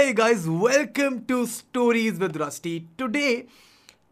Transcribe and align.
Hey 0.00 0.14
guys, 0.14 0.48
welcome 0.48 1.26
to 1.26 1.46
Stories 1.46 2.18
with 2.18 2.34
Rusty. 2.34 2.86
Today, 2.96 3.44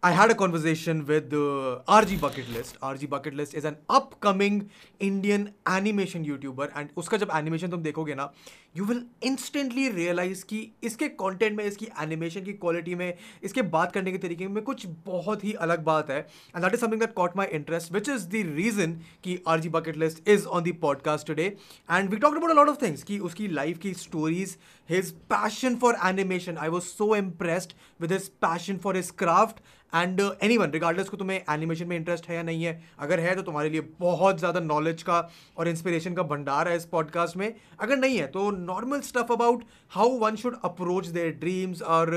I 0.02 0.10
had 0.10 0.30
a 0.30 0.34
conversation 0.34 1.06
with 1.06 1.32
uh, 1.32 1.80
RG 1.88 2.20
Bucket 2.20 2.50
List. 2.50 2.78
RG 2.80 3.08
Bucket 3.08 3.32
List 3.34 3.54
is 3.54 3.64
an 3.64 3.78
upcoming 3.88 4.68
Indian 5.00 5.54
animation 5.66 6.26
YouTuber 6.26 6.68
and 6.76 6.90
उसका 6.96 7.18
जब 7.18 7.30
animation 7.30 7.70
तुम 7.70 7.82
देखोगे 7.82 8.14
ना 8.14 8.30
you 8.76 8.84
will 8.84 9.02
instantly 9.26 9.88
realise 9.88 10.44
कि 10.48 10.60
इसके 10.84 11.08
content 11.22 11.56
में 11.56 11.64
इसकी 11.64 11.86
animation 12.02 12.44
की 12.44 12.52
क्वालिटी 12.54 12.94
में 12.94 13.12
इसके 13.44 13.62
बात 13.74 13.92
करने 13.92 14.12
के 14.12 14.18
तरीके 14.18 14.48
में 14.48 14.62
कुछ 14.64 14.86
बहुत 15.06 15.44
ही 15.44 15.52
अलग 15.66 15.84
बात 15.84 16.10
है 16.10 16.18
and 16.18 16.62
that 16.62 16.74
is 16.74 16.80
something 16.80 17.00
that 17.00 17.14
caught 17.14 17.36
my 17.36 17.46
interest 17.52 17.92
which 17.92 18.08
is 18.08 18.28
the 18.28 18.44
reason 18.56 18.92
कि 19.24 19.38
R 19.48 19.60
G 19.60 19.68
bucket 19.78 19.96
list 19.96 20.28
is 20.28 20.46
on 20.46 20.62
the 20.62 20.76
podcast 20.82 21.26
today 21.26 21.46
and 21.90 22.10
we 22.10 22.16
talk 22.16 22.36
about 22.36 22.50
a 22.50 22.54
lot 22.54 22.68
of 22.68 22.82
things 22.82 23.02
कि 23.02 23.18
उसकी 23.30 23.48
लाइफ 23.48 23.78
की 23.78 23.94
stories 23.94 24.56
his 24.88 25.10
passion 25.30 25.76
for 25.76 25.96
animation 26.06 26.58
I 26.58 26.68
was 26.68 26.84
so 26.84 27.14
impressed 27.16 27.72
with 28.00 28.12
his 28.12 28.28
passion 28.40 28.78
for 28.78 28.96
his 28.96 29.10
craft 29.18 29.60
and 29.92 30.20
any 30.42 30.56
one 30.58 30.70
regardless 30.70 31.08
को 31.08 31.16
तुम्हें 31.16 31.40
animation 31.50 31.86
में 31.88 31.96
interest 31.96 32.26
है 32.28 32.34
या 32.36 32.42
नहीं 32.42 32.64
है 32.64 32.80
अगर 32.98 33.20
है 33.20 33.34
तो 33.34 33.42
तुम्हारे 33.42 33.70
लिए 33.70 33.80
बहुत 34.00 34.38
ज़्यादा 34.38 34.60
नॉलेज 34.60 35.02
का 35.02 35.20
और 35.56 35.68
इंस्पिरेशन 35.68 36.14
का 36.14 36.22
भंडार 36.24 36.68
है 36.68 36.76
इस 36.76 36.84
पॉडकास्ट 36.86 37.36
में 37.36 37.52
अगर 37.80 37.96
नहीं 37.96 38.18
है 38.18 38.26
तो 38.26 38.50
normal 38.52 39.00
stuff 39.00 39.32
about 39.32 39.64
how 39.90 40.18
one 40.18 40.36
should 40.36 40.56
approach 40.64 41.06
their 41.08 41.30
dreams 41.40 41.82
और 41.90 42.10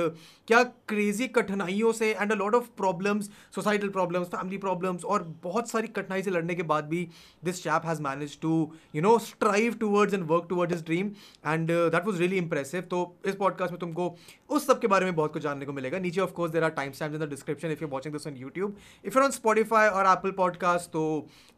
क्या 0.47 0.63
क्रेजी 0.87 1.27
कठिनाइयों 1.29 1.91
से 1.93 2.11
and 2.11 2.31
a 2.31 2.35
lot 2.35 2.55
of 2.55 2.67
problems 2.77 3.29
societal 3.55 3.89
problems 3.89 4.27
family 4.27 4.57
problems 4.57 5.05
और 5.05 5.23
बहुत 5.43 5.69
सारी 5.69 5.87
कठिनाई 5.89 6.23
से 6.23 6.31
लड़ने 6.31 6.55
के 6.55 6.63
बाद 6.65 6.85
भी 6.85 7.07
this 7.43 7.63
chap 7.63 7.85
has 7.85 8.01
manage 8.01 8.39
to 8.41 8.51
you 8.95 9.01
know 9.01 9.17
strive 9.21 9.73
towards 9.79 10.13
and 10.13 10.27
work 10.27 10.45
towards 10.49 10.75
his 10.75 10.83
dream 10.85 11.11
and 11.47 11.71
that 11.71 12.05
was 12.05 12.19
really 12.19 12.37
impressive 12.61 12.81
तो 12.89 13.15
इस 13.25 13.35
पॉडकास्ट 13.35 13.71
में 13.71 13.79
तुमको 13.79 14.15
उस 14.49 14.65
सब 14.67 14.79
के 14.79 14.87
बारे 14.87 15.05
में 15.05 15.15
बहुत 15.15 15.33
कुछ 15.33 15.43
जानने 15.43 15.65
को 15.65 15.73
मिलेगा। 15.73 15.99
नीचे 15.99 16.21
of 16.21 16.31
course 16.31 16.51
there 16.51 16.63
are 16.63 16.69
time 16.69 16.91
stamps 16.91 17.15
in 17.15 17.21
the 17.21 17.29
description 17.29 17.71
if 17.71 17.81
you 17.81 17.87
watching 17.87 18.13
this 18.13 18.27
on 18.27 18.35
YouTube 18.37 18.77
if 19.05 19.17
you 19.17 19.23
on 19.23 19.31
Spotify 19.31 19.87
or 19.89 20.05
Apple 20.07 20.31
podcast 20.31 20.89
तो 20.89 21.03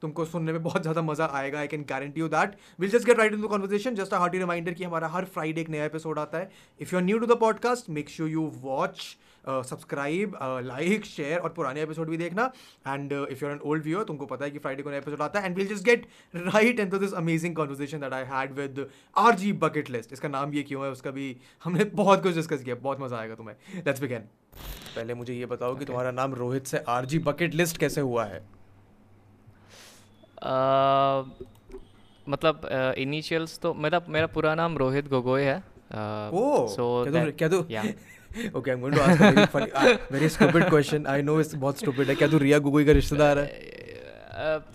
तुमको 0.01 0.25
सुनने 0.25 0.51
में 0.51 0.61
बहुत 0.63 0.81
ज़्यादा 0.81 1.01
मज़ा 1.01 1.29
आएगा 1.33 1.59
I 1.59 1.67
can 1.67 1.85
guarantee 1.89 2.21
you 2.21 2.27
that 2.27 2.55
will 2.79 2.89
just 2.89 3.05
get 3.05 3.19
right 3.19 3.33
in 3.33 3.41
the 3.41 3.49
conversation 3.49 3.95
just 3.95 4.13
a 4.13 4.17
hearty 4.17 4.37
reminder 4.37 4.73
कि 4.73 4.83
हमारा 4.83 5.07
हर 5.07 5.25
फ्राइडे 5.25 5.61
एक 5.61 5.69
नया 5.69 5.85
एपिसोड 5.85 6.19
आता 6.19 6.37
है। 6.37 6.49
If 6.79 6.95
you 6.95 6.99
are 6.99 7.05
new 7.05 7.17
to 7.17 7.25
the 7.25 7.39
podcast 7.39 7.89
make 7.89 8.09
sure 8.09 8.29
you 8.29 8.51
watch 8.55 9.17
subscribe 9.45 10.37
like 10.65 11.05
share 11.05 11.39
और 11.39 11.49
पुराने 11.53 11.81
episode 11.81 12.09
भी 12.09 12.17
देखना। 12.17 12.51
And 12.87 13.13
if 13.13 13.43
you're 13.43 13.51
an 13.51 13.59
old 13.59 13.83
viewer 13.83 14.03
तुमको 14.03 14.25
पता 14.25 14.45
है 14.45 14.51
कि 14.51 14.59
फ्राइडे 14.59 14.83
को 14.83 14.89
नया 14.89 14.99
एपिसोड 14.99 15.21
आता 15.21 15.39
है। 15.39 15.45
And 15.45 15.55
will 15.57 15.67
just 15.67 15.83
get 15.85 16.07
right 16.35 16.79
and 16.79 16.95
this 16.95 17.13
amazing 17.15 17.55
conversation 17.55 17.99
that 17.99 18.13
I 18.13 18.23
had 18.27 18.53
with 18.59 18.85
R 19.15 19.35
G 19.35 19.51
bucket 19.63 19.89
list 19.89 20.13
इसका 20.13 20.29
नाम 20.29 20.53
ये 20.53 20.63
क्यों 20.63 20.83
है? 20.85 20.91
उसका 20.91 21.11
भी 21.11 21.35
हमने 21.63 21.83
बहुत 21.95 22.23
कुछ 22.23 22.35
डिस्कस 22.35 22.63
किया। 22.63 22.75
बहुत 22.77 23.01
मज़ा 23.01 23.17
आएगा 23.17 23.35
तुम्हें। 23.35 23.55
लेट्स 23.77 24.01
बिगेन 24.01 24.27
पहले 24.95 25.13
मुझे 25.13 25.33
ये 25.33 25.45
बताओ 25.47 25.75
कि 25.75 25.85
तुम्हारा 25.85 26.11
नाम 26.13 26.33
रोहित 26.35 26.67
से 26.67 26.83
आर 26.89 27.05
जी 27.05 27.19
बकेट 27.21 27.53
लिस्ट 27.55 27.77
कैसे 27.77 28.01
हुआ 28.01 28.25
है? 28.25 28.41
मतलब 32.27 32.67
इनिशियल्स 32.97 33.57
तो 33.59 33.73
मेरा 33.75 34.01
मेरा 34.09 34.27
पूरा 34.27 34.53
नाम 34.55 34.77
रोहित 34.77 35.07
गोगोई 35.09 35.41
है। 35.41 35.59
सो 35.89 37.05
क्या 37.09 37.49
तू 37.49 37.65
okay 38.55 38.71
I 38.71 38.75
am 38.75 38.81
going 38.81 38.95
to 38.95 39.01
ask 39.01 39.21
very 39.21 39.45
funny 39.53 39.93
very 40.11 40.29
stupid 40.29 40.63
question 40.69 41.05
I 41.07 41.21
know 41.21 41.39
it's 41.39 41.55
बहुत 41.55 41.79
स्टूपिड 41.79 42.07
है. 42.09 42.15
क्या 42.15 42.27
तू 42.27 42.37
रिया 42.37 42.59
गोगोई 42.59 42.85
का 42.85 42.91
रिश्तेदार 42.91 43.39
है? 43.39 43.45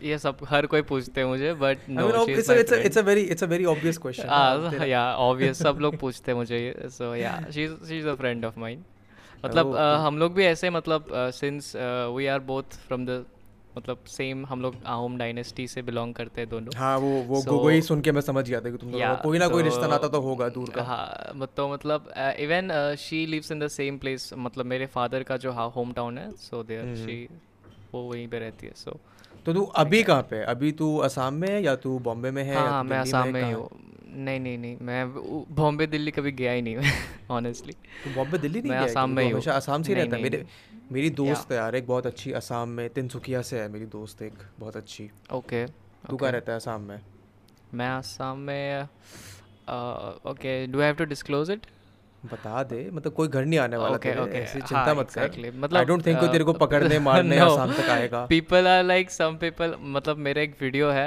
ये 0.02 0.18
सब 0.18 0.36
हर 0.48 0.66
कोई 0.72 0.82
पूछते 0.90 1.20
हैं 1.20 1.28
मुझे 1.28 1.52
but 1.62 1.88
no 1.90 2.26
it's 2.26 2.50
it's 2.50 2.72
it's 2.72 2.98
a 2.98 3.02
very 3.08 3.20
it's 3.34 3.44
a 3.44 3.46
very 3.46 3.64
obvious 3.72 3.98
question 4.04 4.84
या 4.88 5.02
ऑब्वियस 5.24 5.62
सब 5.62 5.78
लोग 5.80 5.96
पूछते 6.00 6.32
हैं 6.32 6.38
मुझे 6.38 6.58
ये 6.58 6.88
सो 6.98 7.14
या 7.16 7.32
she 7.54 7.66
she 7.88 7.98
is 7.98 8.06
a 8.08 8.14
friend 8.14 8.44
of 8.44 8.58
mine 8.60 8.84
मतलब 9.44 9.72
uh, 9.72 10.06
हम 10.06 10.18
लोग 10.18 10.34
भी 10.34 10.44
ऐसे 10.44 10.70
मतलब 10.70 11.06
since 11.34 11.72
we 12.16 12.26
are 12.26 12.40
both 12.46 12.78
from 12.86 13.06
the 13.06 13.24
मतलब 13.78 14.04
सेम 14.08 14.46
हम 14.46 14.62
लोग 14.62 14.74
आहूम 14.86 15.16
डायनेस्टी 15.18 15.66
से 15.68 15.82
बिलोंग 15.82 16.14
करते 16.14 16.40
हैं 16.40 16.50
दोनों। 16.50 16.76
हाँ 16.76 16.98
वो 16.98 17.10
वो 17.22 17.40
so, 17.40 17.48
गोगोई 17.48 17.80
सुन 17.82 18.00
के 18.00 18.12
मैं 18.12 18.20
समझ 18.20 18.48
गया 18.50 18.60
था 18.60 18.70
कि 18.70 18.76
तुम 18.76 18.92
yeah, 18.92 19.22
कोई 19.22 19.38
ना 19.38 19.46
so, 19.46 19.52
कोई 19.52 19.62
रिश्ता 19.62 19.86
नाता 19.86 20.08
तो 20.08 20.20
होगा 20.20 20.48
दूर 20.48 20.70
का। 20.70 20.82
हाँ 20.82 21.46
तो 21.56 21.68
मतलब 21.68 22.12
even 22.40 22.94
she 22.98 23.26
lives 23.26 23.52
in 23.52 23.58
the 23.58 23.68
same 23.68 23.98
place 23.98 24.30
मतलब 24.38 24.66
मेरे 24.66 24.86
फादर 24.86 25.22
का 25.22 25.36
जो 25.36 25.52
होम 25.52 25.92
टाउन 25.92 26.18
है 26.18 26.30
सो 26.30 26.62
देयर 26.62 26.94
शी 26.96 27.28
वो 27.94 28.02
वहीं 28.02 28.28
पे 28.28 28.38
रहती 28.38 28.66
है 28.66 28.72
सो 28.76 28.90
so, 28.90 28.96
तो 29.46 29.52
तू 29.52 29.62
अभी 29.62 30.02
कहाँ 30.02 30.22
पे 30.22 30.42
अभी 30.44 30.72
तू 30.72 30.96
असम 30.98 31.34
में 31.34 31.48
है 31.48 31.62
या 31.62 31.76
तू 31.76 31.98
बॉम्बे 31.98 32.30
में 32.30 32.42
है 32.44 32.56
हाँ 32.56 32.84
मैं 32.84 32.98
असम 32.98 33.28
में 33.28 33.42
ही? 33.44 33.52
हूँ 33.52 33.68
नहीं 34.16 34.40
नहीं 34.40 34.58
नहीं 34.58 34.76
मैं 34.80 35.12
बॉम्बे 35.54 35.86
दिल्ली 35.86 36.10
कभी 36.10 36.32
गया 36.32 36.52
ही 36.52 36.62
नहीं 36.62 36.76
ऑनेस्टली 37.30 37.72
तो 37.72 38.14
बॉम्बे 38.14 38.38
दिल्ली 38.38 38.60
नहीं 38.60 38.72
मैं 38.72 38.78
असम 38.78 39.10
में 39.10 39.24
ही 39.24 39.30
हूँ। 39.30 39.42
असम 39.42 39.82
से 39.82 39.94
रहता 39.94 40.16
है? 40.16 40.22
मेरे 40.22 40.44
मेरी 40.92 41.10
दोस्त 41.12 41.50
है 41.52 41.56
यार 41.56 41.74
एक 41.76 41.86
बहुत 41.86 42.06
अच्छी 42.06 42.32
असम 42.32 42.68
में 42.68 42.88
तिनसुकिया 42.90 43.40
से 43.42 43.60
है 43.60 43.68
मेरी 43.68 43.86
दोस्त 43.88 44.22
एक 44.22 44.38
बहुत 44.58 44.76
अच्छी 44.76 45.10
ओके 45.34 45.64
तू 46.08 46.16
कहाँ 46.16 46.32
रहता 46.32 46.52
है 46.52 46.58
असम 46.58 46.80
में 46.80 47.00
मैं 47.74 47.88
असम 47.88 48.38
में 48.42 48.82
okay 50.26 50.66
do 50.66 50.80
have 50.80 50.94
to 50.94 51.04
disclose 51.06 51.50
it 51.50 51.66
बता 52.24 52.62
दे 52.62 52.78
मतलब 52.92 53.12
कोई 53.12 53.28
घर 53.28 53.44
नहीं 53.44 53.58
आने 53.58 53.76
वाला 53.76 53.96
okay, 53.96 54.14
okay. 54.16 54.34
ऐसी 54.34 54.60
चिंता 54.60 54.78
हाँ, 54.78 54.94
मत 54.94 55.06
exactly. 55.06 55.44
कर 55.44 55.58
मतलब 55.58 55.76
आई 55.78 55.84
डोंट 55.84 56.06
थिंक 56.06 56.18
तेरे 56.22 56.44
को 56.44 56.52
पकड़ने 56.54 56.98
मारने 57.08 57.38
no. 57.38 57.50
आसाम 57.50 57.72
तक 57.72 57.88
आएगा 57.90 58.24
people 58.26 58.66
are 58.66 58.82
like 58.84 59.10
some 59.10 59.36
people 59.36 59.74
मतलब 59.88 60.16
मेरा 60.18 60.42
एक 60.42 60.56
वीडियो 60.60 60.90
है 60.90 61.06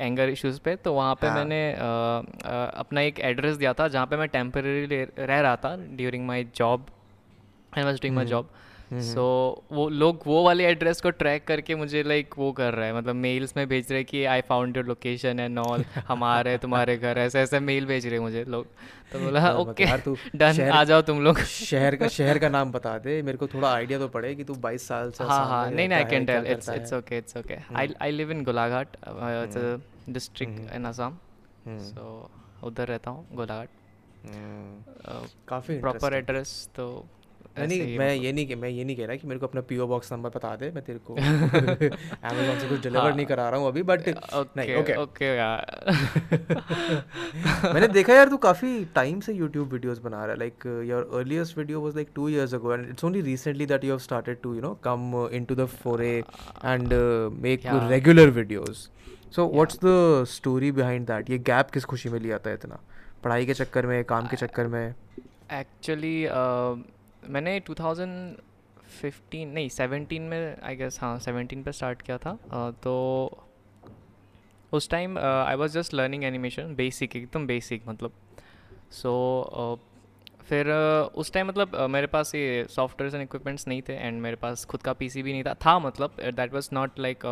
एंगर 0.00 0.26
uh, 0.26 0.32
इश्यूज़ 0.32 0.60
पे 0.60 0.76
तो 0.76 0.92
वहाँ 0.94 1.14
पे 1.14 1.26
हाँ. 1.26 1.36
मैंने 1.36 1.62
uh, 1.74 2.34
uh, 2.40 2.78
अपना 2.78 3.00
एक 3.02 3.20
एड्रेस 3.22 3.56
दिया 3.56 3.72
था 3.72 3.88
जहाँ 3.88 4.06
पे 4.06 4.16
मैं 4.16 4.28
टेम्परेरी 4.28 5.02
रह 5.18 5.40
रहा 5.40 5.56
था 5.56 5.76
during 5.76 6.26
my 6.26 6.46
job 6.56 6.86
I 7.78 7.84
was 7.84 8.00
doing 8.00 8.16
my 8.16 8.26
job 8.26 8.50
so 8.94 9.22
so, 9.58 9.74
वो 9.76 9.88
लोग 9.88 10.22
वो 10.26 10.42
वाले 10.44 10.64
एड्रेस 10.66 11.00
को 11.00 11.10
ट्रैक 11.10 11.46
करके 11.46 11.74
मुझे 11.74 12.02
लाइक 12.02 12.34
वो 12.38 12.50
कर 12.52 12.74
रहा 12.74 12.86
है। 12.86 12.96
मतलब 12.96 13.14
मेल्स 13.16 13.56
में 13.56 13.66
भेज 13.68 13.92
रहे 13.92 14.02
कि 14.04 14.24
I 14.24 14.40
found 14.48 14.76
your 14.76 14.86
location 14.86 15.40
and 15.40 15.58
all 15.58 15.84
हमारे 16.08 16.56
तुम्हारे 16.58 16.96
घर 16.96 17.18
ऐसे 17.18 17.40
ऐसे 17.40 17.60
मेल 17.60 17.86
भेज 17.86 18.06
रहे 18.06 18.18
मुझे 18.20 18.44
लोग। 18.44 18.66
तो 19.12 19.18
बोला 19.20 19.52
ओके 19.56 19.86
डन 20.36 20.60
आ 20.72 20.82
जाओ 20.84 21.02
तुम 21.02 21.20
लोग। 21.24 21.38
शहर 21.38 21.96
का 21.96 22.08
शहर 22.08 22.38
का 22.38 22.48
नाम 22.48 22.72
बता 22.76 22.96
दे। 22.98 23.20
मेरे 23.22 23.38
को 23.38 23.46
थोड़ा 23.46 23.72
आइडिया 23.72 23.98
तो 23.98 24.08
पड़े 24.08 24.34
कि 24.34 24.44
तू 24.44 24.54
22 24.64 24.86
साल 24.88 25.10
से 25.10 25.24
हाँ 25.24 25.44
हाँ। 25.46 25.70
नहीं 25.70 25.88
नहीं 25.88 25.98
I 25.98 26.10
can 26.10 26.26
tell 26.26 26.46
it's 26.52 26.68
it's 26.68 26.92
okay 26.92 27.18
it's 27.18 27.36
okay 27.36 27.58
I 27.76 27.94
I 28.02 28.10
live 28.10 28.30
in 28.30 28.42
Golaghat 28.44 28.96
district 30.08 30.74
in 30.74 30.84
Assam 30.84 31.18
so 31.68 32.30
उधर 32.64 32.88
रहता 32.88 33.10
हूँ 33.10 33.26
गोलाघाट 33.36 33.68
काफ़ी 35.48 35.78
प्रॉपर 35.80 36.14
एड्रेस 36.14 36.52
तो 36.76 36.86
नहीं 37.58 37.98
मैं 37.98 38.14
ये 38.14 38.32
नहीं 38.32 38.56
मैं 38.56 38.68
ये 38.68 38.84
नहीं 38.84 38.96
कह 38.96 39.06
रहा 39.06 39.16
कि 39.16 39.26
मेरे 39.26 39.40
को 39.40 39.46
अपना 39.46 39.60
पीओ 39.60 39.86
बॉक्स 39.86 40.12
नंबर 40.12 40.30
बता 40.30 40.54
दे 40.56 40.70
मैं 40.70 40.82
तेरे 40.84 40.98
को 40.98 41.14
अमेजोन 41.14 42.58
से 42.58 42.68
कुछ 42.68 42.80
डिलीवर 42.82 43.00
हाँ, 43.00 43.14
नहीं 43.16 43.26
करा 43.26 43.48
रहा 43.48 43.60
हूँ 43.60 43.68
अभी 43.68 43.82
बट 43.82 44.08
नहीं 44.56 44.74
ओके 44.76 44.94
ओके 44.94 45.24
यार 45.24 45.66
मैंने 47.74 47.88
देखा 47.88 48.14
यार 48.14 48.28
तू 48.28 48.36
काफ़ी 48.36 48.84
टाइम 48.84 49.20
से 49.20 49.32
यूट्यूब 49.32 49.72
वीडियोस 49.72 49.98
बना 49.98 50.24
रहा 50.24 50.32
है 50.32 50.38
like 50.38 50.66
your 50.86 51.10
earliest 51.14 51.58
video 51.58 51.80
was 51.80 51.94
like 51.94 52.08
two 52.14 52.28
years 52.28 52.54
ago 52.54 52.74
and 52.74 52.88
it's 52.88 53.04
only 53.04 53.20
recently 53.20 53.66
that 53.66 53.84
you 53.84 53.90
have 53.90 53.98
started 53.98 54.40
to 54.42 54.54
you 54.54 54.60
know 54.60 54.74
come 54.84 55.28
into 55.32 55.54
the 55.54 55.66
fore 55.82 56.22
and 56.64 56.92
make 57.42 57.66
regular 57.66 58.30
videos 58.30 58.90
so 59.36 59.46
what's 59.54 59.78
the 59.84 60.24
story 60.28 60.72
behind 60.72 61.06
that 61.06 61.30
ये 61.30 61.38
gap 61.38 61.70
किस 61.70 61.84
खुशी 61.84 62.08
में 62.08 62.20
लिया 62.20 62.38
था 62.38 62.52
इतना? 62.52 62.78
पढ़ाई 63.24 63.46
के 63.46 63.54
चक्कर 63.54 63.86
में 63.86 64.04
काम 64.04 64.26
के 64.26 64.36
चक्कर 64.36 64.66
में? 64.66 64.94
एक्चुअली 65.52 66.24
मैंने 67.28 67.60
2015 67.60 69.46
नहीं 69.46 69.68
17 69.70 70.20
में 70.20 70.56
आई 70.62 70.76
गेस 70.76 70.98
हाँ 71.00 71.18
17 71.20 71.64
पे 71.64 71.72
स्टार्ट 71.72 72.02
किया 72.02 72.18
था। 72.18 72.36
uh, 72.38 72.82
तो 72.82 72.94
उस 74.72 74.88
time 74.90 75.18
I 75.18 75.54
was 75.54 75.70
just 75.70 75.94
learning 75.94 76.24
animation 76.24 76.74
basic 76.74 77.16
एकदम 77.16 77.46
बेसिक 77.46 77.82
मतलब। 77.88 78.12
सो 78.92 79.12
so, 79.48 79.80
uh, 79.80 80.44
फिर 80.44 80.66
uh, 80.66 81.14
उस 81.14 81.32
टाइम 81.32 81.46
मतलब 81.48 81.72
uh, 81.72 81.88
मेरे 81.90 82.06
पास 82.06 82.34
ये 82.34 82.66
सॉफ्टवेयर 82.70 83.14
एंड 83.14 83.22
इक्विपमेंट्स 83.22 83.68
नहीं 83.68 83.82
थे 83.82 83.92
एंड 83.92 84.20
मेरे 84.22 84.36
पास 84.36 84.64
खुद 84.64 84.82
का 84.82 84.92
पीसी 84.92 85.22
भी 85.22 85.32
नहीं 85.32 85.44
था। 85.44 85.54
था 85.54 85.78
मतलब 85.78 86.16
that 86.20 86.52
was 86.54 86.68
not 86.72 86.98
like 86.98 87.24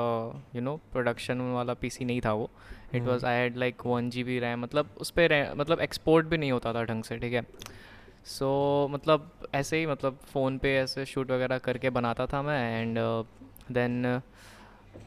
you 0.56 0.62
know 0.62 0.76
production 0.92 1.40
वाला 1.52 1.74
पीसी 1.74 2.04
नहीं 2.04 2.20
था 2.20 2.32
वो। 2.32 2.50
It 2.94 3.02
was 3.02 3.24
I 3.24 3.34
had 3.34 3.56
like 3.56 3.86
one 3.86 4.10
G 4.10 4.24
B 4.24 4.38
RAM 4.38 4.60
मतलब 4.60 4.94
उस 5.00 5.10
पर 5.10 5.54
मतलब 5.56 5.80
एक्सपोर्ट 5.80 6.26
भी 6.26 6.38
नहीं 6.38 6.52
होता 6.52 6.72
था 6.74 6.84
ढंग 6.84 7.04
से 7.04 7.18
ठीक 7.18 7.32
है? 7.32 7.42
सो 8.26 8.86
so, 8.86 8.94
मतलब 8.94 9.30
ऐसे 9.54 9.78
ही 9.78 9.86
मतलब 9.86 10.18
फ़ोन 10.24 10.58
पे 10.58 10.76
ऐसे 10.76 11.04
शूट 11.04 11.30
वगैरह 11.30 11.58
करके 11.58 11.90
बनाता 11.90 12.26
था 12.26 12.42
मैं 12.42 12.80
एंड 12.80 12.98
देन 13.72 14.02
uh, 14.16 14.20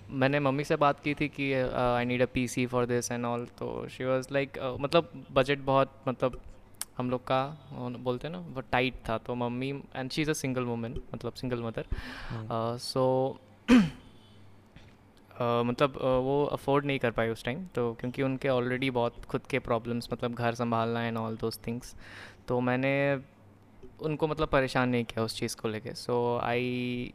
मैंने 0.10 0.40
मम्मी 0.40 0.64
से 0.64 0.76
बात 0.76 1.00
की 1.00 1.14
थी 1.14 1.28
कि 1.28 1.52
I 1.54 2.06
need 2.06 2.22
a 2.22 2.26
P 2.34 2.48
C 2.48 2.66
for 2.66 2.86
this 2.86 3.12
and 3.12 3.26
all 3.26 3.46
तो 3.60 3.88
शी 3.90 4.04
वॉज़ 4.04 4.28
लाइक 4.32 4.60
मतलब 4.82 5.12
बजट 5.32 5.60
बहुत 5.66 5.92
मतलब 6.08 6.42
हम 6.98 7.10
लोग 7.10 7.24
का 7.24 7.42
बोलते 7.74 8.28
हैं 8.28 8.32
ना 8.34 8.40
वो 8.56 8.62
टाइट 8.62 9.02
था 9.10 9.18
तो 9.18 9.36
mummy 9.36 9.70
and 9.96 10.12
she 10.12 10.22
is 10.22 10.30
a 10.30 10.34
single 10.34 10.64
women 10.64 11.02
मतलब 11.14 11.34
सिंगल 11.34 11.64
मदर 11.64 11.86
सो 12.82 13.06
uh, 13.70 15.66
मतलब 15.66 15.94
uh, 15.94 16.20
वो 16.24 16.44
अफोर्ड 16.54 16.86
नहीं 16.86 17.00
कर 17.00 17.12
पाए 17.12 17.30
उस 17.30 17.44
टाइम 17.44 17.66
तो 17.66 17.92
क्योंकि 17.94 18.24
उनके 18.24 18.50
ऑलरेडी 18.50 18.90
बहुत 18.90 19.26
खुद 19.26 19.42
के 19.50 19.60
प्रॉब्लम्स 19.60 20.10
मतलब 20.14 20.34
घर 20.34 20.56
संभालना 20.56 21.04
एंड 21.04 21.18
ऑल 21.18 21.36
दोज 21.38 21.60
थिंग्स 21.68 21.96
तो 22.48 22.60
मैंने 22.62 22.94
उनको 24.02 24.28
मतलब 24.28 24.48
परेशान 24.50 24.90
नहीं 24.90 25.04
किया 25.06 25.24
उस 25.26 25.38
चीज़ 25.38 25.56
को 25.58 25.68
लेके। 25.68 25.94
सो 25.96 26.16
आई 26.44 27.12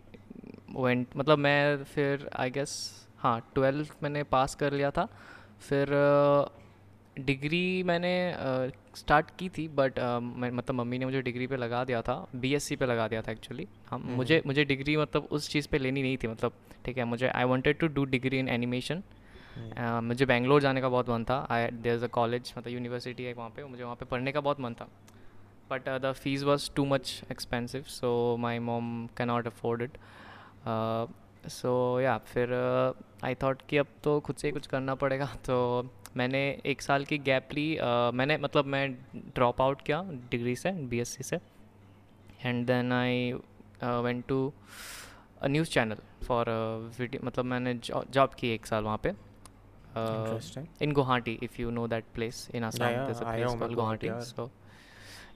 वेंट 0.70 1.16
मतलब 1.16 1.38
मैं 1.38 1.84
फिर 1.84 2.28
आई 2.36 2.50
गेस 2.50 2.72
हाँ 3.18 3.40
ट्वेल्थ 3.54 3.92
मैंने 4.02 4.22
पास 4.32 4.54
कर 4.54 4.72
लिया 4.72 4.90
था। 4.90 5.08
फिर 5.68 5.88
डिग्री 7.18 7.82
मैंने 7.82 8.12
स्टार्ट 8.96 9.30
की 9.38 9.48
थी 9.48 9.66
बट 9.68 9.98
मैं 10.00 10.50
मतलब 10.50 10.76
मम्मी 10.76 10.98
ने 10.98 11.04
मुझे 11.04 11.20
डिग्री 11.22 11.46
पे 11.46 11.56
लगा 11.56 11.82
दिया 11.84 12.00
था 12.02 12.14
बीएससी 12.36 12.76
पे 12.76 12.86
लगा 12.86 13.08
दिया 13.08 13.22
था 13.22 13.32
एक्चुअली 13.32 13.66
हम 13.90 14.02
हम्म। 14.02 14.16
मुझे 14.16 14.42
मुझे 14.46 14.64
डिग्री 14.64 14.96
मतलब 14.96 15.28
उस 15.30 15.48
चीज़ 15.50 15.68
पे 15.68 15.78
लेनी 15.78 16.02
नहीं 16.02 16.16
थी 16.16 16.28
मतलब 16.28 16.52
ठीक 16.84 16.98
है 16.98 17.04
मुझे 17.04 17.28
I 17.28 17.44
wanted 17.44 17.78
to 17.78 17.86
do 17.88 18.04
degree 18.06 18.38
in 18.38 18.48
animation 18.48 19.02
मुझे 20.04 20.26
बेंगलोर 20.26 20.60
जाने 20.60 20.80
का 20.80 20.88
बहुत 20.88 21.10
मन 21.10 21.24
था। 21.24 21.46
I 21.50 21.66
there 21.72 21.94
is 21.94 22.04
a 22.04 22.08
college 22.08 22.52
मतलब 22.58 22.72
यूनिवर्सिटी 22.72 23.24
है 23.24 23.32
वहाँ 23.34 23.50
पे 23.50 23.64
मुझे 23.64 23.82
वहाँ 23.82 23.96
पे 23.96 24.04
पढ़ने 24.06 24.32
का 24.32 24.40
बहुत 24.40 24.60
मन 24.60 24.74
था। 24.74 24.88
But 25.70 25.88
the 25.88 26.12
fees 26.12 26.42
was 26.42 26.70
too 26.76 26.84
much 26.84 27.22
expensive 27.30 27.82
so 27.82 28.36
my 28.36 28.58
mom 28.58 29.06
cannot 29.06 29.46
afford 29.46 29.82
it 29.82 29.98
so 31.48 32.00
या 32.00 32.18
फिर 32.18 32.52
आई 33.24 33.34
uh, 33.34 33.42
थॉट 33.42 33.62
कि 33.68 33.76
अब 33.76 33.86
तो 34.04 34.20
खुद 34.20 34.36
से 34.36 34.48
ही 34.48 34.52
कुछ 34.52 34.66
करना 34.66 34.94
पड़ेगा। 34.94 35.26
तो 35.46 35.90
मैंने 36.16 36.62
एक 36.66 36.82
साल 36.82 37.04
की 37.04 37.18
गैप 37.18 37.48
ली। 37.54 37.76
Uh, 37.76 38.14
मैंने 38.14 38.36
मतलब 38.36 38.64
मैं 38.64 38.92
ड्रॉप 39.16 39.60
आउट 39.60 39.82
किया 39.82 40.02
डिग्री 40.30 40.56
से 40.56 40.70
बीएससी 40.70 41.22
से। 41.22 41.40
And 42.44 42.66
then 42.66 42.92
I 42.92 43.32
went 43.82 44.26
to 44.26 44.52
a 45.42 45.48
news 45.48 45.70
channel 45.70 45.96
for 46.24 46.46
video 46.98 47.26
मतलब 47.26 47.44
मैंने 47.44 47.74
जॉब 47.84 48.34
की 48.34 48.50
एक 48.50 48.66
साल 48.66 48.84
वहाँ 48.84 49.00
पे। 49.06 49.08
In 50.82 50.92
Guwahati 50.92 51.38
if 51.42 51.60
you 51.62 51.70
know 51.70 51.86
that 51.88 52.04
place 52.14 52.48
in 52.54 52.64
Assam 52.64 53.74
Guwahati 53.74 54.08
so 54.08 54.48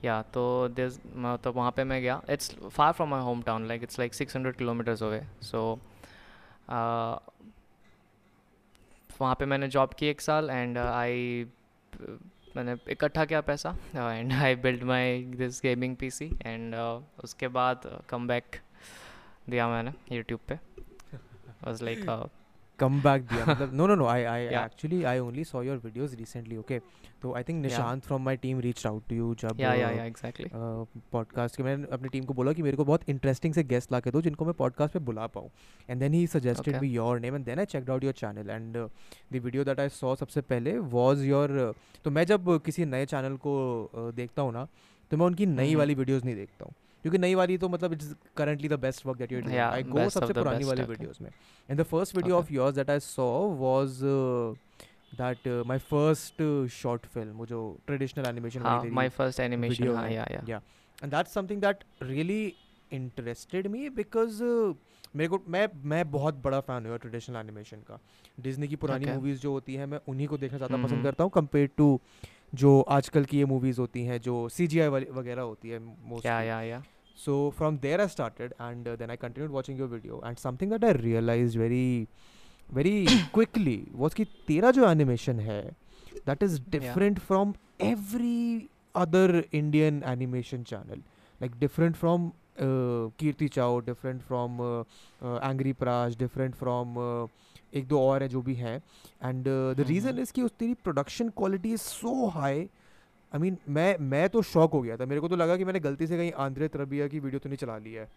या 0.05 0.21
तो 0.35 0.45
दिस 0.69 0.99
मतलब 1.07 1.55
वहाँ 1.57 1.71
पे 1.77 1.85
मैं 1.85 2.01
गया। 2.03 2.21
It's 2.31 2.55
far 2.67 2.93
from 2.93 3.11
my 3.11 3.23
home 3.23 3.43
town 3.43 3.67
like 3.69 3.83
it's 3.83 3.99
like 3.99 4.15
six 4.15 4.37
hundred 4.37 4.57
kilometres 4.57 5.03
away 5.03 5.23
so 5.43 5.63
वहाँ 9.21 9.35
पे 9.35 9.47
मैंने 9.47 9.69
जॉब 9.69 9.95
की 9.99 10.07
एक 10.07 10.21
साल 10.21 10.51
एंड 10.51 10.79
आई 10.79 11.47
मैंने 12.57 12.77
इकट्ठा 12.89 13.25
किया 13.25 13.41
पैसा 13.41 13.77
and 13.97 14.33
I 14.33 14.55
build 14.57 14.83
my 14.85 15.23
this 15.37 15.61
gaming 15.63 15.97
PC 15.97 16.31
and 16.43 16.75
उसके 17.25 17.49
बाद 17.49 17.91
कम 18.09 18.27
बैक 18.29 18.61
दिया 19.49 19.69
मैंने 19.69 19.93
यूट्यूब 20.13 20.41
पे। 20.49 20.55
वाज 21.65 21.83
लाइक 21.83 22.09
कम 22.79 23.01
बैक 23.03 23.23
दिया 23.23 23.45
मतलब 23.47 23.75
no 23.75 23.87
no 23.87 23.95
no 23.95 24.07
I 24.07 24.23
I. 24.25 24.47
Actually 24.65 25.03
I 25.05 25.19
only 25.19 25.45
saw 25.45 25.63
your 25.63 25.77
videos 25.85 26.15
recently 26.19 26.57
okay 26.57 26.79
तो 27.23 27.35
I 27.35 27.43
think 27.49 27.63
Nishant 27.63 28.03
from 28.05 28.23
my 28.25 28.37
team 28.37 28.61
reached 28.61 28.87
out 28.87 29.03
to 29.09 29.17
you 29.17 29.35
जब 29.41 29.61
exactly 29.61 30.47
podcast 31.13 31.57
के 31.57 31.63
मैंने 31.63 31.87
अपनी 31.93 32.09
टीम 32.09 32.25
को 32.25 32.35
बोला 32.35 32.53
कि 32.53 32.63
मेरे 32.63 32.77
को 32.77 32.85
बहुत 32.85 33.09
इंटरेस्टिंग 33.09 33.55
से 33.55 33.65
गेस्ट 33.65 33.93
ला 33.93 34.01
के 34.01 34.11
दो 34.11 34.23
जिनको 34.23 34.45
मैं 34.45 34.55
पॉडकास्ट 34.59 34.95
पे 34.95 34.99
बुला 35.11 35.27
पाऊँ 35.37 35.51
and 35.91 36.01
then 36.01 36.15
he 36.15 36.27
suggested. 36.27 36.81
Me 36.81 36.89
your 36.89 37.21
name 37.21 37.35
and 37.37 37.45
then 37.45 37.59
I 37.59 37.67
checked 37.67 37.91
out 37.91 38.05
your 38.05 38.13
channel 38.15 38.51
and 38.51 38.77
the 38.77 39.43
video 39.45 39.65
that 39.65 39.81
I 39.81 39.89
saw 39.99 40.15
सबसे 40.15 40.41
पहले 40.53 40.79
वाज 40.99 41.25
योर 41.25 41.75
तो 42.05 42.11
मैं 42.11 42.25
जब 42.27 42.59
किसी 42.67 42.85
नए 42.85 43.07
चैनल 43.07 43.37
को 43.47 44.13
देखता 44.17 44.43
हूँ 44.43 44.53
ना 44.53 44.67
तो 45.11 45.17
मैं 45.17 45.27
उनकी 45.27 45.47
नई। 45.47 45.75
वाली 45.75 45.95
वीडियोस 45.95 46.25
नहीं 46.25 46.35
देखता 46.35 46.65
हूँ 46.65 46.75
क्योंकि 47.05 47.19
नई 47.19 47.35
वाली 47.35 47.57
तो 47.59 47.69
मतलब 47.69 47.93
it's 47.93 48.15
currently 48.37 48.69
the 48.69 48.79
best 48.81 49.07
work 49.07 49.19
that 49.19 49.33
you 49.33 49.41
doing 49.41 49.59
I 49.59 49.83
go 49.85 50.09
सबसे 50.11 50.33
पुरानी 50.33 50.65
वाली 50.65 50.83
वीडियोस 50.85 51.21
में. 51.21 51.31
And 51.69 51.81
the 51.81 51.83
first 51.85 52.17
video 52.17 52.37
of 52.37 52.53
yours 52.53 52.75
that 52.77 52.91
I 52.91 53.01
saw 53.01 53.27
was 53.59 54.01
that 55.21 55.49
my 55.67 55.79
first 55.91 56.43
short 56.73 57.07
film 57.07 57.33
वो 57.33 57.47
जो 57.47 57.61
ट्रेडिशनल 57.87 58.29
एनिमेशन 58.29 58.63
हाँ 58.63 58.83
माई 59.01 59.09
फ़र्स्ट 59.19 59.41
एनिमेशन 59.41 59.95
हाँ 59.97 60.09
या 60.11 60.27
या 60.49 60.61
that's 61.13 61.35
something 61.37 61.61
that 61.63 61.85
really 62.09 62.43
interested 62.91 63.71
me 63.71 63.89
because 63.91 64.43
uh, 64.43 64.75
मेरे 65.17 65.29
को 65.29 65.39
मैं 65.49 65.67
मैं 65.85 66.11
बहुत 66.11 66.35
बड़ा 66.45 66.61
फ़ैन 66.61 66.87
हुआ 66.87 66.97
ट्रेडिशनल 66.97 67.37
एनिमेशन 67.37 67.77
का। 67.89 67.99
डिज्नी 68.41 68.69
की 68.69 68.77
पुरानी. 68.77 69.07
मूवीज़ 69.07 69.41
जो 69.41 69.53
होती 69.53 69.75
हैं 69.75 69.87
मैं 69.87 69.99
उन्हीं 70.09 70.27
को 70.29 70.39
देखना 70.39 70.59
ज़्यादा 70.59 70.77
पसंद 70.77 70.93
हम्म। 70.93 71.03
करता 71.05 71.25
हूँ 71.25 71.31
कंपेयर 71.33 71.69
टू 71.77 72.01
जो 72.55 72.81
आजकल 72.97 73.25
की 73.25 73.39
ये 73.39 73.45
मूवीज़ 73.45 73.81
होती 73.81 74.05
हैं 74.05 74.21
जो 74.21 74.49
सी 74.49 74.67
जी 74.67 74.81
आई 74.81 74.89
वगैरह 74.89 75.43
होती 75.43 75.69
है 75.69 75.75
या 75.75 75.81
मोस्टली 75.81 76.49
या 76.49 76.61
या 76.63 76.83
so 77.18 77.52
from 77.52 77.78
there 77.80 78.00
i 78.02 78.08
started 78.08 78.54
and 78.60 78.88
uh, 78.88 78.96
then 78.96 79.10
i 79.10 79.16
continued 79.16 79.52
watching 79.52 79.78
your 79.78 79.88
video 79.88 80.20
and 80.22 80.40
something 80.40 80.70
that 80.70 80.84
i 80.84 80.92
realized 80.92 81.58
very 81.58 82.08
very 82.70 83.06
quickly 83.34 83.78
was 83.96 84.14
कि 84.14 84.26
तेरा 84.48 84.72
जो 84.72 84.86
animation 84.86 85.40
है 85.42 85.62
that 86.26 86.44
is 86.44 86.60
different 86.76 87.22
from 87.22 87.56
every 87.80 88.70
other 88.96 89.44
indian 89.54 90.04
animation 90.04 90.64
channel 90.64 91.02
like 91.42 91.60
different 91.60 91.98
from 91.98 92.32
uh, 92.58 93.10
kirti 93.18 93.50
chow 93.50 93.72
different 93.82 94.24
from 94.24 94.60
uh, 94.62 94.84
uh, 95.22 95.38
angry 95.52 95.74
prash 95.74 96.18
different 96.18 96.56
from 96.56 96.98
uh, 96.98 97.28
एक 97.74 97.88
दो 97.88 98.00
और 98.02 98.24
है 98.24 98.28
जो 98.30 98.42
भी 98.42 98.54
हैं 98.56 98.76
and 99.26 99.44
the 99.78 99.86
reason 99.88 100.10
hmm. 100.10 100.22
Is 100.22 100.32
कि 100.34 100.42
उस 100.42 100.52
तेरी 100.60 100.74
production 100.84 101.30
quality 101.38 101.74
is 101.74 101.82
so 101.82 102.28
high 102.36 102.68
I 103.35 103.41
mean 103.41 103.57
मैं 103.77 103.97
मैं 104.11 104.29
तो 104.31 104.43
शॉक 104.53 104.73
हो 104.73 104.81
गया 104.83 104.97
था 104.97 105.07
मेरे 105.07 105.21
को 105.21 105.29
तो 105.29 105.37
लगा 105.37 105.57
कि 105.57 105.65
मैंने 105.65 105.81
गलती 105.81 106.07
से 106.07 106.17
कहीं 106.17 106.33
आंद्रे 106.47 106.69
तरबिया 106.77 107.09
की 107.09 107.21
वीडियो 107.21 107.39
तो 107.39 107.49
नहीं 107.49 107.59
चला 107.59 107.79
ली 107.79 107.93
है 107.93 108.09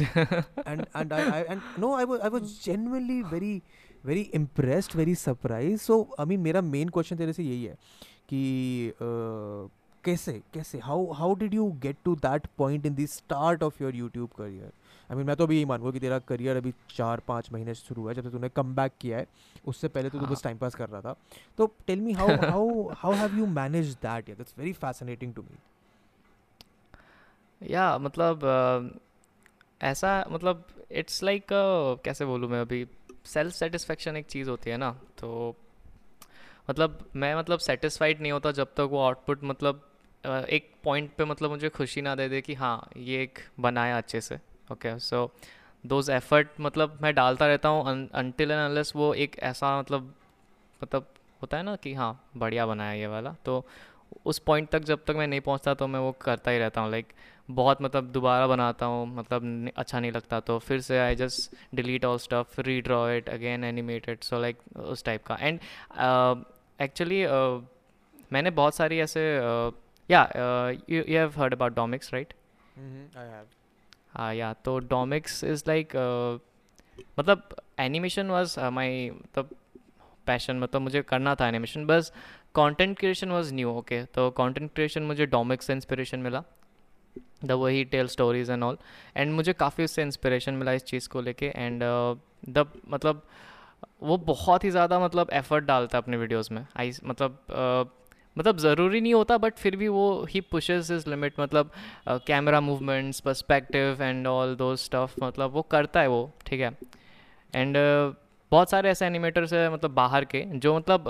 and 0.00 0.86
and 0.94 1.12
I, 1.12 1.20
I 1.36 1.40
and 1.52 1.62
no 1.78 1.88
I 1.94 2.04
was 2.10 2.20
I 2.26 2.28
was 2.34 2.52
genuinely 2.66 3.22
very 3.32 3.62
very 4.10 4.22
impressed 4.38 4.92
very 5.00 5.14
surprised 5.22 5.82
so 5.90 5.98
I 6.18 6.26
mean 6.30 6.42
मेरा 6.46 6.62
main 6.68 6.92
question 6.96 7.18
तेरे 7.18 7.32
से 7.32 7.42
यही 7.42 7.64
है 7.64 7.74
कि 8.32 8.92
uh, 9.08 9.68
कैसे 10.04 10.32
कैसे 10.54 10.78
how 10.88 10.98
how 11.20 11.30
did 11.42 11.56
you 11.60 11.66
get 11.86 12.02
to 12.08 12.16
that 12.26 12.46
point 12.62 12.86
in 12.90 12.94
the 13.00 13.06
start 13.14 13.62
of 13.62 13.80
your 13.84 13.92
YouTube 13.92 14.36
I 15.10 15.12
mean 15.12 15.26
मैं 15.26 15.36
तो 15.36 15.44
अभी 15.44 15.56
यही 15.56 15.64
मानूँगा 15.64 15.90
कि 15.90 16.00
तेरा 16.00 16.18
करियर 16.18 16.56
अभी 16.56 16.72
चार 16.94 17.20
पाँच 17.20 17.52
महीने 17.52 17.74
से 17.74 17.86
शुरू 17.88 18.02
हुआ 18.02 18.10
है 18.10 18.14
जब 18.14 18.22
से 18.22 18.30
तूने 18.30 18.48
कम 18.48 18.74
बैक 18.74 18.92
किया 19.00 19.18
है 19.18 19.26
उससे 19.66 19.88
पहले 19.88 20.10
तो 20.10 20.18
तू 20.18 20.24
हाँ। 20.24 20.34
बस 20.34 20.42
टाइम 20.42 20.58
पास 20.58 20.74
कर 20.74 20.88
रहा 20.88 21.00
था। 21.00 21.14
तो 21.58 21.66
tell 21.86 22.00
me 22.00 22.12
how 22.12 22.28
how 22.28 22.88
how 22.92 23.14
have 23.14 23.34
you 23.38 23.46
manage 23.46 23.94
that 23.94 24.28
या 24.28 24.34
that's 24.34 24.54
very 24.58 24.72
fascinating 24.72 25.34
to 25.34 25.42
me 25.42 25.58
या 27.62 27.98
मतलब 27.98 29.00
ऐसा 29.82 30.24
मतलब 30.30 30.66
इट्स 30.92 31.22
लाइक 31.22 31.46
कैसे 32.04 32.24
बोलूँ 32.24 32.50
मैं 32.50 32.60
अभी? 32.60 32.86
सेल्फ 33.24 33.54
सेटिस्फेक्शन 33.54 34.16
एक 34.16 34.26
चीज़ 34.26 34.50
होती 34.50 34.70
है 34.70 34.76
ना 34.76 34.90
तो 35.18 35.56
मतलब 36.70 37.10
मैं 37.16 37.34
मतलब 37.34 37.58
सेटिस्फाइड 37.58 38.20
नहीं 38.20 38.32
होता 38.32 38.52
जब 38.52 38.66
तक 38.66 38.80
वो 38.80 39.02
आउटपुट 39.02 39.44
मतलब 39.44 39.86
एक 40.26 40.74
पॉइंट 40.84 41.10
पे 41.14 41.24
मतलब 41.24 41.50
मुझे 41.50 41.68
खुशी 41.68 42.00
ना 42.00 42.14
दे 42.14 42.28
दे 42.28 42.40
कि 42.40 42.54
हाँ 42.54 42.90
ये 42.96 43.22
एक 43.22 43.38
बनाया 43.60 43.96
अच्छे 43.96 44.20
से। 44.20 44.49
ओके 44.72 44.98
सो 45.00 45.30
दोज 45.84 46.10
एफर्ट 46.10 46.48
मतलब 46.60 46.98
मैं 47.02 47.14
डालता 47.14 47.46
रहता 47.46 47.68
हूँ 47.68 48.08
अनटिल 48.14 48.50
एंड 48.50 48.60
अनलेस 48.60 48.92
वो 48.96 49.12
एक 49.16 49.38
ऐसा 49.42 49.78
मतलब 49.80 50.14
मतलब 50.82 51.06
होता 51.42 51.56
है 51.56 51.62
ना 51.62 51.74
कि 51.76 51.92
हाँ 51.94 52.12
बढ़िया 52.36 52.66
बनाया 52.66 52.92
ये 52.92 53.06
वाला। 53.06 53.34
तो 53.44 53.64
उस 54.26 54.38
पॉइंट 54.38 54.68
तक 54.70 54.84
जब 54.84 55.04
तक 55.06 55.14
मैं 55.16 55.26
नहीं 55.26 55.40
पहुँचता 55.40 55.74
तो 55.74 55.86
मैं 55.86 56.00
वो 56.00 56.12
करता 56.22 56.50
ही 56.50 56.58
रहता 56.58 56.80
हूँ। 56.80 56.90
लाइक 56.90 57.12
बहुत 57.48 57.82
मतलब 57.82 58.10
दोबारा 58.12 58.46
बनाता 58.46 58.86
हूँ 58.86 59.06
मतलब 59.16 59.70
अच्छा 59.76 60.00
नहीं 60.00 60.12
लगता। 60.12 60.40
तो 60.40 60.58
फिर 60.58 60.80
से 60.80 60.98
I 60.98 61.16
just 61.16 61.54
delete 61.74 62.04
all 62.04 62.18
stuff 62.18 62.60
redraw 62.60 63.08
it 63.10 63.28
again 63.28 63.64
animated 63.64 64.22
so 64.22 64.40
like 64.40 64.58
उस 64.76 65.04
टाइप 65.04 65.24
का। 65.26 65.36
एंड 65.40 65.60
एक्चुअली 66.82 67.24
मैंने 68.32 68.50
बहुत 68.52 68.74
सारी 68.74 68.98
ऐसे 69.00 69.22
या 70.08 70.22
you 70.90 71.02
have 71.08 71.32
heard 71.38 71.54
about 71.54 71.74
Domics 71.76 72.12
right 72.14 72.34
I 72.78 73.26
have 73.26 73.46
हाँ 74.14 74.34
या 74.34 74.52
तो 74.64 74.78
डोमिक्स 74.78 75.42
इज़ 75.44 75.62
लाइक 75.68 75.96
मतलब 77.18 77.56
एनिमेशन 77.80 78.30
वाज 78.30 78.58
माई 78.72 79.10
मतलब 79.10 79.50
पैशन 80.26 80.58
मतलब 80.58 80.82
मुझे 80.82 81.02
करना 81.02 81.34
था 81.34 81.48
एनिमेशन 81.48 81.86
बस 81.86 82.12
content 82.54 82.98
creation 82.98 83.30
was 83.30 83.52
new 83.52 83.70
okay 83.70 84.02
तो 84.14 84.30
कंटेंट 84.30 84.72
क्रिएशन 84.74 85.02
मुझे 85.02 85.26
डोमिक्स 85.26 85.66
से 85.66 85.72
इंस्पिरेशन 85.72 86.18
मिला 86.18 86.42
द 87.44 87.52
वही 87.52 87.84
tell 87.84 88.06
stories 88.06 88.50
and 88.50 88.62
all 88.62 88.78
and 89.16 89.32
मुझे 89.32 89.52
काफ़ी 89.52 89.84
उससे 89.84 90.02
इंस्पिरेशन 90.02 90.54
मिला 90.54 90.72
इस 90.72 90.84
चीज़ 90.84 91.08
को 91.08 91.20
लेके 91.20 91.46
एंड 91.46 91.82
द 92.48 92.66
मतलब 92.88 93.22
वो 94.02 94.16
बहुत 94.26 94.64
ही 94.64 94.70
ज़्यादा 94.70 94.98
मतलब 95.00 95.30
एफर्ट 95.32 95.64
डालता 95.64 95.98
है 95.98 96.02
अपने 96.02 96.16
वीडियोस 96.16 96.50
में 96.52 96.66
आई 96.76 96.92
मतलब 97.04 97.38
uh, 97.50 97.99
मतलब 98.38 98.58
ज़रूरी 98.58 99.00
नहीं 99.00 99.14
होता 99.14 99.38
बट 99.38 99.54
फिर 99.54 99.76
भी 99.76 99.88
वो 99.88 100.26
ही 100.30 100.40
पुशेस 100.40 100.90
इज़ 100.90 101.08
लिमिट 101.10 101.40
मतलब 101.40 101.70
camera 102.08 102.60
movements 102.60 103.20
perspective 103.20 104.02
and 104.02 104.26
all 104.26 104.56
those 104.56 104.76
stuff 104.76 105.14
मतलब 105.24 105.50
वो 105.50 105.62
करता 105.62 106.00
है 106.00 106.08
वो 106.08 106.32
ठीक 106.46 106.60
है? 106.60 106.70
एंड 107.54 107.76
uh, 107.76 108.16
बहुत 108.50 108.70
सारे 108.70 108.90
ऐसे 108.90 109.06
एनिमेटर्स 109.06 109.52
हैं 109.52 109.68
मतलब 109.68 109.90
बाहर 109.90 110.24
के 110.24 110.44
जो 110.54 110.76
मतलब 110.76 111.04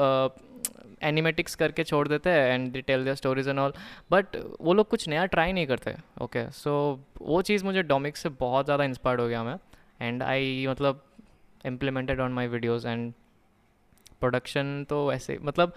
एनिमेटिक्स 1.02 1.52
uh, 1.52 1.58
करके 1.58 1.84
छोड़ 1.84 2.08
देते 2.08 2.30
हैं 2.30 2.54
and 2.54 2.72
they 2.72 2.80
tell 2.80 3.14
stories 3.14 3.48
and 3.48 3.58
all 3.58 3.72
but 4.10 4.36
वो 4.60 4.74
लोग 4.74 4.88
कुछ 4.88 5.08
नया 5.08 5.26
ट्राई 5.26 5.52
नहीं 5.52 5.66
करते 5.66 5.94
ओके 6.22 6.50
सो 6.50 7.00
so, 7.12 7.22
वो 7.22 7.42
चीज़ 7.42 7.64
मुझे 7.64 7.82
डोमिक 7.82 8.16
से 8.16 8.28
बहुत 8.28 8.64
ज़्यादा 8.64 8.84
इंस्पायर्ड 8.84 9.20
हो 9.20 9.28
गया 9.28 9.44
मैं 9.44 9.56
एंड 10.00 10.22
आई 10.22 10.66
मतलब 10.70 11.02
implemented 11.66 12.20
on 12.20 12.32
my 12.32 12.46
videos 12.46 12.88
and 12.88 13.12
production 14.20 14.84
तो 14.84 15.12
ऐसे 15.12 15.38
मतलब 15.42 15.72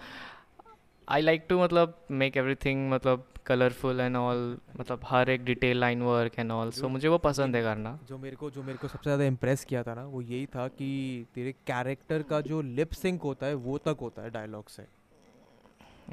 आई 1.08 1.22
लाइक 1.22 1.44
टू 1.48 1.58
मतलब 1.58 1.96
मेक 2.12 2.36
एवरीथिंग 2.36 2.90
मतलब 2.90 3.26
कलरफुल 3.46 4.00
एंड 4.00 4.16
ऑल 4.16 4.56
मतलब 4.78 5.00
हर 5.06 5.30
एक 5.30 5.44
detail 5.44 5.78
line 5.80 6.02
work 6.02 6.38
and 6.38 6.52
all 6.52 6.70
so 6.72 6.88
मुझे 6.88 7.08
वो 7.08 7.18
पसंद 7.20 7.56
है 7.56 7.62
करना। 7.62 7.98
जो 8.08 8.18
मेरे 8.18 8.36
को 8.36 8.50
जो 8.50 8.62
मेरे 8.62 8.78
को 8.78 8.88
सबसे 8.88 9.04
ज़्यादा 9.04 9.24
इम्प्रेस 9.24 9.64
किया 9.64 9.82
था 9.82 9.94
ना 9.94 10.04
वो 10.06 10.22
यही 10.22 10.46
था 10.46 10.66
कि 10.70 11.26
तेरे 11.34 11.52
कैरेक्टर 11.66 12.22
का 12.30 12.40
जो 12.42 12.60
लिप 12.62 12.92
सिंक 12.94 13.22
होता 13.22 13.46
है 13.46 13.54
वो 13.56 13.78
तक 13.78 13.96
होता 14.00 14.22
है 14.22 14.30
डायलॉग 14.30 14.68
से। 14.68 14.86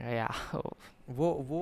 या 0.10 0.28
वो 1.10 1.30
वो 1.48 1.62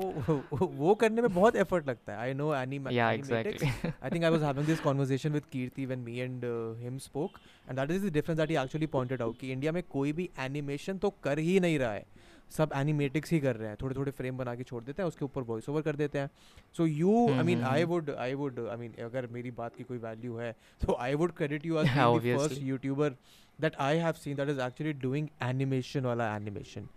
वो 0.54 0.94
करने 0.96 1.22
में 1.22 1.34
बहुत 1.34 1.56
एफर्ट 1.58 1.88
लगता 1.88 2.14
है। 2.14 2.20
आई 2.20 2.34
नो 2.34 2.54
एनी 2.56 2.80
या 2.92 3.12
exactly 3.12 3.70
I 3.90 4.10
think 4.10 4.24
I 4.24 4.30
was 4.30 4.44
having 4.44 4.66
this 4.68 4.80
conversation 4.80 5.32
with 5.32 5.46
Kirti 5.52 5.86
when 5.86 6.00
me 6.00 6.18
and 6.20 6.46
him 6.82 6.98
spoke 7.00 7.40
and 7.70 7.80
that 7.80 7.92
is 7.92 8.08
the 8.08 8.14
difference 8.14 8.38
that 8.40 8.50
he 8.50 8.58
actually 8.64 8.88
pointed 8.88 9.22
out 9.22 9.40
कि 9.40 9.52
इंडिया 9.52 9.72
में 9.72 9.82
कोई 9.90 10.14
भी 10.14 10.30
एनिमेशन 10.40 10.98
तो 10.98 11.10
कर 11.24 11.40
ही 11.40 11.60
नहीं 11.60 11.80
रहा 11.80 11.92
है। 11.92 12.06
सब 12.52 12.72
एनिमेटिक्स 12.76 13.32
ही 13.32 13.40
कर 13.40 13.56
रहे 13.56 13.68
हैं। 13.70 13.78
थोड़े 13.82 13.96
थोड़े 13.96 14.12
फ्रेम 14.12 14.38
बना 14.38 14.56
के 14.56 14.64
छोड़ 14.64 14.84
देते 14.84 15.02
हैं 15.02 15.08
उसके 15.08 15.26
ऊपर 15.26 15.42
वॉइस 15.42 15.70
ओवर 15.70 15.82
कर 15.82 15.96
देते 15.96 16.20
हैं। 16.20 16.30
So 16.78 16.86
you 16.86 17.28
I 17.32 17.44
mean 17.44 17.64
I 17.64 17.84
would 17.84 18.10
I 18.10 18.34
would 18.34 18.60
I 18.70 18.78
mean 18.78 18.94
अगर 19.06 19.28
मेरी 19.32 19.52
बात 19.52 19.76
की 19.76 19.84
कोई 19.84 19.98
वैल्यू 19.98 20.38
है 20.38 20.52
तो 20.82 20.96
I 21.00 21.14
would 21.16 21.34
credit 21.36 21.66
you 21.66 21.80
as 21.80 21.88
first 21.88 22.62
YouTuber 22.62 23.16
that 23.60 23.76
I 23.80 23.98
have 23.98 24.14
seen 24.24 24.36
that 24.38 24.50
is 24.50 24.62
actually 24.62 24.94
doing 25.02 25.28
animation 25.44 26.06
वाला 26.06 26.36
एनिमेशन 26.36 26.88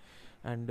एंड 0.46 0.70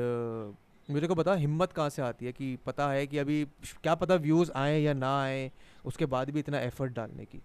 मेरे 0.89 1.07
को 1.07 1.15
पता 1.15 1.33
हिम्मत 1.35 1.73
कहाँ 1.73 1.89
से 1.89 2.01
आती 2.01 2.25
है 2.25 2.31
कि 2.31 2.57
पता 2.65 2.89
है 2.91 3.05
कि 3.07 3.17
अभी 3.17 3.43
क्या 3.83 3.95
पता 3.95 4.15
व्यूज़ 4.17 4.51
आए 4.55 4.79
या 4.79 4.93
ना 4.93 5.11
आए 5.21 5.51
उसके 5.85 6.05
बाद 6.05 6.29
भी 6.29 6.39
इतना 6.39 6.59
एफर्ट 6.61 6.93
डालने 6.93 7.25
की। 7.25 7.41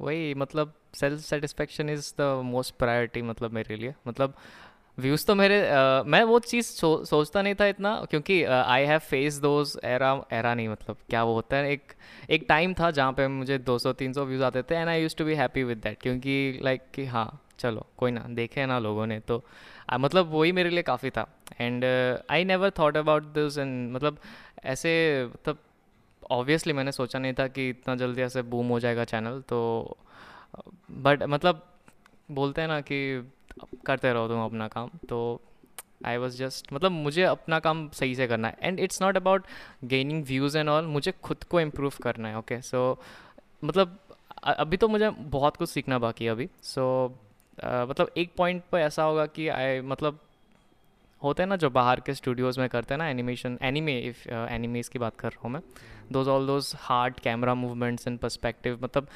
वही 0.00 0.34
मतलब 0.34 0.72
self 0.94 1.20
satisfaction 1.20 1.88
is 1.90 2.12
the 2.18 2.40
most 2.44 2.74
priority 2.78 3.22
मतलब 3.22 3.52
मेरे 3.52 3.76
लिए। 3.76 3.94
मतलब 4.08 4.34
व्यूज़ 4.98 5.26
तो 5.26 5.34
मेरे 5.34 5.58
uh, 5.60 6.06
मैं 6.06 6.22
वो 6.24 6.38
चीज़ 6.38 6.66
सो, 6.66 7.04
सोचता 7.04 7.42
नहीं 7.42 7.54
था 7.54 7.66
इतना 7.66 7.90
क्योंकि 8.10 8.42
I 8.44 8.84
have 8.84 8.98
face 8.98 9.38
those 9.38 9.76
era 9.84 10.12
era 10.32 10.54
नहीं 10.54 10.68
मतलब 10.68 10.96
क्या 11.10 11.24
वो 11.24 11.34
होता 11.34 11.56
है 11.56 11.72
एक 11.72 11.92
एक 12.30 12.46
टाइम 12.48 12.74
था 12.74 12.90
जहाँ 12.90 13.12
पे 13.12 13.26
मुझे 13.28 13.58
200-300 13.58 14.18
व्यूज़ 14.18 14.42
आते 14.42 14.62
थे 14.62 14.74
and 14.74 14.88
I 14.88 15.02
use 15.02 15.16
to 15.16 15.24
be 15.24 15.34
happy 15.34 15.62
with 15.64 15.78
that 15.78 15.98
क्योंकि 16.00 16.60
लाइक 16.62 16.80
like, 16.80 16.94
कि 16.94 17.04
हाँ 17.04 17.42
चलो 17.58 17.86
कोई 17.96 18.10
ना 18.10 18.24
देखे 18.30 18.66
ना 18.66 18.78
लोगों 18.78 19.06
ने 19.06 19.20
तो 19.20 19.38
uh, 19.92 19.98
मतलब 19.98 20.32
वही 20.32 20.52
मेरे 20.52 20.70
लिए 20.70 20.82
काफ़ी 20.82 21.10
था। 21.10 21.28
And 21.60 21.84
I 22.30 22.44
never 22.44 22.70
thought 22.78 22.96
about 22.96 23.22
this 23.34 23.58
and 23.58 23.92
मतलब 23.92 24.18
ऐसे 24.64 24.92
मतलब 25.26 25.58
ऑब्वियसली 26.30 26.72
मैंने 26.72 26.92
सोचा 26.92 27.18
नहीं 27.18 27.32
था 27.32 27.46
कि 27.48 27.68
इतना 27.68 27.94
जल्दी 27.94 28.22
ऐसे 28.22 28.42
बूम 28.42 28.68
हो 28.68 28.80
जाएगा 28.80 29.04
चैनल 29.04 29.40
तो 29.40 29.96
बट 30.90 31.22
मतलब 31.22 31.62
बोलते 32.30 32.60
हैं 32.60 32.68
ना 32.68 32.80
कि 32.80 33.30
करते 33.86 34.12
रहो 34.12 34.28
तुम 34.28 34.44
अपना 34.44 34.68
काम 34.68 34.90
तो 35.08 35.40
आई 36.06 36.16
वॉज़ 36.16 36.38
जस्ट 36.38 36.72
मतलब 36.72 36.92
मुझे 36.92 37.22
अपना 37.22 37.58
काम 37.58 37.88
सही 37.88 38.14
से 38.14 38.26
करना 38.26 38.48
है 38.48 38.56
and 38.62 38.80
it's 38.80 39.02
not 39.02 39.16
about 39.16 39.46
gaining 39.84 40.24
views 40.24 40.58
and 40.58 40.68
all 40.68 40.86
मुझे 40.86 41.12
खुद 41.22 41.44
को 41.44 41.60
इम्प्रूव 41.60 41.92
करना 42.02 42.28
है 42.28 42.38
ओके 42.38 42.54
okay? 42.54 42.66
सो 42.66 42.98
so, 43.00 43.64
मतलब 43.64 43.98
अभी 44.42 44.76
तो 44.76 44.88
मुझे 44.88 45.10
बहुत 45.10 45.56
कुछ 45.56 45.68
सीखना 45.68 45.98
बाकी 45.98 46.24
है 46.24 46.30
अभी 46.30 46.48
सो 46.62 46.82
so, 47.08 47.64
uh, 47.64 47.88
मतलब 47.90 48.10
एक 48.16 48.32
पॉइंट 48.36 48.62
पर 48.72 48.78
ऐसा 48.78 49.02
होगा 49.02 49.26
कि 49.26 49.48
आई 49.48 49.80
मतलब 49.80 50.18
होते 51.26 51.42
हैं 51.42 51.48
ना, 51.48 51.56
जो 51.56 51.70
बाहर 51.70 52.00
के 52.00 52.14
स्टूडियोज़ 52.14 52.60
में 52.60 52.68
करते 52.68 52.94
हैं 52.94 52.98
ना 52.98 53.08
एनिमेशन 53.08 53.58
एनिमे 53.62 53.98
इफ़ 54.00 54.28
एनिमेज 54.30 54.88
की 54.88 54.98
बात 54.98 55.16
कर 55.16 55.28
रहा 55.28 55.40
हूँ 55.42 55.52
मैं। 55.52 55.60
Those 56.12 56.28
all 56.28 56.46
those 56.46 56.72
hard 56.80 57.20
camera 57.20 57.54
movements 57.54 58.06
and 58.08 58.18
perspective 58.18 58.78
मतलब 58.82 59.08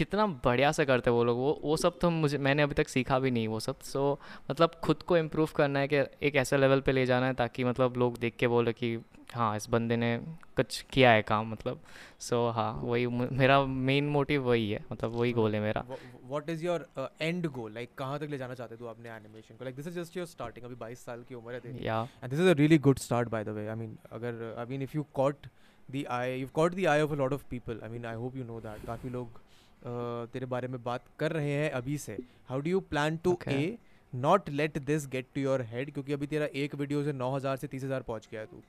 कितना 0.00 0.26
बढ़िया 0.44 0.72
से 0.72 0.84
करते 0.84 1.10
वो 1.10 1.24
लोग। 1.24 1.38
वो 1.38 1.60
वो 1.64 1.76
सब 1.76 1.98
तो 1.98 2.10
मुझे 2.10 2.38
मैंने 2.38 2.62
अभी 2.62 2.74
तक 2.74 2.88
सीखा 2.88 3.18
भी 3.18 3.30
नहीं 3.30 3.48
वो 3.48 3.60
सब। 3.60 3.80
सो 3.82 4.02
so, 4.14 4.50
मतलब 4.50 4.80
खुद 4.84 5.02
को 5.02 5.16
इम्प्रूव 5.16 5.48
करना 5.56 5.80
है 5.80 5.88
कि 5.88 6.04
एक 6.22 6.36
ऐसे 6.36 6.56
लेवल 6.56 6.80
पे 6.80 6.92
ले 6.92 7.06
जाना 7.06 7.26
है 7.26 7.34
ताकि 7.34 7.64
मतलब 7.64 7.96
लोग 7.98 8.18
देख 8.18 8.36
के 8.36 8.48
बोले 8.48 8.72
कि 8.72 8.98
हाँ 9.34 9.56
इस 9.56 9.68
बंदे 9.70 9.96
ने 9.96 10.16
कुछ 10.56 10.80
किया 10.92 11.10
है 11.10 11.22
काम 11.22 11.50
मतलब। 11.50 11.80
सो 12.20 12.36
so, 12.36 12.54
हाँ 12.56 12.72
वही 12.82 13.06
मेरा 13.06 13.60
मेन 13.88 14.08
मोटिव 14.08 14.42
वही 14.42 14.70
है 14.70 14.80
मतलब 14.92 15.14
वही 15.16 15.32
गोल 15.32 15.54
है 15.54 15.60
मेरा। 15.60 15.84
What 15.90 16.50
is 16.50 16.64
your 16.64 16.86
end 17.20 17.46
goal 17.46 17.72
like 17.74 17.94
कहाँ 17.98 18.18
तक 18.18 18.30
ले 18.30 18.38
जाना 18.38 18.54
चाहते 18.54 18.76
हो 18.80 18.86
अपने 18.86 19.10
एनिमेशन 19.10 19.54
को? 19.54 19.64
Like 19.64 19.76
this 19.76 19.86
is 19.86 20.00
just 20.00 20.16
your 20.16 20.26
starting 20.26 20.66
अभी 20.66 20.76
22 20.76 21.04
साल 21.06 21.22
की 21.28 21.34
उम्र 21.34 21.60
है 21.66 21.84
या 21.84 22.00
and 22.22 22.30
this 22.30 22.40
is 22.40 22.48
a 22.48 22.52
really 22.52 22.78
good 22.88 22.98
start 22.98 23.28
by 23.28 23.44
the 23.44 23.56
way 23.58 23.66
I 23.68 23.76
mean 23.76 23.96
अगर 24.12 24.54
I 24.58 24.66
mean 24.70 24.82
if 24.82 24.96
you 24.96 25.06
caught 25.14 25.46
the 25.88 26.04
eye 26.10 26.40
you 26.40 26.48
caught 26.54 26.74
the 26.74 26.86
eye 26.86 27.00
of 27.00 27.12
a 27.12 27.16
lot 27.16 27.32
of 27.32 27.44
people 27.50 27.80
I 27.82 27.88
mean 27.88 28.06
I 28.06 28.14
hope 28.16 28.36
you 28.36 28.44
know 28.44 28.60
that 28.60 28.86
काफ़ी 28.86 29.10
लोग 29.10 29.40
तेरे 29.84 30.46
बारे 30.46 30.68
में 30.68 30.82
बात 30.82 31.04
कर 31.18 31.32
रहे 31.32 31.52
हैं 31.52 31.70
अभी 31.72 31.98
से 31.98 32.16
how 32.48 32.60
do 32.60 32.70
you 32.70 32.80
plan 32.90 33.16
to 33.16 33.38
uh 33.48 33.76
not 34.12 34.48
let 34.50 34.78
this 34.84 35.06
get 35.06 35.26
to 35.34 35.40
your 35.40 35.62
head 35.62 35.92
क्योंकि 35.92 36.12
अभी 36.12 36.26
तेरा 36.26 36.46
एक 36.54 36.74
वीडियो 36.74 37.04
से 37.04 37.12
नौ 37.12 37.34
हज़ार 37.36 37.56
से 37.56 37.66
तीस 37.66 37.84
हज़ार 37.84 38.02
पहुँच 38.02 38.28
गया 38.30 38.40
है 38.40 38.46
तू 38.46 38.62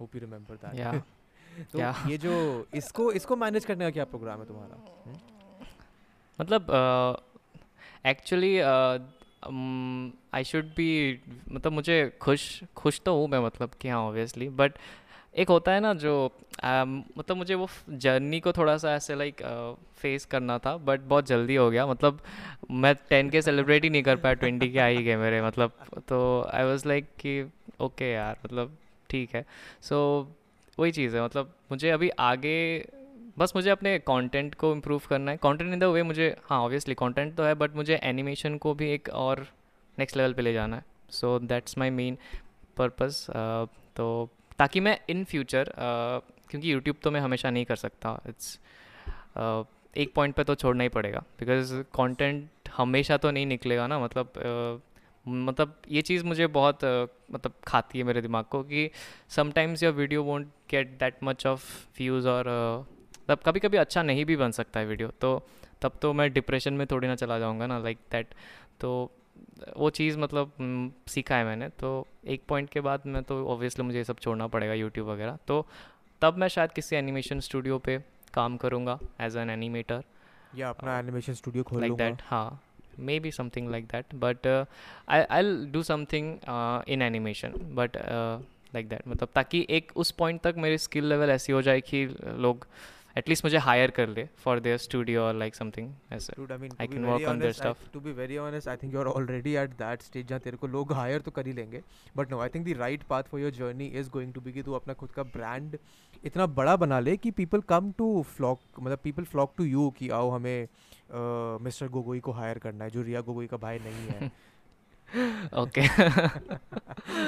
होप 0.00 0.14
यू 0.14 0.20
रिमेंबर 0.20 0.54
दैट 0.56 1.02
तो 1.62 1.78
yeah. 1.78 2.10
ये 2.10 2.16
जो 2.18 2.34
इसको 2.74 3.10
इसको 3.12 3.36
मैनेज 3.36 3.64
करने 3.64 3.84
का 3.84 3.90
क्या 3.90 4.04
प्रोग्राम 4.06 4.40
है 4.40 4.46
तुम्हारा 4.46 4.76
हुँ? 4.76 4.94
हम्म? 5.06 5.66
मतलब 6.38 6.70
एक्चुअली 8.06 8.58
आई 10.34 10.44
शुड 10.44 10.64
बी 10.76 10.88
मतलब 11.50 11.72
मुझे 11.72 11.98
खुश 12.22 12.62
खुश 12.76 13.00
तो 13.04 13.16
हूँ 13.16 13.28
मैं 13.28 13.38
मतलब 13.38 13.70
कि 13.80 13.88
हाँ 13.88 14.00
ऑब्वियसली 14.00 14.48
बट 14.54 14.78
एक 15.34 15.48
होता 15.48 15.72
है 15.72 15.80
ना 15.80 15.92
जो 15.94 16.12
आ, 16.64 16.84
मतलब 16.84 17.36
मुझे 17.36 17.54
वो 17.54 17.68
जर्नी 17.90 18.40
को 18.40 18.52
थोड़ा 18.52 18.76
सा 18.78 18.94
ऐसे 18.94 19.14
लाइक 19.14 19.42
फेस 19.98 20.24
करना 20.24 20.58
था 20.58 20.76
बट 20.76 21.00
बहुत 21.08 21.26
जल्दी 21.26 21.54
हो 21.56 21.70
गया। 21.70 21.86
मतलब 21.86 22.20
मैं 22.70 22.94
टेन 23.10 23.30
के 23.30 23.42
सेलिब्रेट 23.42 23.84
ही 23.84 23.90
नहीं 23.90 24.02
कर 24.02 24.16
पाया 24.16 24.34
ट्वेंटी 24.34 24.68
के 24.68 24.78
आ 24.78 24.86
ही 24.86 25.02
गए 25.04 25.16
मेरे 25.16 25.40
मतलब 25.42 25.72
तो 26.08 26.18
आई 26.52 26.64
वॉज़ 26.64 26.86
लाइक 26.88 27.08
कि 27.20 27.42
ओके 27.80 28.10
यार 28.12 28.38
मतलब 28.44 28.76
ठीक 29.10 29.34
है। 29.34 29.44
सो 29.82 30.00
वही 30.78 30.92
चीज़ 30.92 31.16
है 31.16 31.24
मतलब 31.24 31.54
मुझे 31.70 31.90
अभी 31.90 32.08
आगे 32.20 32.56
बस 33.38 33.52
मुझे 33.56 33.70
अपने 33.70 33.98
कंटेंट 33.98 34.54
को 34.54 34.72
इम्प्रूव 34.72 35.02
करना 35.08 35.30
है। 35.30 35.36
कंटेंट 35.36 35.72
इन 35.72 35.78
द 35.78 35.84
वे 35.84 36.02
मुझे 36.02 36.34
हाँ 36.44 36.60
ऑब्वियसली 36.60 36.94
कंटेंट 36.94 37.34
तो 37.36 37.42
है 37.42 37.54
बट 37.54 37.76
मुझे 37.76 38.00
एनिमेशन 38.02 38.56
को 38.58 38.74
भी 38.74 38.90
एक 38.92 39.08
और 39.14 39.46
नेक्स्ट 39.98 40.16
लेवल 40.16 40.32
पे 40.32 40.42
ले 40.42 40.52
जाना 40.52 40.76
है। 40.76 40.84
So 41.10 41.38
that's 41.38 41.78
my 41.78 41.90
main 41.90 42.18
purpose 42.76 43.26
तो 43.96 44.08
ताकि 44.60 44.80
मैं 44.80 44.98
इन 45.10 45.24
फ्यूचर 45.24 45.72
क्योंकि 46.50 46.72
यूट्यूब 46.72 46.96
तो 47.02 47.10
मैं 47.10 47.20
हमेशा 47.20 47.50
नहीं 47.50 47.64
कर 47.64 47.76
सकता। 47.76 48.20
इट्स 48.28 48.58
uh, 49.38 49.64
एक 49.96 50.12
पॉइंट 50.14 50.34
पे 50.34 50.44
तो 50.44 50.54
छोड़ना 50.54 50.82
ही 50.82 50.88
पड़ेगा। 50.88 51.22
बिकॉज़ 51.40 51.74
कंटेंट 51.94 52.68
हमेशा 52.76 53.16
तो 53.16 53.30
नहीं 53.30 53.46
निकलेगा 53.46 53.86
ना। 53.86 53.98
मतलब 53.98 54.32
uh, 54.32 54.80
मतलब 55.28 55.76
ये 55.90 56.02
चीज़ 56.02 56.24
मुझे 56.24 56.46
बहुत 56.46 56.84
uh, 56.84 57.34
मतलब 57.34 57.52
खाती 57.66 57.98
है 57.98 58.04
मेरे 58.04 58.22
दिमाग 58.22 58.44
को 58.44 58.62
कि 58.62 58.90
sometimes 59.28 59.82
your 59.82 59.92
video 59.92 60.22
won't 60.22 60.46
get 60.70 60.88
that 61.00 61.14
much 61.22 61.46
of 61.46 61.64
views 61.98 62.28
और 62.28 62.44
तब 63.28 63.38
कभी 63.46 63.60
कभी 63.60 63.76
अच्छा 63.76 64.02
नहीं 64.02 64.24
भी 64.24 64.36
बन 64.36 64.50
सकता 64.50 64.80
है 64.80 64.86
वीडियो 64.86 65.08
तो 65.20 65.48
तब 65.82 65.98
तो 66.02 66.12
मैं 66.12 66.32
डिप्रेशन 66.32 66.74
में 66.74 66.86
थोड़ी 66.86 67.08
ना 67.08 67.14
चला 67.14 67.38
जाऊँगा 67.38 67.66
ना 67.66 67.78
लाइक 67.78 67.98
like 67.98 68.12
दैट 68.12 68.34
तो 68.80 69.10
वो 69.76 69.90
चीज़ 69.90 70.18
मतलब 70.18 70.52
सीखा 71.08 71.36
है 71.36 71.44
मैंने। 71.44 71.68
तो 71.80 72.06
एक 72.26 72.42
पॉइंट 72.48 72.70
के 72.70 72.80
बाद 72.80 73.02
मैं 73.06 73.22
तो 73.22 73.44
ऑब्वियसली 73.48 73.84
मुझे 73.84 73.98
ये 73.98 74.04
सब 74.04 74.18
छोड़ना 74.18 74.46
पड़ेगा 74.46 74.74
यूट्यूब 74.74 75.08
वगैरह। 75.08 75.38
तो 75.48 75.66
तब 76.22 76.36
मैं 76.38 76.48
शायद 76.48 76.72
किसी 76.72 76.96
एनिमेशन 76.96 77.40
स्टूडियो 77.40 77.78
पे 77.78 77.98
काम 78.34 78.56
करूँगा 78.56 78.98
एज 79.20 79.36
एन 79.36 79.50
एनिमेटर 79.50 80.02
या 80.56 80.68
अपना 80.68 80.98
एनिमेशन 80.98 81.34
स्टूडियो 81.34 81.64
खोल 81.64 81.80
लाइक 81.80 81.92
दैट 81.96 82.22
हाँ। 82.24 82.60
Maybe 83.20 83.30
something 83.32 83.70
like 83.70 83.84
that 83.86 84.14
but 84.14 84.46
I 84.46 85.22
I 85.22 85.54
do 85.72 85.82
something 85.82 86.32
in 86.88 87.02
animation 87.02 87.52
but 87.74 87.96
like 88.74 88.88
that 88.88 89.08
मतलब 89.08 89.28
ताकि 89.34 89.66
एक 89.70 89.92
उस 89.96 90.10
पॉइंट 90.18 90.40
तक 90.40 90.54
मेरी 90.58 90.78
स्किल 90.78 91.04
लेवल 91.04 91.30
ऐसी 91.30 91.52
हो 91.52 91.62
जाए 91.62 91.80
कि 91.80 92.04
लोग 92.38 92.66
एटलीस्ट 93.16 93.44
मुझे 93.44 93.58
हायर 93.58 93.90
कर 93.90 94.08
ले 94.08 94.24
फॉर 94.38 94.60
देयर 94.60 94.76
स्टूडियो 94.78 95.22
और 95.22 95.34
लाइक 95.34 95.54
समथिंग 95.54 95.92
ऐसे 96.12 96.32
Dude, 96.32 96.52
I 96.52 96.58
mean, 96.62 96.74
I 96.82 96.86
can 96.90 97.06
work 97.06 97.26
on 97.30 97.40
their 97.42 97.54
stuff. 97.58 97.78
To 97.94 98.00
be 98.00 98.12
very 98.18 98.38
honest, 98.38 98.68
I 98.68 98.76
think 98.76 98.94
you're 98.96 99.12
already 99.12 99.54
at 99.62 99.76
that 99.78 100.04
stage 100.08 100.28
जहाँ 100.28 100.40
तेरे 100.40 100.56
को 100.56 100.66
लोग 100.66 100.92
हायर 100.92 101.20
तो 101.20 101.30
कर 101.30 101.46
ही 101.46 101.52
लेंगे। 101.52 101.82
But 102.16 102.30
no 102.30 102.40
I 102.40 102.48
think 102.54 102.66
the 102.66 102.76
right 102.78 103.02
path 103.10 103.22
for 103.30 103.40
your 103.40 103.50
journey 103.52 103.86
is 104.00 104.10
going 104.10 104.32
to 104.34 104.40
be 104.40 104.52
कि 104.52 104.62
तू 104.62 104.72
अपना 104.74 104.94
खुद 104.94 105.10
का 105.12 105.22
ब्रांड 105.36 105.76
इतना 106.24 106.46
बड़ा 106.58 106.76
बना 106.76 107.00
ले 107.00 107.16
कि 107.16 107.30
पीपल 107.30 107.60
कम 107.68 107.90
टू 107.98 108.10
फ्लॉक 108.36 108.60
मतलब 108.80 108.98
पीपल 109.04 109.24
फ्लॉक 109.24 109.54
टू 109.58 109.64
यू 109.64 109.90
कि 109.98 110.08
आओ 110.08 110.30
हमें 110.30 110.68
मिस्टर 111.64 111.86
uh, 111.86 111.92
गोगोई 111.92 112.20
को 112.20 112.32
हायर 112.32 112.58
करना 112.58 112.84
है 112.84 112.90
जो 112.90 113.02
रिया 113.02 113.20
गोगोई 113.20 113.46
का 113.46 113.56
भाई 113.56 113.78
नहीं 113.84 114.06
है। 114.08 114.30
Okay 115.60 115.84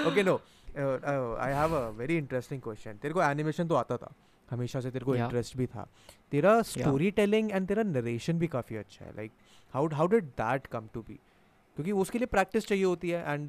okay 0.09 0.23
no 0.23 0.35
I 0.77 1.53
have 1.53 1.75
a 1.77 1.89
very 1.99 2.17
interesting 2.17 2.61
question 2.62 2.99
तेरे 3.03 3.15
को 3.15 3.23
एनिमेशन 3.23 3.69
तो 3.69 3.75
आता 3.75 3.97
था। 3.97 4.15
हमेशा 4.50 4.80
से 4.80 4.90
तेरे 4.90 5.04
को 5.04 5.14
इंटरेस्ट 5.16 5.56
भी 5.56 5.66
था। 5.66 5.87
तेरा 6.32 6.61
स्टोरी 6.62 7.11
टेलिंग 7.11 7.50
एंड 7.52 7.68
तेरा 7.68 7.82
नरेशन 7.82 8.38
भी 8.38 8.46
काफ़ी 8.49 8.76
अच्छा 8.76 9.04
है 9.04 9.12
like 9.16 9.32
how 9.75 9.88
how 9.94 10.06
did 10.06 10.25
that 10.40 10.66
come 10.66 10.88
to 10.94 11.02
be 11.02 11.18
क्योंकि 11.76 11.92
उसके 11.92 12.18
लिए 12.18 12.26
प्रैक्टिस 12.26 12.66
चाहिए 12.66 12.84
होती 12.84 13.11
है 13.11 13.32
and 13.32 13.49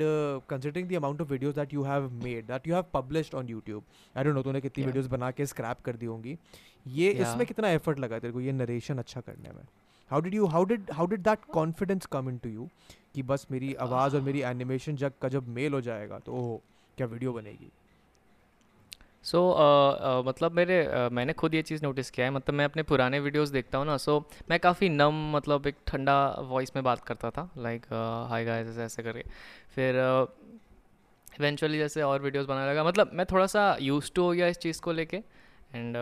considering 0.50 0.88
the 0.89 0.93
amount 0.95 1.21
of 1.21 1.29
videos 1.29 1.55
that 1.55 1.73
you 1.73 1.83
have 1.83 2.09
made 2.23 2.45
that 2.47 2.67
you 2.67 2.73
have 2.73 2.85
published 2.93 3.35
on 3.35 3.50
YouTube 3.50 3.83
I 4.17 4.23
don't 4.23 4.35
know 4.35 4.43
तूने 4.43 4.62
कितनी 4.62 4.85
वीडियोस 4.85 5.07
बना 5.07 5.31
के 5.31 5.45
स्क्रैप 5.45 5.81
कर 5.85 5.95
दी 5.95 6.05
होंगी। 6.05 6.38
ये 6.85 7.12
इसमें 7.12 7.45
कितना 7.47 7.69
एफर्ट 7.69 8.00
लगा 8.00 8.19
तेरे 8.19 8.33
को 8.33 8.41
ये 8.41 8.51
नरेशन 8.51 8.97
अच्छा 8.97 9.21
करने 9.21 9.50
में? 9.50 9.63
How 10.12 10.21
did 10.21 10.33
you 10.33 10.45
how 10.45 10.63
did 10.65 10.91
how 10.91 11.07
did 11.07 11.23
that 11.23 11.45
confidence 11.53 12.05
come 12.05 12.29
into 12.38 12.50
you 12.50 12.69
कि 13.15 13.23
बस 13.23 13.47
मेरी 13.51 13.73
आवाज़ 13.85 14.15
और 14.15 14.21
मेरी 14.21 14.41
एनिमेशन 14.51 14.95
जब 14.95 15.17
का 15.21 15.29
जब 15.29 15.47
मेल 15.55 15.73
हो 15.73 15.81
जाएगा 15.81 16.19
तो 16.19 16.33
ओह 16.33 16.59
क्या 16.97 17.07
वीडियो 17.07 17.33
बनेगी? 17.33 17.71
सो 19.24 19.38
so, 19.38 19.44
uh, 19.56 20.22
uh, 20.22 20.27
मतलब 20.27 20.51
मेरे 20.51 20.84
uh, 20.86 21.12
मैंने 21.12 21.34
खुद 21.34 21.53
ये 21.56 21.62
चीज़ 21.62 21.84
नोटिस 21.84 22.10
किया 22.12 22.25
है 22.25 22.32
मतलब 22.32 22.56
मैं 22.56 22.65
अपने 22.65 22.84
पुराने 22.84 23.20
वीडियोस 23.20 23.50
देखता 23.50 23.77
हूँ 23.77 23.86
ना 23.86 23.98
सो 23.98 24.18
so, 24.20 24.50
मैं 24.50 24.60
काफ़ी 24.60 24.89
नम 24.89 25.32
मतलब 25.36 25.68
एक 25.68 25.75
ठंडा 25.88 26.15
वॉइस 26.39 26.75
में 26.75 26.84
बात 26.84 27.03
करता 27.03 27.30
था 27.30 27.50
लाइक 27.58 27.86
हाय 28.30 28.46
गाइस 28.46 28.68
ऐसे 28.68 28.84
ऐसे 28.84 29.03
करके। 29.03 29.24
फिर 29.75 29.96
इवेंचुअली 31.39 31.77
जैसे 31.77 32.01
और 32.01 32.22
वीडियोस 32.22 32.46
बनाने 32.46 32.72
लगा 32.72 32.84
मतलब 32.84 33.12
मैं 33.13 33.25
थोड़ा 33.25 33.46
सा 33.48 33.77
यूज़ 33.82 34.12
टू 34.15 34.24
हो 34.24 34.32
गया 34.32 34.48
इस 34.48 34.58
चीज़ 34.58 34.82
को 34.82 34.92
लेके 34.92 35.18
एंड 35.75 35.98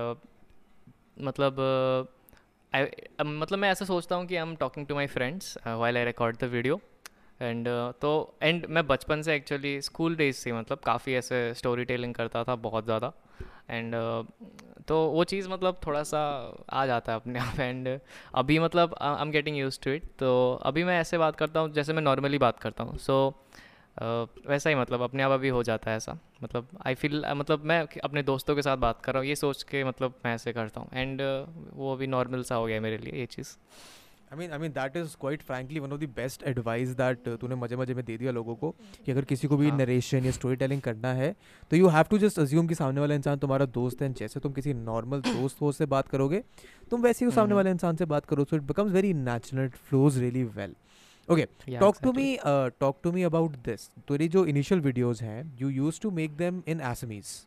मतलब 1.21 1.59
आई 2.73 2.85
मतलब 3.23 3.59
मैं 3.59 3.71
ऐसा 3.71 3.85
सोचता 3.85 4.15
हूँ 4.15 4.25
कि 4.25 4.35
I 4.35 4.41
am 4.41 4.55
talking 4.55 4.87
to 4.87 4.95
my 4.95 5.07
friends 5.07 5.57
while 5.67 5.97
I 5.97 6.05
record 6.05 6.37
the 6.37 6.43
video 6.43 6.81
and 7.41 7.67
तो 8.01 8.11
एंड 8.43 8.65
मैं 8.69 8.85
बचपन 8.87 9.21
से 9.21 9.35
एक्चुअली 9.35 9.81
स्कूल 9.81 10.15
डेज़ 10.15 10.35
से 10.35 10.51
मतलब 10.53 10.79
काफ़ी 10.85 11.13
ऐसे 11.15 11.53
स्टोरी 11.53 11.85
टेलिंग 11.85 12.13
करता 12.15 12.43
था 12.43 12.55
बहुत 12.57 12.85
ज़्यादा। 12.85 13.11
एंड 13.69 13.95
uh, 13.95 14.25
तो 14.87 14.97
वो 15.07 15.23
चीज़ 15.23 15.47
मतलब 15.49 15.79
थोड़ा 15.85 16.01
सा 16.03 16.19
आ 16.69 16.85
जाता 16.85 17.11
है 17.11 17.19
अपने 17.19 17.39
आप। 17.39 17.59
एंड 17.59 17.87
अभी 18.35 18.59
मतलब 18.59 18.95
I 19.01 19.21
am 19.21 19.31
getting 19.31 19.57
use 19.57 19.79
to 19.83 19.91
it 19.91 20.03
तो 20.19 20.31
अभी 20.63 20.83
मैं 20.83 20.99
ऐसे 20.99 21.17
बात 21.17 21.35
करता 21.35 21.59
हूँ 21.59 21.71
जैसे 21.73 21.93
मैं 21.93 22.01
नॉर्मली 22.01 22.37
बात 22.37 22.59
करता 22.59 22.83
हूँ। 22.83 22.97
सो 22.97 23.17
so, 23.29 23.59
uh, 23.97 24.49
वैसा 24.49 24.69
ही 24.69 24.75
मतलब 24.75 25.01
अपने 25.01 25.23
आप 25.23 25.31
अभी 25.31 25.49
हो 25.49 25.63
जाता 25.63 25.91
है 25.91 25.97
ऐसा। 25.97 26.17
मतलब 26.43 26.67
आई 26.85 26.95
फील 26.95 27.23
मतलब 27.35 27.63
मैं 27.63 27.85
अपने 28.03 28.23
दोस्तों 28.23 28.55
के 28.55 28.61
साथ 28.61 28.77
बात 28.77 29.01
कर 29.01 29.13
रहा 29.13 29.21
हूँ 29.21 29.29
ये 29.29 29.35
सोच 29.35 29.63
के 29.63 29.83
मतलब 29.83 30.13
मैं 30.25 30.35
ऐसे 30.35 30.53
करता 30.53 30.81
हूँ। 30.81 30.89
एंड 30.93 31.21
uh, 31.21 31.73
वो 31.73 31.93
अभी 31.93 32.07
नॉर्मल 32.07 32.43
सा 32.43 32.55
हो 32.55 32.65
गया 32.65 32.81
मेरे 32.81 32.97
लिए 32.97 33.19
ये 33.19 33.25
चीज़। 33.27 33.55
I 34.31 34.37
mean 34.37 34.51
I 34.51 34.59
mean 34.59 34.71
that 34.71 34.95
is 34.97 35.15
quite 35.21 35.41
frankly 35.43 35.79
one 35.79 35.91
of 35.91 35.99
the 35.99 36.07
best 36.15 36.43
advice 36.47 36.89
that 36.97 37.27
तूने 37.39 37.55
मज़े 37.55 37.75
मज़े 37.75 37.93
में 37.93 38.03
दे 38.05 38.17
दिया 38.17 38.31
लोगों 38.31 38.55
को 38.55 38.69
कि 39.05 39.11
अगर 39.11 39.25
किसी 39.25 39.47
को 39.47 39.57
भी 39.57 39.71
नरेशन 39.73 40.17
हाँ। 40.17 40.25
या 40.25 40.31
स्टोरी 40.31 40.55
टेलिंग 40.55 40.81
करना 40.81 41.13
है 41.13 41.33
तो 41.71 41.77
you 41.77 41.87
have 41.89 42.05
to 42.09 42.17
just 42.17 42.39
assume 42.39 42.67
कि 42.67 42.75
सामने 42.75 43.01
वाला 43.01 43.15
इंसान 43.15 43.37
तुम्हारा 43.37 43.65
दोस्त 43.71 44.01
है 44.01 44.11
जैसे 44.13 44.39
तुम 44.39 44.53
किसी 44.53 44.73
नॉर्मल 44.75 45.21
दोस्त 45.25 45.61
हो 45.61 45.71
से 45.71 45.85
बात 45.87 46.07
करोगे 46.07 46.43
तुम 46.91 47.01
वैसे 47.01 47.25
ही 47.25 47.31
सामने 47.31 47.43
हम्म। 47.43 47.55
वाले 47.55 47.71
इंसान 47.71 47.95
से 47.95 48.05
बात 48.07 48.25
करो 48.25 48.45
so 48.45 48.55
it 48.55 48.61
becomes 48.63 48.91
very 48.91 49.13
natural 49.21 49.65
it 49.65 49.75
flows 49.83 50.19
really 50.19 50.43
well 50.55 50.75
okay 51.27 51.47
talk 51.69 51.97
to 52.03 52.13
me 52.13 52.37
talk 52.45 52.99
to 53.03 53.11
me 53.11 53.23
about 53.25 53.57
this 53.65 53.89
तेरी 54.07 54.27
जो 54.29 54.45
इनिशियल 54.47 54.81
वीडियोज़ 54.81 55.23
हैं 55.23 55.43
you 55.61 55.69
use 55.71 56.01
to 56.01 56.11
make 56.13 56.37
them 56.37 56.63
in 56.67 56.81
Assamese 56.87 57.39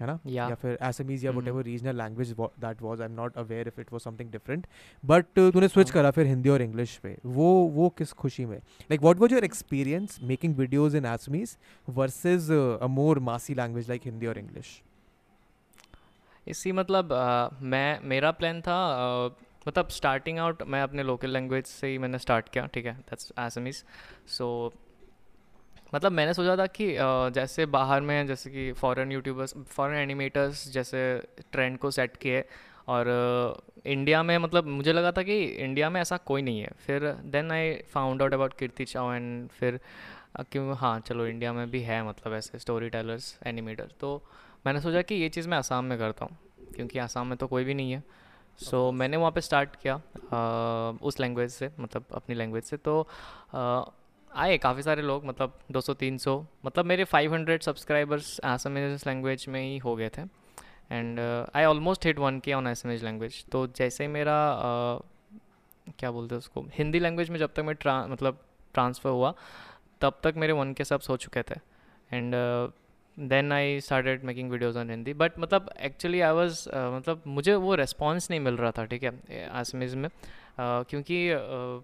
है 0.00 0.06
ना? 0.06 0.18
Yeah. 0.20 0.50
या 0.50 0.54
फिर 0.54 0.78
एसएमईज 0.82 1.24
या 1.24 1.30
whatever 1.48 1.62
regional 1.62 1.96
language 1.96 2.30
that 2.40 2.82
was 2.82 3.00
I 3.00 3.08
am 3.08 3.14
not 3.14 3.36
aware 3.36 3.68
if 3.68 3.80
it 3.80 3.92
was 3.92 4.00
something 4.00 4.30
different 4.30 4.66
but 5.04 5.26
तूने 5.36 5.68
switch 5.68 5.90
करा 5.90 6.10
फिर 6.10 6.26
हिंदी 6.26 6.48
और 6.48 6.62
इंग्लिश 6.62 6.96
पे। 6.96 7.16
वो 7.26 7.52
वो 7.74 7.88
किस 7.88 8.12
खुशी 8.12 8.44
में? 8.44 8.56
Like 8.58 9.00
what 9.00 9.16
was 9.16 9.32
your 9.32 9.44
experience 9.44 10.18
making 10.22 10.56
videos 10.56 10.94
in 10.94 11.04
Assamese 11.04 11.56
versus 11.88 12.50
a 12.82 12.86
more 12.86 13.18
massy 13.18 13.54
language 13.54 13.88
like 13.88 14.02
Hindi 14.04 14.26
और 14.26 14.38
इंग्लिश 14.38 14.82
इसी 16.46 16.72
मतलब 16.72 17.08
uh, 17.08 17.62
मैं 17.62 18.00
मेरा 18.02 18.30
प्लान 18.30 18.60
था 18.60 18.78
uh, 19.28 19.44
मतलब 19.68 19.88
स्टार्टिंग 19.88 20.38
आउट 20.38 20.62
मैं 20.62 20.82
अपने 20.82 21.02
लोकल 21.02 21.30
लैंग्वेज 21.30 21.64
से 21.64 21.86
ही 21.86 21.98
मैंने 21.98 22.18
स्टार्ट 22.18 22.48
किया 22.48 22.66
ठीक 22.66 22.86
है? 22.86 22.92
दैट्स 22.92 23.32
एसएमईज 23.38 23.84
सो 24.26 24.72
मतलब 25.94 26.12
मैंने 26.12 26.34
सोचा 26.34 26.56
था 26.56 26.66
कि 26.78 26.86
जैसे 27.34 27.66
बाहर 27.66 28.00
में 28.00 28.26
जैसे 28.26 28.50
कि 28.50 28.72
फॉरेन 28.72 29.12
यूट्यूबर्स 29.12 29.54
फॉरेन 29.68 29.98
एनिमेटर्स 29.98 30.68
जैसे 30.72 31.02
ट्रेंड 31.52 31.78
को 31.78 31.90
सेट 31.90 32.16
किए 32.16 32.44
और 32.88 33.06
इंडिया 33.86 34.22
में 34.22 34.36
मतलब 34.38 34.66
मुझे 34.68 34.92
लगा 34.92 35.12
था 35.12 35.22
कि 35.22 35.42
इंडिया 35.44 35.90
में 35.90 36.00
ऐसा 36.00 36.16
कोई 36.16 36.42
नहीं 36.42 36.60
है। 36.60 36.70
फिर 36.86 37.06
then 37.24 37.50
I 37.52 37.74
found 37.92 38.22
out 38.22 38.34
about 38.34 38.58
Kirti 38.58 38.84
Chow 38.84 39.14
and 39.14 39.48
फिर 39.50 39.80
क्यों 40.52 40.76
हाँ 40.76 40.98
चलो 41.00 41.26
इंडिया 41.26 41.52
में 41.52 41.70
भी 41.70 41.80
है 41.82 42.02
मतलब 42.08 42.34
ऐसे 42.34 42.58
स्टोरी 42.58 42.88
टेलर्स 42.90 43.38
एनिमेटर 43.46 43.88
तो 44.00 44.16
मैंने 44.66 44.80
सोचा 44.80 45.02
कि 45.02 45.14
ये 45.14 45.28
चीज़ 45.28 45.48
मैं 45.48 45.58
आसाम 45.58 45.84
में 45.84 45.98
करता 45.98 46.24
हूँ 46.24 46.36
क्योंकि 46.76 46.98
आसाम 46.98 47.26
में 47.26 47.36
तो 47.38 47.46
कोई 47.46 47.64
भी 47.64 47.74
नहीं 47.74 47.92
है। 47.92 48.02
सो 48.58 48.88
so, 48.88 48.94
मैंने 48.94 49.16
वहाँ 49.16 49.30
पे 49.32 49.40
स्टार्ट 49.40 49.76
किया 49.82 49.94
आ, 49.94 50.98
उस 51.02 51.20
लैंग्वेज 51.20 51.50
से 51.50 51.70
मतलब 51.80 52.04
अपनी 52.14 52.34
लैंग्वेज 52.34 52.64
से। 52.64 52.76
तो 52.76 53.00
आए 54.34 54.56
काफ़ी 54.58 54.82
सारे 54.82 55.02
लोग 55.02 55.24
मतलब 55.26 55.58
200-300 55.72 56.40
मतलब 56.64 56.84
मेरे 56.84 57.04
500 57.04 57.60
सब्सक्राइबर्स 57.62 58.40
एसएमएस 58.44 59.06
लैंग्वेज 59.06 59.44
में 59.48 59.60
ही 59.60 59.76
हो 59.78 59.94
गए 59.96 60.08
थे। 60.08 60.22
And 60.90 61.20
I 61.54 61.64
almost 61.64 62.06
hit 62.06 62.18
one 62.18 62.38
K 62.40 62.52
on 62.52 62.66
Assamese 62.66 63.02
language 63.02 63.44
तो 63.52 63.66
जैसे 63.66 64.08
मेरा 64.08 64.38
uh, 64.58 65.94
क्या 65.98 66.10
बोलते 66.10 66.34
हैं 66.34 66.38
उसको 66.38 66.64
हिंदी 66.74 66.98
लैंग्वेज 66.98 67.30
में 67.30 67.38
जब 67.38 67.52
तक 67.54 67.60
मैं 67.60 67.74
ट्रा 67.74 68.06
मतलब 68.06 68.38
ट्रांसफ़र 68.74 69.10
हुआ 69.10 69.34
तब 70.00 70.20
तक 70.24 70.34
मेरे 70.36 70.52
वन 70.52 70.72
के 70.72 70.84
सब 70.84 71.00
हो 71.10 71.16
चुके 71.16 71.42
थे। 71.42 71.60
And 72.10 72.34
then 73.16 73.52
I 73.52 73.80
started 73.80 74.24
making 74.24 74.50
videos 74.50 74.78
on 74.78 74.90
Hindi. 74.90 75.14
But 75.14 75.38
मतलब 75.38 75.70
एक्चुअली 75.80 76.20
आई 76.20 76.32
वॉज़ 76.32 76.68
मतलब 76.68 77.22
मुझे 77.26 77.54
वो 77.54 77.74
रेस्पॉन्स 77.74 78.30
नहीं 78.30 78.40
मिल 78.40 78.56
रहा 78.56 78.70
था 78.70 78.84
ठीक 78.84 79.02
है 79.02 79.12
एसएमएस 79.60 79.94
में। 79.94 80.08
Uh, 80.08 80.88
क्योंकि 80.90 81.16
uh, 81.30 81.82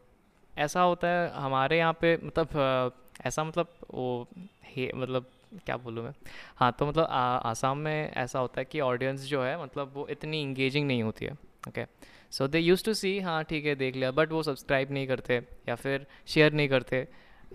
ऐसा 0.58 0.82
होता 0.82 1.08
है 1.08 1.30
हमारे 1.34 1.78
यहाँ 1.78 1.92
पे 2.00 2.16
मतलब 2.24 2.92
ऐसा 3.26 3.44
मतलब 3.44 3.72
वो 3.94 4.26
हे 4.64 4.90
मतलब 4.94 5.26
क्या 5.66 5.76
बोलूँ 5.76 6.04
मैं? 6.04 6.12
हाँ 6.56 6.70
तो 6.78 6.86
मतलब 6.86 7.06
आसाम 7.44 7.78
में 7.78 8.10
ऐसा 8.12 8.38
होता 8.38 8.60
है 8.60 8.64
कि 8.64 8.80
ऑडियंस 8.80 9.20
जो 9.20 9.42
है 9.42 9.62
मतलब 9.62 9.92
वो 9.94 10.06
इतनी 10.08 10.42
इंगेजिंग 10.42 10.86
नहीं 10.86 11.02
होती 11.02 11.24
है 11.24 11.32
okay 11.68 11.84
so 12.30 12.46
they 12.48 12.58
use 12.58 12.84
to 12.84 12.94
see 12.94 13.18
हाँ 13.20 13.42
ठीक 13.44 13.66
है 13.66 13.74
देख 13.74 13.96
लिया 13.96 14.10
बट 14.10 14.32
वो 14.32 14.42
सब्सक्राइब 14.42 14.92
नहीं 14.92 15.06
करते 15.06 15.40
या 15.68 15.74
फिर 15.74 16.06
शेयर 16.26 16.52
नहीं 16.52 16.68
करते। 16.68 17.06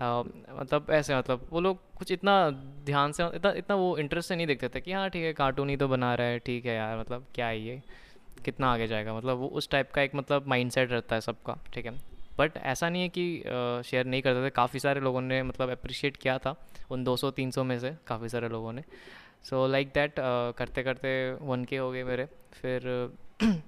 आ, 0.02 0.22
मतलब 0.50 0.86
ऐसे 0.90 1.16
मतलब 1.16 1.46
वो 1.50 1.60
लोग 1.60 1.78
कुछ 1.94 2.12
इतना 2.12 2.50
ध्यान 2.84 3.12
से 3.12 3.24
इतना 3.34 3.52
इतना 3.52 3.76
वो 3.76 3.96
इंटरेस्ट 3.98 4.28
से 4.28 4.36
नहीं 4.36 4.46
देखते 4.46 4.68
थे 4.68 4.80
कि 4.80 4.92
हाँ 4.92 5.08
ठीक 5.10 5.24
है 5.24 5.32
कार्टून 5.32 5.68
ही 5.70 5.76
तो 5.76 5.88
बना 5.88 6.14
रहा 6.14 6.26
है 6.26 6.38
ठीक 6.38 6.66
है 6.66 6.74
यार 6.74 6.98
मतलब 6.98 7.26
क्या 7.34 7.46
है 7.46 7.60
ये 7.60 7.80
कितना 8.44 8.72
आगे 8.72 8.86
जाएगा? 8.86 9.14
मतलब 9.14 9.36
वो 9.38 9.46
उस 9.48 9.68
टाइप 9.70 9.90
का 9.92 10.02
एक 10.02 10.14
मतलब 10.14 10.46
माइंडसेट 10.46 10.90
रहता 10.90 11.14
है 11.14 11.20
सबका 11.20 11.58
ठीक 11.74 11.86
है? 11.86 12.15
बट 12.38 12.56
ऐसा 12.56 12.88
नहीं 12.90 13.02
है 13.02 13.08
कि 13.08 13.42
शेयर 13.88 14.06
नहीं 14.06 14.22
करते 14.22 14.46
थे। 14.46 14.50
काफ़ी 14.56 14.80
सारे 14.80 15.00
लोगों 15.00 15.20
ने 15.20 15.42
मतलब 15.42 15.70
अप्रिशिएट 15.70 16.16
किया 16.16 16.38
था 16.38 16.54
उन 16.90 17.04
200-300 17.04 17.64
में 17.64 17.78
से 17.78 17.94
काफ़ी 18.06 18.28
सारे 18.28 18.48
लोगों 18.48 18.72
ने। 18.72 18.82
सो 19.44 19.66
लाइक 19.66 19.88
दैट 19.94 20.14
करते 20.58 20.82
करते 20.82 21.10
वन 21.42 21.64
के 21.64 21.76
हो 21.76 21.90
गए 21.90 22.04
मेरे। 22.04 22.26
फिर 22.52 22.82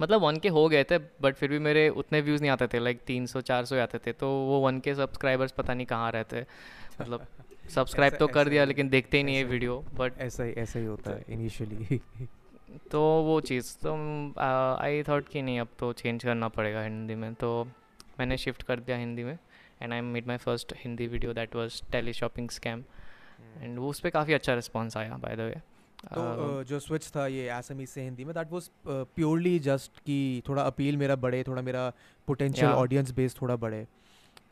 मतलब 0.00 0.20
वन 0.20 0.36
के 0.36 0.48
हो 0.48 0.68
गए 0.68 0.84
थे 0.84 0.98
बट 1.22 1.34
फिर 1.34 1.50
भी 1.50 1.58
मेरे 1.58 1.88
उतने 1.88 2.20
व्यूज़ 2.20 2.40
नहीं 2.40 2.50
आते 2.50 2.66
थे। 2.66 2.78
लाइक 2.78 3.00
तीन 3.06 3.26
सौ 3.26 3.40
चार 3.40 3.64
सौ 3.64 3.76
आते 3.80 3.98
थे। 4.06 4.12
तो 4.12 4.30
वो 4.46 4.60
वन 4.60 4.80
के 4.80 4.94
सब्सक्राइबर्स 4.94 5.52
पता 5.52 5.74
नहीं 5.74 5.86
कहाँ 5.86 6.10
रहते 6.12 6.46
मतलब 7.00 7.26
सब्सक्राइब 7.74 8.16
तो 8.16 8.26
कर 8.28 8.48
दिया 8.48 8.64
लेकिन 8.64 8.88
देखते 8.88 9.16
ही 9.16 9.22
नहीं 9.22 9.36
है 9.36 9.44
वीडियो 9.44 9.84
बट 9.94 10.18
ऐसा 10.20 10.44
ही 10.44 10.52
ऐसा 10.52 10.78
ही 10.78 10.86
होता 10.86 11.10
है 11.10 11.24
इनिशियली 11.28 12.00
तो 12.90 13.00
वो 13.22 13.40
चीज़ 13.40 13.74
तो 13.82 13.92
आई 14.80 15.02
थॉट 15.02 15.28
कि 15.28 15.42
नहीं 15.42 15.60
अब 15.60 15.68
तो 15.78 15.92
चेंज 15.92 16.24
करना 16.24 16.48
पड़ेगा 16.48 16.82
हिंदी 16.82 17.14
में। 17.14 17.34
तो 17.34 17.68
मैंने 18.18 18.36
शिफ्ट 18.36 18.62
कर 18.62 18.80
दिया 18.80 18.96
हिंदी 18.96 19.24
में 19.24 19.38
and 19.82 19.92
I 19.92 20.00
made 20.00 20.26
my 20.26 20.36
first 20.36 20.74
Hindi 20.76 21.06
video 21.06 21.32
that 21.32 21.56
was 21.56 21.80
teleshopping 22.12 22.50
scam 22.50 22.84
and 23.58 23.78
वो 23.78 23.88
उस 23.90 24.00
पर 24.00 24.10
काफ़ी 24.10 24.32
अच्छा 24.32 24.54
रिस्पॉन्स 24.54 24.96
आया 24.96 25.16
बाय 25.16 25.36
द 25.36 25.40
वे 25.40 25.60
तो 26.04 26.22
uh, 26.60 26.68
जो 26.68 26.78
स्विच 26.80 27.06
था 27.08 27.26
ये 27.26 27.50
एसएमई 27.50 27.86
से 27.86 28.02
हिंदी 28.02 28.24
में 28.24 28.34
दैट 28.34 28.52
वाज 28.52 28.70
प्योरली 28.86 29.58
जस्ट 29.58 29.98
कि 29.98 30.42
थोड़ा 30.48 30.62
अपील 30.62 30.96
मेरा 30.96 31.16
बढ़े 31.16 31.42
थोड़ा 31.42 31.62
मेरा 31.62 31.92
पोटेंशियल 32.26 32.72
ऑडियंस 32.72 33.10
बेस 33.10 33.36
थोड़ा 33.42 33.56
बढ़े। 33.56 33.86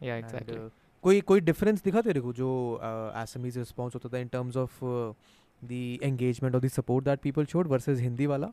या 0.03 0.17
एग्जैक्टली 0.17 0.69
कोई 1.05 1.21
कोई 1.21 1.41
डिफरेंस 1.41 1.83
दिखा 1.83 2.01
तेरे 2.01 2.21
को 2.21 2.33
जो 2.33 2.49
से 3.17 3.59
रिस्पॉन्स 3.59 3.95
होता 3.95 4.09
था 4.09 4.19
in 4.19 4.29
terms 4.29 4.57
of 4.57 4.79
the 5.69 5.99
engagement 6.03 6.55
or 6.55 6.61
the 6.61 6.71
support 6.79 7.05
that 7.05 7.23
people 7.27 7.45
showed 7.55 7.73
versus 7.77 8.05
Hindi 8.09 8.27
wala? 8.27 8.51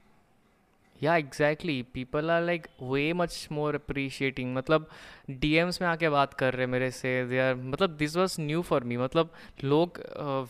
या 1.04 1.16
exactly 1.16 1.82
people 1.94 2.32
are 2.32 2.42
like 2.44 2.68
way 2.82 3.14
much 3.14 3.48
more 3.52 3.76
appreciating 3.76 4.56
मतलब 4.56 4.90
डीएम्स 5.30 5.82
में 5.82 5.88
आके 5.90 6.10
बात 6.10 6.34
कर 6.34 6.54
रहे 6.54 6.66
हैं 6.66 6.72
मेरे 6.72 6.90
से 6.92 7.26
दे 7.26 7.40
आर 7.40 7.56
मतलब 7.56 7.90
this 7.90 8.18
was 8.18 8.36
new 8.42 8.62
for 8.62 8.84
me 8.84 8.98
मतलब 8.98 9.34
लोग 9.64 10.00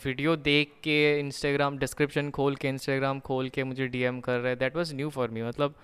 वीडियो 0.04 0.36
देख 0.36 0.72
के 0.84 0.98
इंस्टाग्राम 1.20 1.78
डिस्क्रिप्शन 1.78 2.30
खोल 2.30 2.56
के 2.56 2.68
इंस्टाग्राम 2.68 3.20
खोल 3.20 3.48
के 3.48 3.64
मुझे 3.64 3.86
डीएम 3.86 4.20
कर 4.20 4.38
रहे 4.38 4.50
हैं 4.50 4.58
that 4.58 4.76
was 4.76 4.94
new 4.94 5.10
for 5.10 5.30
me 5.30 5.42
मतलब 5.42 5.74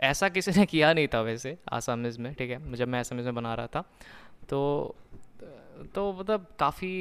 ऐसा 0.00 0.28
किसी 0.28 0.50
ने 0.50 0.66
किया 0.66 0.92
नहीं 0.92 1.08
था 1.08 1.20
वैसे, 1.22 1.56
आसामिज 1.72 2.18
में, 2.18 2.34
ठीक 2.34 2.50
है? 2.50 2.72
जब 2.72 2.88
मैं 2.88 3.00
आसामिज 3.00 3.24
में 3.24 3.34
बना 3.34 3.54
रहा 3.54 3.66
था 3.66 3.84
तो 4.48 4.94
तो 5.94 6.12
मतलब 6.12 6.46
काफ़ी 6.60 6.92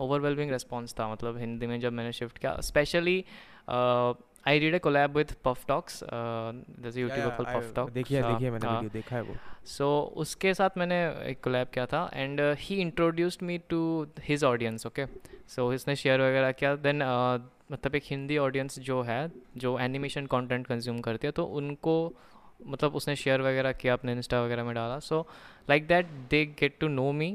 ओवरवेलमिंग 0.00 0.50
रिस्पॉन्स 0.52 0.94
था 1.00 1.08
मतलब 1.12 1.38
हिंदी 1.38 1.66
में 1.66 1.78
जब 1.80 1.92
मैंने 1.92 2.12
शिफ्ट 2.12 2.38
किया। 2.38 2.60
Specially 2.62 3.24
I 4.48 4.58
read 4.58 4.74
a 4.74 4.78
collab 4.78 5.16
with 5.16 5.32
Puff 5.44 5.64
Talks 5.68 6.02
जैसे 6.04 7.00
यूट्यूबर 7.00 7.30
कॉल 7.36 7.46
पफ 7.46 7.72
टॉक 7.76 7.90
देखिए 7.90 8.22
देखिए 8.22 8.50
मैंने 8.50 8.68
वीडियो 8.68 8.90
देखा 8.92 9.16
है 9.16 9.22
वो। 9.22 9.34
सो 9.66 9.88
उसके 10.16 10.54
साथ 10.54 10.78
मैंने 10.78 11.00
एक 11.30 11.42
कोलैब 11.44 11.68
किया 11.74 11.86
था 11.86 12.08
and 12.14 12.40
he 12.60 12.76
introduced 12.80 13.42
me 13.42 13.58
to 13.70 13.80
his 14.24 14.44
audience 14.44 14.86
okay 14.86 15.06
so 15.48 15.72
इसने 15.72 15.96
शेयर 15.96 16.20
वगैरह 16.20 16.52
किया। 16.52 16.74
देन 16.76 17.02
uh, 17.02 17.40
मतलब 17.72 17.94
एक 17.94 18.02
हिंदी 18.06 18.36
ऑडियंस 18.38 18.78
जो 18.80 19.00
है 19.02 19.20
जो 19.56 19.78
एनिमेशन 19.80 20.26
कंटेंट 20.26 20.66
कंज्यूम 20.66 21.00
करती 21.00 21.26
है 21.26 21.32
तो 21.32 21.44
उनको 21.60 21.94
मतलब 22.66 22.94
उसने 22.96 23.14
शेयर 23.16 23.40
वगैरह 23.42 23.72
किया 23.72 23.92
अपने 23.92 24.12
इंस्टा 24.12 24.42
वगैरह 24.42 24.64
में 24.64 24.74
डाला। 24.74 24.98
So 24.98 25.26
like 25.70 25.86
that 25.86 26.06
they 26.30 26.44
get 26.60 26.78
to 26.80 26.88
know 26.88 27.10
me 27.12 27.28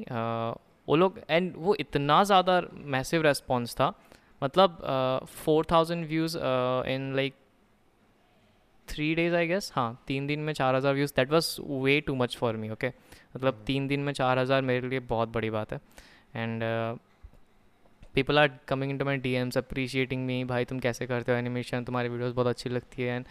वो 0.91 0.95
लोग 0.97 1.19
एंड 1.29 1.53
वो 1.57 1.75
इतना 1.79 2.23
ज़्यादा 2.23 2.61
मैसिव 2.93 3.21
रेस्पॉन्स 3.21 3.75
था। 3.75 3.93
मतलब 4.41 4.77
four 5.35 5.65
thousand 5.71 6.05
views 6.07 6.37
in 6.37 7.13
like 7.15 7.33
three 8.87 9.13
days 9.15 9.35
I 9.35 9.47
guess 9.47 9.71
हाँ 9.75 10.03
तीन 10.07 10.25
दिन 10.27 10.39
में 10.39 10.51
चार 10.53 10.75
हज़ार 10.75 10.93
views 10.93 11.13
that 11.15 11.31
was 11.31 11.49
way 11.83 11.99
too 12.01 12.15
much 12.15 12.35
for 12.37 12.57
me 12.57 12.69
okay 12.69 12.87
मतलब 12.87 13.53
हम्म। 13.53 13.65
तीन 13.65 13.87
दिन 13.87 13.99
में 13.99 14.11
चार 14.13 14.39
हज़ार 14.39 14.61
मेरे 14.61 14.87
लिए 14.89 14.99
बहुत 15.09 15.29
बड़ी 15.29 15.49
बात 15.49 15.73
है। 15.73 15.79
And 16.35 16.63
people 18.15 18.39
are 18.39 18.49
coming 18.67 18.91
into 18.97 19.05
my 19.05 19.17
DMs 19.35 19.57
appreciating 19.57 20.25
me 20.25 20.43
भाई 20.45 20.65
तुम 20.65 20.79
कैसे 20.79 21.07
करते 21.07 21.31
हो 21.31 21.37
एनिमेशन 21.37 21.83
तुम्हारी 21.83 22.09
वीडियोज़ 22.09 22.33
बहुत 22.35 22.47
अच्छी 22.47 22.69
लगती 22.69 23.03
है। 23.03 23.15
एंड 23.15 23.25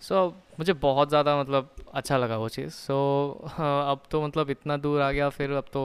सो 0.00 0.14
so, 0.14 0.58
मुझे 0.58 0.72
बहुत 0.82 1.08
ज़्यादा 1.08 1.36
मतलब 1.40 1.74
अच्छा 1.94 2.16
लगा 2.18 2.36
वो 2.36 2.48
चीज़। 2.48 2.70
सो 2.70 2.96
so, 3.40 3.52
अब 3.60 4.02
तो 4.10 4.22
मतलब 4.26 4.50
इतना 4.50 4.76
दूर 4.78 5.00
आ 5.00 5.10
गया। 5.12 5.28
फिर 5.30 5.50
अब 5.52 5.64
तो 5.72 5.84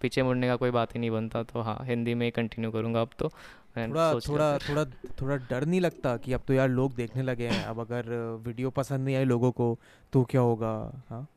पीछे 0.00 0.22
मुड़ने 0.22 0.46
का 0.46 0.56
कोई 0.56 0.70
बात 0.70 0.94
ही 0.94 1.00
नहीं 1.00 1.10
बनता 1.10 1.42
तो 1.42 1.60
हाँ 1.60 1.78
हिंदी 1.82 2.14
में 2.14 2.26
ही 2.26 2.30
कंटिन्यू 2.30 2.70
करूँगा 2.70 3.00
अब 3.00 3.10
तो। 3.18 3.30
थोड़ा 3.78 4.14
थोड़ा 4.14 4.58
थोड़ा 4.58 4.84
थोड़ा 5.22 5.36
डर 5.36 5.64
नहीं 5.64 5.80
लगता 5.80 6.16
कि 6.16 6.32
अब 6.32 6.40
तो 6.40 6.54
यार 6.54 6.68
लोग 6.68 6.94
देखने 6.94 7.22
लगे 7.22 7.48
हैं 7.48 7.64
अब 7.64 7.80
अगर 7.80 8.04
वीडियो 8.46 8.70
पसंद 8.70 9.04
नहीं 9.04 9.16
आई 9.16 9.24
लोगों 9.24 9.52
को 9.52 9.78
तो 10.12 10.24
क्या 10.24 10.40
होगा? 10.40 11.02
हाँ? 11.10 11.28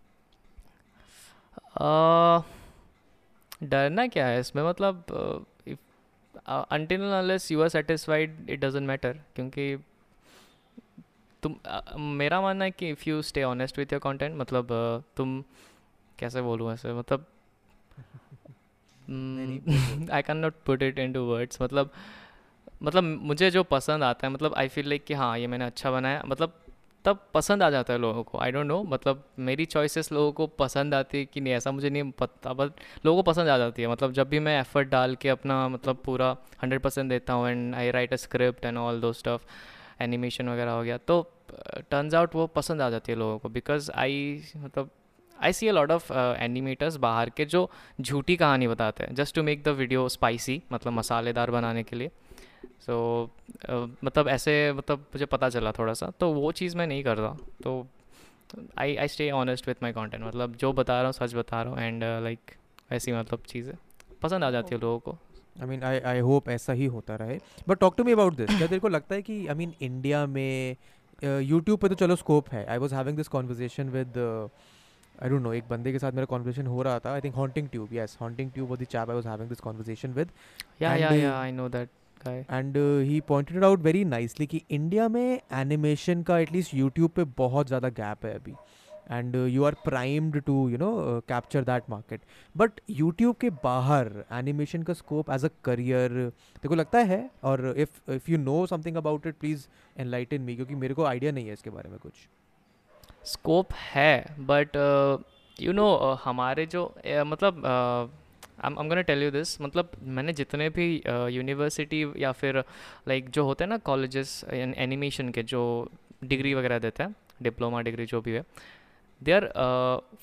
डरना 3.64 4.08
क्या 4.08 4.28
है 4.28 4.40
इसमें? 4.40 4.64
मतलब 4.64 5.04
until 6.48 7.02
unless 7.02 7.52
you 7.52 7.62
are 7.62 7.70
satisfied 7.70 8.50
it 8.50 8.60
doesn't 8.60 8.88
matter 8.88 9.20
क्योंकि 9.36 9.78
तुम 11.44 11.56
मेरा 12.00 12.42
मानना 12.42 12.66
है 12.66 12.72
कि 12.72 12.90
if 12.90 13.04
you 13.08 13.22
stay 13.22 13.44
honest 13.44 13.80
with 13.80 13.94
your 13.94 14.00
content 14.00 14.36
मतलब 14.36 14.68
तुम 15.18 15.44
कैसे 16.20 16.42
बोलूँ 16.42 16.74
ऐसे 16.74 16.94
मतलब 16.94 17.26
I 19.10 20.22
can 20.22 20.38
not 20.38 20.54
put 20.66 20.84
it 20.84 21.00
into 21.14 21.22
words 21.26 21.62
मतलब 21.62 21.92
मतलब 22.84 23.04
मुझे 23.04 23.52
जो 23.52 23.64
पसंद 23.66 24.04
आता 24.04 24.28
है 24.28 24.34
मतलब 24.34 24.54
आई 24.58 24.68
फील 24.68 24.88
लाइक 24.90 25.06
कि 25.06 25.14
हाँ 25.14 25.38
ये 25.40 25.48
मैंने 25.48 25.66
अच्छा 25.66 25.92
बनाया। 25.92 26.24
मतलब 26.26 26.54
तब 27.06 27.20
पसंद 27.34 27.64
आ 27.64 27.70
जाता 27.70 27.94
है 27.94 28.00
लोगों 28.00 28.24
को। 28.24 28.38
आई 28.40 28.52
डोंट 28.52 28.66
नो 28.68 28.82
मतलब 28.84 29.24
मेरी 29.40 29.66
चॉइसेस 29.66 30.12
लोगों 30.12 30.32
को 30.32 30.48
पसंद 30.60 30.94
आती 30.94 31.18
है 31.18 31.26
कि 31.26 31.42
नहीं 31.42 31.54
ऐसा 31.54 31.72
मुझे 31.72 31.90
नहीं 31.90 32.12
पता 32.12 32.54
बट 32.54 32.72
लोगों 33.06 33.22
को 33.24 33.32
पसंद 33.32 33.50
आ 33.50 33.58
जाती 33.58 33.82
है। 33.82 33.88
मतलब 33.88 34.12
जब 34.14 34.30
भी 34.30 34.40
मैं 34.40 34.60
एफर्ट 34.60 34.90
डाल 34.90 35.16
के 35.16 35.30
अपना 35.30 35.68
मतलब 35.68 36.02
पूरा 36.06 36.36
हंड्रेड 36.64 36.82
परसेंट 36.82 37.10
देता 37.10 37.34
हूँ 37.34 37.50
and 37.50 37.76
I 37.76 37.92
write 37.92 38.14
a 38.14 38.16
script 38.18 38.66
and 38.66 38.78
all 38.78 39.02
those 39.02 39.14
stuff 39.14 39.46
animation 40.04 40.50
वगैरह 40.50 40.72
हो 40.72 40.84
गया 40.84 40.98
तो 40.98 41.22
टर्न्स 41.92 42.14
आउट 42.14 42.36
वो 42.36 42.48
पसंद 42.56 42.82
आ 42.82 42.90
जाती 42.90 43.12
है 43.12 43.18
लोगों 43.18 43.38
को। 43.40 43.50
बिकॉज़ 43.50 43.92
आई 43.92 44.44
मतलब 44.58 44.90
I 45.44 45.54
see 45.54 45.68
a 45.68 45.72
lot 45.72 45.92
of 45.92 46.12
animators 46.14 46.96
बाहर 46.98 47.30
के 47.30 47.46
जो 47.46 47.70
झूठी 48.02 48.36
कहानी 48.36 48.68
बताते 48.68 49.04
हैं 49.04 49.16
just 49.16 49.36
to 49.36 49.44
make 49.44 49.64
the 49.64 49.76
video 49.78 50.08
spicy 50.10 50.62
मतलब 50.74 50.94
मसालेदार 50.94 51.52
बनाने 51.52 51.84
के 51.84 51.96
लिए। 51.96 52.12
सो 52.86 52.96
so, 53.26 53.70
uh, 53.70 53.90
मतलब 54.04 54.28
ऐसे 54.28 54.72
मतलब 54.74 55.00
मुझे 55.00 55.26
पता 55.28 55.50
चला 55.50 55.72
थोड़ा 55.72 55.94
सा 55.94 56.12
तो 56.20 56.32
वो 56.34 56.52
चीज़ 56.52 56.78
मैं 56.78 56.88
नहीं 56.88 57.04
कर 57.04 57.18
रहा 57.18 57.38
तो 57.64 57.86
I 58.80 58.96
I 58.96 59.08
stay 59.08 59.30
honest 59.32 59.68
with 59.68 59.84
my 59.84 59.92
content 59.94 60.24
मतलब 60.24 60.56
जो 60.56 60.72
बता 60.74 60.94
रहा 60.94 61.06
हूँ 61.06 61.14
सच 61.14 61.34
बता 61.36 61.62
रहा 61.64 61.74
हूँ 61.74 61.82
एंड 61.82 62.04
लाइक 62.24 62.52
ऐसी 62.92 63.12
मतलब 63.12 63.44
चीज़ें। 63.48 63.74
पसंद 64.22 64.44
आ 64.44 64.50
जाती 64.52 64.76
है 64.76 64.82
लोगों 64.82 65.00
को। 65.00 65.12
आई 65.62 65.68
मीन 65.68 65.84
आई 65.84 66.00
आई 66.00 66.20
होप 66.20 66.50
ऐसा 66.50 66.74
ही 66.74 66.86
होता 66.86 67.16
रहे। 67.16 67.38
But 67.68 67.80
talk 67.80 67.98
to 67.98 68.04
me 68.04 68.12
about 68.12 68.36
this 68.36 68.58
क्या 68.58 68.68
तेरे 68.68 68.80
को 68.80 68.88
लगता 68.88 69.16
है 69.16 69.22
कि 69.22 69.46
आई 69.48 69.56
मीन 69.56 69.74
इंडिया 69.82 70.26
में 70.28 70.76
यूट्यूब 71.24 71.80
पे 71.80 71.90
तो 71.90 71.96
चलो 71.96 72.16
स्कोप 72.16 72.50
है। 72.50 72.66
I 72.66 72.78
was 72.78 72.94
having 72.94 73.18
this 73.18 73.28
conversation 73.28 73.90
with 73.90 74.14
I 75.24 75.30
don't 75.30 75.42
know 75.42 75.54
एक 75.54 75.68
बंदे 75.70 75.92
के 75.92 76.00
साथ 76.00 76.12
मेरा 76.12 76.26
कॉन्वर्सेशन 76.26 76.68
हो 76.68 76.82
रहा 76.82 77.00
था 77.00 77.14
I 77.14 77.22
think 77.22 77.36
Haunting 77.36 77.68
Tube 77.70 77.94
yes 77.94 78.18
Haunting 78.22 78.52
Tube 78.52 78.70
was 78.70 78.80
the 78.80 78.84
chap 78.86 79.10
I 79.10 79.16
was 79.16 79.28
having 79.28 79.50
this 79.50 79.60
conversation 79.60 80.14
with 80.14 80.32
yeah 80.82 80.96
yeah 80.96 81.10
yeah 81.12 81.34
I 81.40 81.52
know 81.52 81.70
that 81.70 81.90
guy 82.26 82.46
and 82.52 82.78
he 83.08 83.20
pointed 83.28 83.64
out 83.64 83.80
very 83.82 84.04
nicely 84.06 84.48
कि 84.48 84.62
India 84.72 85.08
में 85.10 85.40
animation 85.54 86.24
का 86.24 86.40
at least 86.40 86.74
YouTube 86.74 87.12
पे 87.16 87.24
बहुत 87.38 87.68
ज़्यादा 87.68 87.90
gap 88.00 88.26
है 88.26 88.34
अभी। 88.36 88.56
And 89.12 89.36
you 89.50 89.64
are 89.64 89.76
primed 89.84 90.40
to 90.46 90.68
you 90.70 90.78
know 90.78 90.90
capture 91.30 91.64
that 91.64 91.84
market 91.90 92.22
but 92.56 92.82
YouTube 92.90 93.36
के 93.42 93.50
बाहर 93.64 94.12
एनिमेशन 94.40 94.84
का 94.84 94.94
स्कोप 94.94 95.30
एज 95.32 95.46
अ 95.46 95.50
करियर 95.64 96.10
तेरे 96.12 96.68
को 96.70 96.76
लगता 96.76 97.00
है? 97.12 97.30
और 97.44 97.74
if 97.78 98.12
if 98.12 98.32
you 98.32 98.38
know 98.38 98.66
something 98.66 98.98
about 98.98 99.28
it 99.28 99.36
please 99.40 99.68
enlighten 99.98 100.42
me 100.42 100.56
क्योंकि 100.56 100.76
मेरे 100.76 100.94
को 100.94 101.06
आइडिया 101.06 101.32
नहीं 101.32 101.48
है 101.48 101.54
इसके 101.54 101.70
बारे 101.70 101.90
में 101.90 101.98
कुछ। 102.00 102.28
स्कोप 103.34 103.74
है 103.74 104.14
बट 104.40 104.78
यू 105.62 105.74
नो 105.74 105.88
हमारे 106.24 106.66
जो 106.66 106.84
uh, 107.06 107.26
मतलब 107.26 107.66
I 107.66 108.72
am 108.72 108.88
gonna 108.88 109.02
tell 109.02 109.24
you 109.24 109.32
this 109.32 109.62
मतलब 109.62 109.92
मैंने 110.04 110.34
जितने 110.34 110.70
भी 110.70 110.88
यूनिवर्सिटी 111.08 112.04
uh, 112.06 112.18
या 112.18 112.32
फिर 112.32 112.58
लाइक 113.08 113.24
like, 113.24 113.36
जो 113.36 113.44
होते 113.44 113.64
हैं 113.64 113.70
ना 113.70 113.78
कॉलेजेस 113.78 114.44
एनिमेशन 114.54 115.30
के 115.30 115.44
जो 115.44 115.62
डिग्री 116.24 116.54
वगैरह 116.54 116.80
देते 116.80 117.04
हैं 117.04 117.16
डिप्लोमा 117.42 117.82
डिग्री 117.82 118.06
जो 118.06 118.22
भी 118.22 118.32
है 118.32 118.44
their 119.22 119.52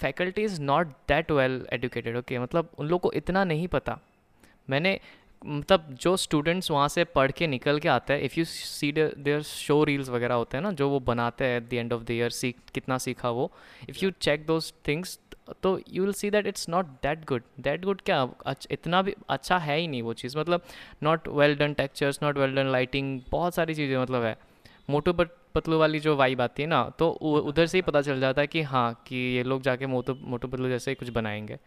faculty 0.00 0.42
is 0.42 0.60
not 0.62 0.88
that 1.08 1.30
well 1.30 1.66
educated 1.72 2.16
okay 2.16 2.38
मतलब 2.38 2.70
उन 2.78 2.86
लोग 2.86 3.00
को 3.00 3.12
इतना 3.12 3.44
नहीं 3.44 3.68
पता। 3.68 3.98
मैंने 4.70 4.98
मतलब 5.46 5.96
जो 6.00 6.16
स्टूडेंट्स 6.16 6.70
वहाँ 6.70 6.88
से 6.88 7.04
पढ़ 7.04 7.30
के 7.30 7.46
निकल 7.46 7.78
के 7.78 7.88
आते 7.88 8.12
हैं 8.12 8.20
if 8.20 8.38
you 8.38 8.44
see 8.44 8.90
their 8.92 9.42
show 9.42 9.82
reels 9.84 10.08
वगैरह 10.08 10.34
होते 10.34 10.56
हैं 10.56 10.62
ना 10.64 10.72
जो 10.72 10.88
वो 10.88 11.00
बनाते 11.02 11.44
हैं 11.44 11.56
at 11.56 11.68
the 11.70 11.74
end 11.74 11.92
of 11.92 12.02
the 12.02 12.10
year 12.10 12.30
सीख 12.30 12.56
कितना 12.74 12.98
सीखा 12.98 13.30
वो 13.30 13.50
if 13.88 14.04
you 14.04 14.10
check 14.20 14.46
those 14.46 14.72
things 14.88 15.18
तो 15.62 15.78
you 15.88 16.02
will 16.04 16.12
see 16.12 16.30
that 16.30 16.46
it's 16.46 16.68
not 16.68 16.86
that 17.02 17.24
good 17.24 17.42
that 17.60 17.84
good 17.84 18.00
क्या 18.00 18.28
इतना 18.70 19.02
भी 19.02 19.14
अच्छा 19.28 19.58
है 19.58 19.78
ही 19.78 19.86
नहीं 19.88 20.02
वो 20.02 20.12
चीज़। 20.14 20.36
मतलब 20.38 20.62
not 21.02 21.28
well 21.28 21.56
done 21.56 21.74
textures 21.74 22.18
not 22.22 22.38
well 22.38 22.54
done 22.54 22.72
lighting 22.72 23.20
बहुत 23.30 23.54
सारी 23.54 23.74
चीज़ें 23.74 23.96
मतलब 23.98 24.22
है। 24.22 24.36
मोटू 24.90 25.12
पत, 25.12 25.36
पतलू 25.54 25.78
वाली 25.78 26.00
जो 26.00 26.16
वाइब 26.16 26.40
आती 26.40 26.62
है 26.62 26.68
ना 26.68 26.82
तो 26.98 27.08
उधर 27.10 27.66
से 27.66 27.78
ही 27.78 27.82
पता 27.82 28.00
चल 28.02 28.20
जाता 28.20 28.40
है 28.40 28.46
कि 28.46 28.62
हाँ 28.62 28.92
कि 29.06 29.16
ये 29.36 29.42
लोग 29.42 29.62
जाके 29.62 29.86
मोटू 29.86 30.14
मोटू 30.22 30.48
पतलू 30.48 30.68
जैसे 30.68 30.94
कुछ 30.94 31.08
बनाएँगे। 31.10 31.58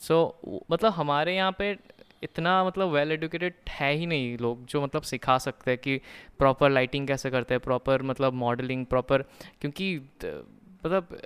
सो 0.00 0.14
so, 0.44 0.60
मतलब 0.70 0.92
हमारे 0.92 1.34
यहाँ 1.36 1.54
पे 1.58 1.76
इतना 2.22 2.62
मतलब 2.64 2.88
वेल 2.88 3.12
एडुकेटेड 3.12 3.54
है 3.70 3.92
ही 3.92 4.06
नहीं 4.06 4.36
लोग 4.38 4.64
जो 4.66 4.82
मतलब 4.82 5.02
सिखा 5.02 5.36
सकते 5.38 5.70
हैं 5.70 5.78
कि 5.78 6.00
प्रॉपर 6.38 6.70
लाइटिंग 6.70 7.08
कैसे 7.08 7.30
करते 7.30 7.54
हैं 7.54 7.60
प्रॉपर 7.60 8.02
मतलब 8.02 8.32
मॉडलिंग 8.34 8.84
प्रॉपर 8.86 9.22
क्योंकि 9.60 9.96
मतलब 10.24 11.16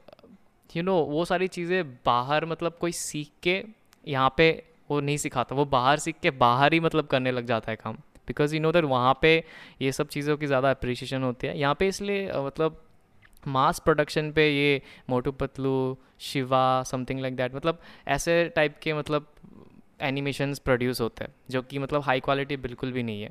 यू 0.71 0.83
नो 0.83 0.95
वो 1.05 1.25
सारी 1.25 1.49
चीज़ें 1.49 1.95
बाहर 2.07 2.45
मतलब 2.47 2.77
कोई 2.81 2.93
सीख 2.95 3.31
के 3.43 3.63
यहाँ 4.05 4.35
पे 4.37 4.51
वो 4.91 5.01
नहीं 5.01 5.17
सिखाता, 5.17 5.55
वो 5.55 5.65
बाहर 5.67 5.99
सीख 5.99 6.17
के 6.23 6.31
बाहर 6.33 6.73
ही 6.73 6.81
मतलब 6.81 7.07
करने 7.07 7.31
लग 7.33 7.47
जाता 7.47 7.71
है 7.71 7.77
काम। 7.77 7.95
बिकॉज़ 8.29 8.55
यू 8.55 8.61
नो 8.61 8.73
दैट 8.73 8.85
वहाँ 8.85 9.19
पे 9.23 9.33
ये 9.83 9.93
सब 9.93 10.09
चीज़ों 10.09 10.37
की 10.37 10.47
ज़्यादा 10.47 10.71
अप्रिशिएशन 10.71 11.23
होती 11.23 11.47
है। 11.47 11.59
यहाँ 11.59 11.75
पे 11.75 11.89
इसलिए 11.89 12.31
मतलब 12.37 12.83
मास 13.47 13.79
प्रोडक्शन 13.81 14.31
पे 14.33 14.49
ये 14.49 14.81
Motu 15.11 15.33
Patlu 15.33 15.75
Shiva 16.21 16.83
something 16.83 17.21
like 17.21 17.37
that 17.37 17.55
मतलब 17.55 17.81
ऐसे 18.09 18.45
टाइप 18.57 18.79
के 18.83 18.95
मतलब 18.95 19.27
एनिमेशंस 20.01 20.59
प्रोड्यूस 20.59 21.01
होते 21.01 21.25
हैं 21.25 21.35
जो 21.51 21.63
कि 21.63 21.79
मतलब 21.79 22.03
हाई 22.03 22.21
क्वालिटी 22.21 22.57
बिल्कुल 22.57 22.93
भी 22.93 23.03
नहीं 23.03 23.23
है। 23.23 23.31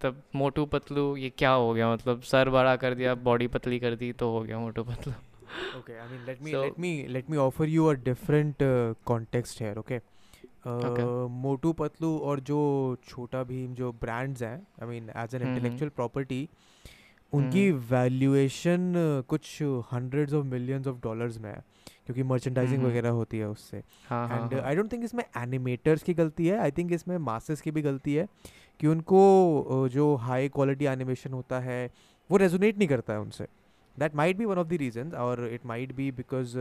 तब 0.00 0.22
मोटू 0.34 0.64
पतलू 0.66 1.16
ये 1.16 1.30
क्या 1.38 1.50
हो 1.50 1.72
गया? 1.74 1.92
मतलब 1.92 2.20
सर 2.22 2.50
बड़ा 2.50 2.76
कर 2.76 2.94
दिया 2.94 3.14
बॉडी 3.14 3.46
पतली 3.46 3.78
कर 3.78 3.94
दी 3.94 4.12
तो 4.12 4.30
हो 4.32 4.40
गया 4.40 4.58
Motu 4.58 4.84
Patlu. 4.84 5.14
Okay 5.76 5.94
i 6.00 6.04
mean 6.10 6.26
let 6.26 6.42
me 6.44 6.52
So- 6.52 6.62
let 6.64 6.76
me 6.82 6.90
let 7.14 7.30
me 7.32 7.38
offer 7.44 7.66
you 7.70 7.86
a 7.90 7.94
different 8.08 8.62
uh, 8.62 8.94
context 9.10 9.62
here 9.62 9.76
okay? 9.78 9.98
Okay. 10.72 11.06
Motu 11.44 11.72
Patlu 11.72 12.16
और 12.18 12.40
जो 12.40 12.60
छोटा 13.08 13.42
भीम 13.44 13.74
जो 13.74 13.92
ब्रांड्स 13.92 14.42
हैं 14.42 14.56
I 14.82 14.88
mean 14.88 15.10
as 15.16 15.34
an. 15.34 15.42
Intellectual 15.42 15.88
property 15.88 16.48
उनकी 17.32 17.70
वैल्यूएशन 17.90 18.92
कुछ 19.28 19.62
hundreds 19.92 20.32
of 20.34 20.46
millions 20.46 20.86
of 20.86 20.96
dollars 20.96 21.38
में 21.38 21.50
है। 21.50 21.62
क्योंकि 22.12 22.28
मर्चेंडाइजिंग 22.28 22.76
हम्म, 22.76 22.86
हम्म। 22.86 22.90
वगैरह 22.90 23.10
होती 23.10 23.38
है 23.38 23.48
उससे। 23.48 23.76
एंड 23.76 24.54
आई 24.54 24.74
डोंट 24.76 24.92
थिंक 24.92 25.04
इसमें 25.04 25.24
एनिमेटर्स 25.36 26.02
की 26.02 26.14
गलती 26.14 26.46
है 26.46 26.58
आई 26.60 26.70
थिंक 26.78 26.92
इसमें 26.92 27.16
मासेस 27.20 27.60
की 27.60 27.70
भी 27.70 27.82
गलती 27.82 28.14
है 28.14 28.26
कि 28.80 28.86
उनको 28.86 29.88
जो 29.92 30.14
हाई 30.18 30.48
क्वालिटी 30.48 30.84
एनिमेशन 30.86 31.32
होता 31.32 31.60
है 31.60 31.80
वो 32.30 32.36
रेजोनेट 32.36 32.78
नहीं 32.78 32.88
करता 32.88 33.12
है 33.12 33.20
उनसे। 33.20 33.46
That 33.96 34.14
might 34.16 34.36
be 34.36 34.44
one 34.44 34.58
of 34.58 34.68
the 34.68 34.78
reason 34.80 35.12
और 35.18 35.46
इट 35.52 35.66
माइट 35.66 35.94
बी 35.94 36.10
बिकॉज़ 36.12 36.56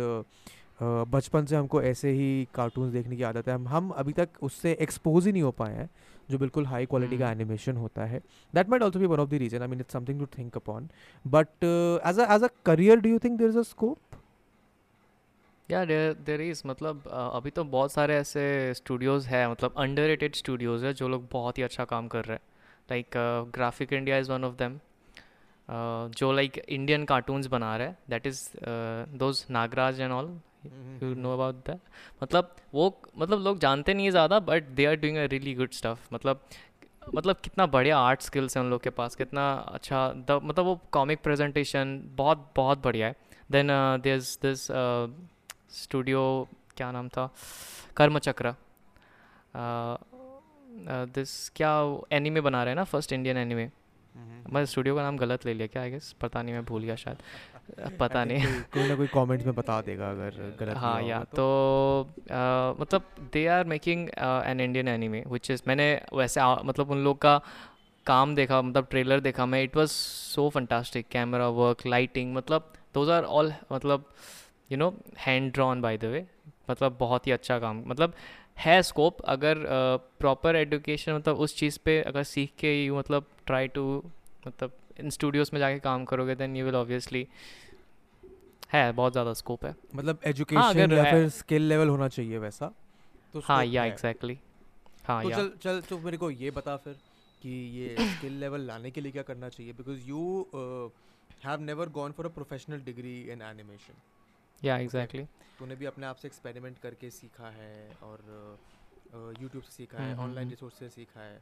बचपन 0.81 1.45
से 1.45 1.55
हमको 1.55 1.81
ऐसे 1.83 2.11
ही 2.11 2.47
कार्टून 2.55 2.91
देखने 2.91 3.15
की 3.15 3.23
आदत 3.23 3.47
है। 3.47 3.53
हम 3.53 3.67
हम 3.67 3.89
अभी 3.91 4.13
तक 4.13 4.43
उससे 4.43 4.71
एक्सपोज 4.81 5.25
ही 5.25 5.31
नहीं 5.31 5.43
हो 5.43 5.51
पाए 5.51 5.75
हैं 5.75 5.89
जो 6.29 6.37
बिल्कुल 6.37 6.65
हाई 6.65 6.85
क्वालिटी 6.85 7.17
का 7.17 7.27
हम्म। 7.27 7.41
एनिमेशन 7.41 7.77
होता 7.77 8.05
है। 8.05 8.19
That 8.53 8.69
might 8.69 8.83
also 8.83 8.99
be 8.99 9.05
one 9.05 9.19
of 9.19 9.29
the 9.29 9.33
reason 9.41 9.61
I 9.61 9.67
mean 9.67 9.79
it's 9.79 9.93
something 9.93 10.19
to 10.19 10.25
think 10.37 10.55
upon 10.57 10.89
but 11.25 11.63
as 11.63 12.19
as 12.19 12.43
a 12.43 12.49
career 12.65 12.99
do 12.99 13.09
you 13.09 13.19
think 13.19 13.37
there 13.37 13.49
is 13.49 13.57
a 13.57 13.61
scope 13.63 14.18
या 15.69 15.83
देर 15.85 16.13
देर 16.25 16.41
इज़ 16.41 16.61
मतलब 16.67 17.07
अ, 17.07 17.29
अभी 17.37 17.49
तो 17.49 17.63
बहुत 17.65 17.91
सारे 17.91 18.15
ऐसे 18.17 18.73
Studios 18.73 19.27
हैं 19.27 19.47
मतलब 19.47 19.73
under 19.77 20.07
rated 20.07 20.35
Studios 20.35 20.85
है 20.85 20.93
जो 20.93 21.07
लोग 21.07 21.27
बहुत 21.31 21.57
ही 21.57 21.63
अच्छा 21.63 21.85
काम 21.85 22.07
कर 22.07 22.25
रहे 22.25 22.35
हैं। 22.35 22.41
Like 22.91 23.17
Graphic 23.55 23.93
India 23.93 24.17
is 24.17 24.31
one 24.31 24.43
of 24.43 24.55
them 24.55 24.79
जो 26.19 26.31
लाइक 26.31 26.57
इंडियन 26.57 27.03
कार्टून्स 27.05 27.47
बना 27.47 27.75
रहे 27.77 27.87
हैं 27.87 27.97
that 28.09 28.27
is 28.27 28.41
those 29.17 29.45
Nagraj 29.51 29.99
and 30.01 30.11
all 30.11 30.37
you 31.03 31.13
know 31.15 31.33
about 31.33 31.55
that 31.67 31.79
मतलब 32.23 32.55
वो 32.73 32.87
मतलब 33.17 33.43
लोग 33.43 33.59
जानते 33.59 33.93
नहीं 33.93 34.05
है 34.05 34.11
ज़्यादा 34.11 34.39
but 34.39 34.63
they 34.71 34.85
are 34.85 34.95
doing 34.95 35.17
a 35.17 35.25
really 35.25 35.53
good 35.55 35.71
stuff 35.71 36.13
मतलब 36.13 36.41
मतलब 37.15 37.35
कितना 37.43 37.65
बढ़िया 37.67 37.97
आर्ट 37.97 38.21
स्किल्स 38.21 38.57
हैं 38.57 38.63
उन 38.63 38.69
लोग 38.69 38.81
के 38.83 38.89
पास 38.89 39.15
कितना 39.15 39.51
अच्छा 39.73 40.07
द 40.27 40.39
मतलब 40.43 40.65
वो 40.65 40.79
कॉमिक 40.91 41.21
प्रेजेंटेशन 41.23 41.99
बहुत 42.15 42.51
बहुत 42.55 42.83
बढ़िया 42.83 43.07
है। 43.07 43.15
देन 43.51 43.67
दिस 44.03 44.37
दिस 44.41 44.67
स्टूडियो 45.69 46.21
क्या 46.77 46.91
नाम 46.91 47.07
था? 47.09 47.29
कर्मचक्र। 47.97 48.53
दिस 51.15 51.31
क्या 51.55 51.71
एनीमे 52.11 52.41
बना 52.41 52.63
रहे 52.63 52.71
हैं 52.71 52.75
ना 52.75 52.83
फ़र्स्ट 52.83 53.13
इंडियन 53.13 53.37
एनीमे 53.37 53.69
मैं 54.53 54.65
स्टूडियो 54.65 54.95
का 54.95 55.01
नाम 55.01 55.17
गलत 55.17 55.45
ले 55.45 55.53
लिया 55.53 55.67
क्या 55.67 55.81
आई 55.81 55.91
गेस 55.91 56.11
पता 56.21 56.41
नहीं 56.41 56.53
मैं 56.53 56.63
भूल 56.65 56.83
गया 56.83 56.95
शायद। 56.95 57.17
पता 57.99 58.23
नहीं। 58.25 58.45
कोई 58.73 58.87
ना 58.87 58.95
कोई 58.95 59.07
कमेंट्स 59.07 59.45
में 59.45 59.55
बता 59.55 59.81
देगा 59.81 60.09
अगर 60.11 60.55
गलत 60.59 60.77
हाँ 60.77 61.01
या 61.01 61.19
तो, 61.23 62.07
तो 62.29 62.75
मतलब 62.81 63.29
they 63.33 63.45
are 63.47 63.63
making 63.65 64.07
an 64.45 64.59
Indian 64.61 64.87
anime 64.87 65.23
which 65.27 65.51
is 65.51 65.61
मैंने 65.67 65.89
वैसे 66.13 66.39
आ, 66.39 66.55
मतलब 66.55 66.91
उन 66.91 67.03
लोग 67.03 67.17
का 67.21 67.39
काम 68.05 68.35
देखा 68.35 68.61
मतलब 68.61 68.87
ट्रेलर 68.89 69.19
देखा 69.19 69.45
मैं 69.45 69.63
it 69.63 69.75
was 69.77 69.87
so 69.89 70.49
fantastic 70.49 71.07
camera 71.11 71.47
work 71.61 71.85
lighting 71.87 72.33
मतलब 72.35 72.73
दोज 72.93 73.09
आर 73.09 73.23
ऑल 73.39 73.53
मतलब 73.71 74.05
you 74.69 74.77
know 74.77 74.93
hand 75.17 75.51
drawn 75.53 75.81
by 75.81 75.97
the 75.97 76.05
way 76.05 76.25
मतलब 76.69 76.97
बहुत 76.99 77.27
ही 77.27 77.31
अच्छा 77.31 77.59
काम 77.59 77.83
मतलब 77.87 78.13
है 78.57 78.81
स्कोप 78.83 79.21
अगर 79.21 79.57
प्रॉपर 80.19 80.53
uh, 80.53 80.61
एडुकेशन 80.61 81.13
मतलब 81.13 81.37
उस 81.37 81.55
चीज़ 81.57 81.79
पे 81.85 82.01
अगर 82.01 82.23
सीख 82.23 82.51
के 82.59 82.73
यू 82.85 82.97
मतलब 82.97 83.25
ट्राई 83.45 83.67
टू 83.67 84.03
मतलब 84.47 84.71
इन 84.99 85.09
स्टूडियोज़ 85.09 85.49
में 85.53 85.59
जाके 85.59 85.79
काम 85.79 86.05
करोगे 86.05 86.35
देन 86.35 86.55
यू 86.55 86.65
विल 86.65 86.75
ऑब्वियसली 86.75 87.27
है 88.73 88.91
बहुत 88.91 89.11
ज़्यादा 89.11 89.33
स्कोप 89.33 89.65
है। 89.65 89.75
मतलब 89.95 90.19
एजुकेशन 90.25 90.91
हाँ, 90.91 90.97
या 90.97 91.11
फिर 91.11 91.29
स्किल 91.29 91.61
लेवल 91.61 91.87
होना 91.87 92.07
चाहिए 92.07 92.37
वैसा 92.37 92.71
तो 93.33 93.41
हाँ 93.45 93.63
या 93.65 93.85
एग्जैक्टली 93.85 94.33
exactly. 94.33 95.07
हाँ 95.07 95.23
तो 95.23 95.29
या। 95.29 95.37
चल 95.37 95.51
चल 95.61 95.81
तो 95.81 95.99
मेरे 95.99 96.17
को 96.17 96.29
ये 96.31 96.51
बता 96.51 96.75
फिर 96.77 96.93
कि 97.41 97.49
ये 97.49 97.95
स्किल 98.07 98.33
लेवल 98.33 98.61
लाने 98.61 98.91
के 98.91 99.01
लिए 99.01 99.11
क्या 99.11 99.23
करना 99.23 99.49
चाहिए 99.49 99.73
because 99.73 99.99
you 100.01 100.21
have 101.45 101.61
never 101.61 101.89
gone 101.89 102.11
for 102.11 102.25
a 102.25 102.29
professional 102.29 102.79
degree 102.79 103.21
in 103.31 103.41
animation 103.41 103.93
या 104.63 104.77
एग्जैक्टली 104.77 105.23
तूने 105.59 105.75
भी 105.75 105.85
अपने 105.85 106.05
आप 106.05 106.15
से 106.15 106.27
एक्सपेरिमेंट 106.27 106.77
करके 106.79 107.09
सीखा 107.09 107.49
है 107.49 107.97
और 108.03 108.57
यूट्यूब 109.41 109.63
से 109.63 109.71
सीखा 109.71 109.97
है 109.97 110.15
ऑनलाइन 110.15 110.37
हम्म, 110.37 110.49
रिसोर्स 110.49 110.79
से 110.79 110.89
सीखा 110.89 111.21
है 111.21 111.41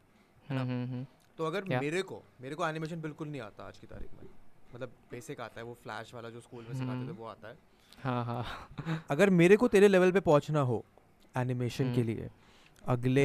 है 0.49 0.57
ना? 0.57 1.05
तो 1.37 1.45
अगर 1.45 1.63
मेरे 1.63 2.01
को 2.01 2.21
मेरे 2.41 2.55
को 2.55 2.67
एनिमेशन 2.67 3.01
बिल्कुल 3.01 3.27
नहीं 3.27 3.41
आता 3.41 3.63
आज 3.63 3.77
की 3.77 3.87
तारीख 3.87 4.11
में। 4.11 4.29
मतलब 4.75 4.91
बेसिक 5.11 5.41
आता 5.41 5.59
है 5.59 5.65
वो 5.65 5.73
फ्लैश 5.73 6.13
वाला 6.13 6.29
जो 6.29 6.41
स्कूल 6.41 6.63
में 6.63 6.73
सिखाते 6.73 6.93
थे 6.93 7.05
हम्म। 7.05 7.15
वो 7.15 7.25
आता 7.25 7.47
है। 7.47 7.57
हाँ 8.03 8.23
हाँ। 8.25 9.03
अगर 9.09 9.29
मेरे 9.29 9.57
को 9.57 9.67
तेरे 9.67 9.87
लेवल 9.87 10.11
पे 10.11 10.19
पहुँचना 10.19 10.59
हो 10.61 10.83
एनिमेशन 11.37 11.93
के 11.93 12.01
हम्म। 12.01 12.11
लिए 12.11 12.29
अगले 12.83 13.23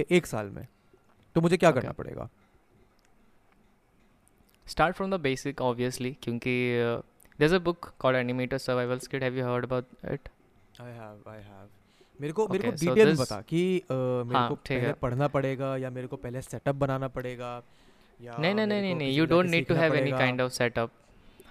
हम्म। 0.00 0.16
एक 0.16 0.26
साल 0.26 0.50
में 0.50 0.66
तो 1.36 1.40
मुझे 1.40 1.56
क्या 1.56 1.70
करना 1.70 1.92
पड़ेगा? 1.92 2.28
Start 4.66 4.96
from 4.96 5.10
the 5.10 5.20
basic 5.20 5.60
obviously 5.60 6.12
क्योंकि 6.22 6.54
is 7.42 7.54
a 7.54 7.58
book 7.58 7.92
called 7.98 8.18
Animator 8.18 8.58
Survival 8.58 8.98
Kit 8.98 9.22
have 9.22 9.38
you 9.38 9.44
heard 9.44 9.64
about 9.64 9.84
it 10.04 10.28
I 10.80 10.92
have 10.92 11.30
I 11.30 11.38
have 11.38 11.68
मेरे 12.20 12.32
को 12.32 12.42
okay, 12.42 12.52
मेरे 12.52 12.70
को 12.70 12.76
डिटेल 12.76 13.14
so 13.14 13.20
बता 13.20 13.40
कि 13.40 13.82
uh, 13.84 14.26
मेरे 14.26 14.38
हाँ, 14.38 14.48
को 14.48 14.54
पहले 14.54 14.92
पढ़ना 14.92 15.28
पड़ेगा 15.28 15.76
या 15.76 15.90
मेरे 15.90 16.06
को 16.06 16.16
पहले 16.16 16.42
सेटअप 16.42 16.74
बनाना 16.74 17.08
पड़ेगा 17.08 17.62
या 18.22 18.36
नहीं 18.40 18.54
नहीं 18.54 18.66
नहीं 18.66 18.94
नहीं 18.94 19.12
you 19.12 19.26
don't 19.26 19.46
need 19.46 19.66
to 19.66 19.74
have 19.74 19.94
any 19.94 20.10
kind 20.10 20.40
of 20.40 20.52
setup 20.52 20.90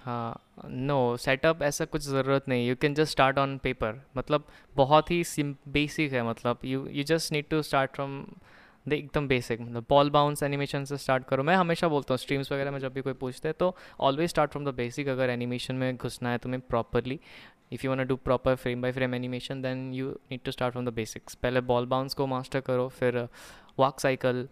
हाँ 0.04 0.40
नो 0.66 1.18
सेटअप 1.18 1.62
ऐसा 1.62 1.86
कुछ 1.86 2.02
ज़रूरत 2.02 2.50
नहीं। 2.50 2.68
You 2.68 2.76
can 2.76 2.94
just 2.94 3.12
start 3.12 3.38
on 3.38 3.58
paper 3.58 4.02
मतलब 4.18 4.44
बहुत 4.76 5.12
ही 5.12 5.24
बेसिक 5.68 6.14
है 6.14 6.24
मतलब। 6.30 6.58
You 6.66 6.88
you 6.88 7.04
just 7.04 7.32
need 7.32 7.46
to 7.50 7.62
start 7.62 7.92
from 7.92 8.26
एकदम 8.86 9.28
बेसिक 9.28 9.62
मतलब 9.62 9.86
बॉल 9.90 10.10
बाउंस 10.10 10.44
एनिमेशन 10.44 10.84
से 10.86 10.98
स्टार्ट 10.98 11.24
करो। 11.26 11.44
मैं 11.44 11.56
हमेशा 11.56 11.88
बोलता 11.88 12.14
हूँ 12.14 12.18
स्ट्रीम्स 12.18 12.52
वगैरह 12.52 12.72
में 12.72 12.80
जब 12.80 12.94
भी 12.94 13.02
कोई 13.02 13.14
पूछते 13.14 13.48
हैं 13.48 13.56
तो 13.60 13.76
always 14.00 14.30
start 14.30 14.52
from 14.52 14.66
the 14.66 14.74
basic 14.76 15.08
अगर 15.08 15.30
एनिमेशन 15.30 15.76
में 15.76 15.96
घुसना 15.96 16.32
है 16.32 16.38
तुम्हें 16.38 16.62
properly 16.70 17.20
if 17.72 17.86
you 17.86 17.92
want 17.92 18.08
do 18.08 18.16
proper 18.16 18.56
frame 18.56 18.82
by 18.82 18.92
frame 18.92 19.16
animation 19.16 19.62
then 19.62 19.94
you 19.94 20.10
need 20.32 20.42
to 20.46 20.52
start 20.52 20.74
from 20.74 20.86
the 20.86 20.94
basics 20.94 21.36
पहले 21.36 21.62
बॉल 21.64 21.86
बाउंस 21.86 22.14
को 22.14 22.28
मास्टर 22.28 22.60
करो, 22.62 22.88
फिर 22.90 23.28
walk 23.80 24.00
cycle 24.00 24.48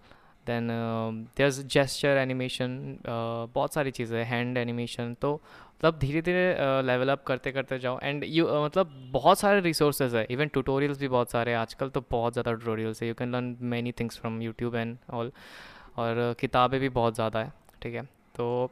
then 0.48 0.68
there 1.38 1.50
gesture 1.50 2.18
animation 2.18 2.98
बहुत 3.08 3.74
सारी 3.74 3.92
चीज़ें 3.92 4.24
हैंड 4.26 4.58
एनिमेशन 4.58 5.14
तो 5.22 5.34
मतलब 5.34 5.98
धीरे 6.00 6.22
धीरे 6.22 6.44
लेवल 6.84 7.10
अप 7.10 7.24
करते 7.28 7.52
करते 7.52 7.78
जाओ। 7.80 8.00
एंड 8.00 8.24
यू 8.24 8.46
uh, 8.46 8.64
मतलब 8.66 8.92
बहुत 9.12 9.40
सारे 9.40 9.60
रिसोर्सेज 9.62 10.16
है 10.16 10.26
इवन 10.32 10.48
ट्यूटोरियल्स 10.48 11.00
भी 11.00 11.08
बहुत 11.08 11.32
सारे 11.32 11.54
आजकल 11.56 11.90
तो 11.90 12.04
बहुत 12.12 12.34
ज़्यादा 12.34 12.52
ट्यूटोरियल्स 12.54 13.02
है। 13.04 13.08
You 13.08 13.14
can 13.16 13.32
learn 13.32 13.56
many 13.72 13.92
things 14.00 14.20
from 14.20 14.42
YouTube 14.42 14.76
and 14.76 14.98
all 15.12 15.32
और 15.98 16.36
किताबें 16.40 16.80
भी 16.80 16.90
बहुत 16.92 17.16
ज़्यादा 17.16 17.40
है 17.40 17.52
ठीक 17.82 17.96
है? 17.96 18.04
तो 18.36 18.72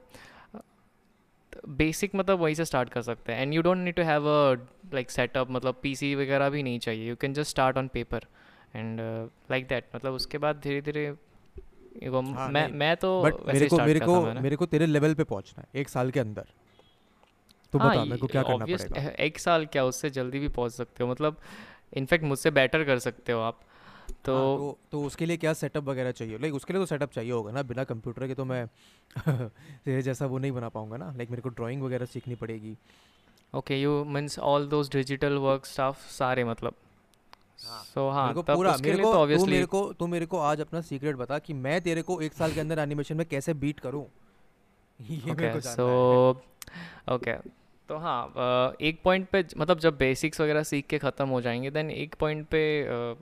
बेसिक 1.68 2.16
मतलब 2.16 2.40
वहीं 2.40 2.56
से 2.56 2.66
स्टार्ट 2.66 2.90
कर 2.90 3.02
सकते 3.02 3.34
हैं। 3.34 3.42
And 3.42 3.54
you 3.54 3.62
don't 3.62 3.78
need 3.78 3.96
to 3.96 4.04
have 4.04 4.28
a 4.28 4.54
like 4.94 5.12
setup 5.12 5.52
मतलब 5.52 5.80
पीसी 5.84 6.14
वगैरह 6.16 6.50
भी 6.50 6.64
नहीं 6.64 6.80
चाहिए। 6.80 7.08
You 7.10 7.16
can 7.22 7.34
just 7.34 7.50
start 7.50 7.78
on 7.78 7.88
paper 7.94 8.26
and 8.76 9.00
like 9.52 9.68
that 9.68 9.86
मतलब 9.96 10.14
उसके 10.14 10.38
बाद 10.38 10.60
धीरे 10.64 10.82
धीरे 10.82 11.12
हाँ, 12.04 12.50
मैं 12.50 12.68
मैं 12.68 12.98
तो 12.98 13.22
बट 13.24 13.34
मेरे 13.48 13.68
को 13.68 13.78
मेरे 13.78 14.00
को 14.00 14.22
मेरे 14.22 14.56
को 14.56 14.66
तेरे 14.66 14.86
लेवल 14.86 15.14
पे 15.14 15.24
पहुँचना 15.24 15.62
है 15.62 15.82
एक 15.82 15.90
साल 15.90 16.12
के 16.12 16.20
अंदर। 16.20 16.46
तो 17.74 17.80
हाँ, 17.80 17.90
बता 17.90 18.06
मेरे 18.06 18.18
को 18.18 18.28
क्या 18.28 18.44
करना 18.44 18.66
पड़ेगा। 18.66 19.10
एक 19.20 19.40
साल 19.40 19.66
क्या 19.66 19.86
उससे 19.86 20.10
जल्दी 20.10 20.40
भी 20.40 20.48
पहुँच 20.48 20.72
सकते 20.72 21.04
हो? 21.04 21.12
मतलब 21.12 21.38
इनफैक्ट 21.94 22.26
मुझसे 22.26 22.52
बेटर 22.52 22.84
कर 22.84 23.00
सकते 23.00 23.32
हो 23.32 23.42
आप। 23.42 23.60
तो 24.26 24.34
हाँ, 24.34 24.58
तो, 24.58 24.80
तो 24.92 25.04
उसके 25.04 25.26
लिए 25.26 25.38
क्या 25.38 25.54
सेटअप 25.54 25.84
वगैरह 25.84 26.12
चाहिए? 26.12 26.38
लाइक 26.38 26.54
उसके 26.54 26.74
लिए 26.74 26.82
तो 26.82 26.86
सेटअप 26.86 27.12
चाहिए 27.12 27.32
होगा 27.32 27.52
ना। 27.52 27.64
बिना 27.64 27.84
कंप्यूटर 27.84 28.28
के 28.28 28.34
तो 28.34 28.46
मैं 28.46 28.68
तेरे 29.86 30.02
जैसा 30.02 30.26
वो 30.26 30.38
नहीं 30.38 30.52
बना 30.52 30.70
पाऊँगा 30.70 30.98
ना। 30.98 31.14
लाइक 31.18 31.30
मेरे 31.30 31.42
को 31.42 31.50
ड्राइंग 31.50 31.82
वगैरह 31.82 32.06
सीखनी 32.06 32.36
पड़ेगी। 32.36 32.78
Okay 33.56 33.82
you 33.82 34.04
means 34.04 34.40
all 34.40 34.68
those 34.68 34.92
digital 34.92 35.34
work 35.34 35.66
stuff 35.66 36.12
सारे 36.12 36.44
मतलब? 36.44 36.74
सो 37.64 38.10
हाँ 38.10 38.24
मेरे 38.24 38.34
को 38.34 38.42
पूरा 38.44 38.76
मेरे 38.78 38.98
को 38.98 39.14
तो 39.14 39.38
तू 39.38 39.46
मेरे 39.46 39.66
को 39.66 39.82
तू 39.94 40.08
मेरे 40.08 40.26
को 40.26 40.40
आज 40.40 40.62
अपना 40.62 40.82
सीक्रेट 40.82 41.16
बता 41.16 41.40
कि 41.40 41.54
मैं 41.54 41.82
तेरे 41.82 42.02
को 42.02 42.22
एक 42.22 42.34
साल 42.34 42.54
के 42.54 42.60
अंदर 42.60 42.80
एनिमेशन 42.80 43.18
में 43.18 43.26
कैसे 43.26 43.54
बीट 43.54 43.80
करूँ? 43.80 44.06
ये 45.10 45.34
मेरे 45.34 45.62
सो 45.62 45.88
ओके 47.10 47.34
तो 47.90 47.98
हाँ 47.98 48.76
एक 48.82 49.02
पॉइंट 49.04 49.28
पे 49.30 49.46
मतलब 49.58 49.80
जब 49.80 49.98
बेसिक्स 49.98 50.42
वगैरह 50.42 50.64
सीख 50.64 50.88
के 50.88 50.98
ख़त्म 50.98 51.28
हो 51.28 51.42
जाएँगे 51.42 51.72
देन 51.72 51.92
एक 51.92 52.16
पॉइंट 52.16 52.48
पे 52.48 52.62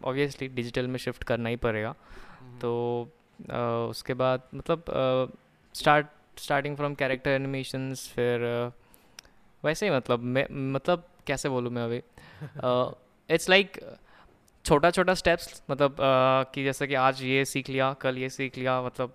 ऑब्वियसली 0.03 0.47
डिजिटल 0.47 0.87
में 0.87 0.97
शिफ्ट 0.99 1.23
करना 1.23 1.49
ही 1.49 1.55
पड़ेगा। 1.55 1.93
हम्म। 2.39 2.59
तो 2.59 3.09
उसके 3.89 4.13
बाद 4.13 4.41
मतलब 4.55 4.83
start 5.75 6.07
starting 6.37 6.75
from 6.77 6.93
character 6.93 7.31
animations 7.31 8.07
फिर 8.15 8.71
वैसे 9.63 9.85
ही 9.85 9.91
मतलब 9.91 10.19
मैं 10.19 10.45
मतलब 10.73 11.03
कैसे 11.27 11.49
बोलूँ 11.49 11.71
मैं 11.71 11.83
अभी? 11.83 12.01
इट्स 13.33 13.49
लाइक 13.49 13.79
छोटा 14.67 14.89
छोटा 14.91 15.13
स्टेप्स 15.13 15.61
मतलब 15.71 15.91
uh, 15.91 16.53
कि 16.53 16.63
जैसे 16.63 16.87
कि 16.87 16.93
आज 16.95 17.21
ये 17.23 17.43
सीख 17.45 17.69
लिया 17.69 17.91
कल 18.01 18.17
ये 18.17 18.29
सीख 18.29 18.57
लिया 18.57 18.81
मतलब 18.81 19.13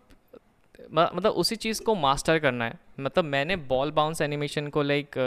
मतलब 0.92 1.32
उसी 1.32 1.56
चीज़ 1.56 1.82
को 1.82 1.94
मास्टर 1.94 2.38
करना 2.38 2.64
है। 2.64 2.78
मतलब 3.00 3.24
मैंने 3.24 3.56
बॉल 3.68 3.90
बाउंस 3.90 4.20
एनिमेशन 4.20 4.68
को 4.68 4.82
लाइक 4.82 5.18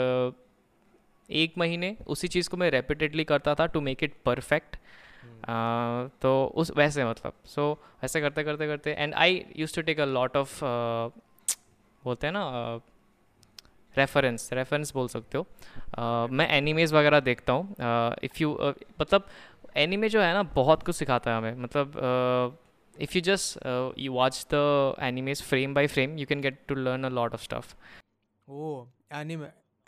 एक 1.28 1.54
महीने 1.58 1.96
उसी 2.06 2.28
चीज़ 2.28 2.48
को 2.48 2.56
मैं 2.56 2.70
रेपिटेडली 2.70 3.24
करता 3.24 3.54
था 3.54 3.66
टू 3.66 3.80
मेक 3.80 4.04
इट 4.04 4.14
परफेक्ट 4.24 4.76
तो 6.22 6.32
उस 6.54 6.72
वैसे 6.76 7.04
मतलब 7.04 7.32
सो 7.46 7.72
so, 7.72 8.04
ऐसे 8.04 8.20
करते 8.20 8.44
करते 8.44 8.66
करते 8.66 8.94
and 8.98 9.14
I 9.14 9.44
use 9.56 9.74
to 9.76 9.82
take 9.82 10.00
a 10.00 10.04
lot 10.04 10.36
of 10.36 10.60
बोलते 10.64 12.26
हैं 12.26 12.34
ना 12.34 12.44
रेफरेंस 13.94 14.48
रेफरेंस 14.52 14.92
बोल 14.94 15.08
सकते 15.08 15.38
हो। 15.38 15.44
uh, 15.44 16.30
मैं 16.30 16.48
एनिमेज 16.50 16.92
वगैरह 16.92 17.20
देखता 17.20 17.52
हूँ। 17.52 17.74
इफ़ 18.24 18.42
यू 18.42 18.50
मतलब 19.00 19.28
एनिमे 19.76 20.08
जो 20.08 20.20
है 20.20 20.32
ना 20.34 20.42
बहुत 20.54 20.82
कुछ 20.82 20.96
सिखाता 20.96 21.30
है 21.30 21.36
हमें। 21.36 21.54
मतलब 21.56 22.58
if 22.96 23.16
you 23.16 23.20
just 23.22 23.58
you 23.98 24.12
watch 24.12 24.46
the 24.54 24.60
watch 24.94 25.42
frame 25.42 25.74
animes 25.74 25.92
frame 25.92 26.18
you 26.18 26.26
can 26.26 26.40
get 26.40 26.58
to 26.68 26.74
learn 26.74 27.04
a 27.04 27.08
lot 27.08 27.34
of 27.34 27.42
stuff 27.42 27.66
stuff. 27.66 27.78
oh 28.48 28.86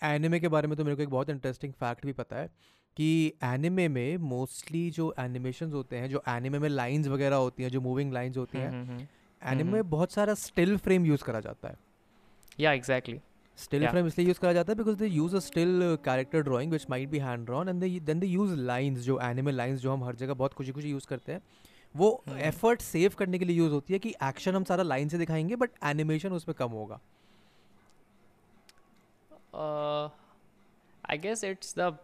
anime 0.03 0.40
के 0.40 0.48
बारे 0.48 0.68
में 0.68 0.77
तो 0.77 0.85
मेरे 0.85 0.96
को 0.96 1.03
एक 1.03 1.09
बहुत 1.09 1.31
इंटरेस्टिंग 1.31 1.72
फैक्ट 1.72 2.07
भी 2.07 2.12
पता 2.12 2.37
है 2.37 2.51
कि 2.96 3.33
एनिमे 3.44 3.88
में 3.88 4.16
मोस्टली 4.16 4.90
जो 4.90 5.14
एनिमेशन 5.18 5.72
होते 5.72 5.96
हैं 5.96 6.09
जो 6.11 6.22
एनिमे 6.29 6.59
में 6.59 6.68
लाइंस 6.68 7.07
वगैरह 7.07 7.37
होती 7.37 7.62
हैं 7.62 7.70
जो 7.70 7.81
मूविंग 7.81 8.12
लाइंस 8.12 8.37
होती 8.37 8.59
हैं 8.59 9.09
एनिमे 9.42 9.72
में 9.72 9.90
बहुत 9.90 10.12
सारा 10.12 10.35
स्टिल 10.35 10.77
फ्रेम 10.77 11.07
यूज़ 11.07 11.24
करा 11.24 11.40
जाता 11.40 11.68
है। 11.68 11.77
या 12.61 12.72
एग्जैक्टली 12.72 13.20
स्टिल 13.59 13.87
फ्रेम 13.88 14.07
इसलिए 14.07 14.27
यूज़ 14.29 14.40
करा 14.40 14.53
जाता 14.53 14.73
है 14.73 14.77
because 14.79 14.97
they 14.97 15.07
use 15.07 15.37
a 15.37 15.38
still 15.40 15.97
character 16.05 16.42
drawing 16.42 16.73
which 16.73 16.87
might 16.90 17.09
be 17.09 17.18
hand 17.18 17.44
drawn 17.47 17.68
and 17.68 17.81
then 18.03 18.21
they 18.21 18.27
use 18.27 18.55
lines 18.62 18.99
जो 19.01 19.18
एनिमे 19.23 19.53
लाइंस 19.53 19.81
जो 19.81 19.92
हम 19.92 20.05
हर 20.05 20.16
जगह 20.16 20.35
बहुत 20.35 20.55
खुशी 20.55 20.73
खुशी 20.73 20.90
यूज़ 20.90 21.07
करते 21.07 21.33
हैं 21.33 21.42
वो 21.94 22.11
एफर्ट 22.29 22.81
हम्म। 22.81 22.90
सेव 22.90 23.12
करने 23.18 23.38
के 23.38 23.44
लिए 23.44 23.57
यूज़ 23.57 23.73
होती 23.73 23.92
है 23.92 23.99
कि 23.99 24.14
एक्शन 24.25 24.55
हम 24.55 24.64
सारा 24.64 24.83
लाइन 24.85 25.09
से 25.09 25.18
दिखाएँगे 25.18 25.57
बट 25.57 25.71
एनिमेशन 25.87 26.33
उसमें 26.33 26.55
कम 26.59 26.71
होगा। 26.73 27.01
I 31.05 31.18
guess 31.18 31.44
it's 31.44 31.75
the 31.79 31.97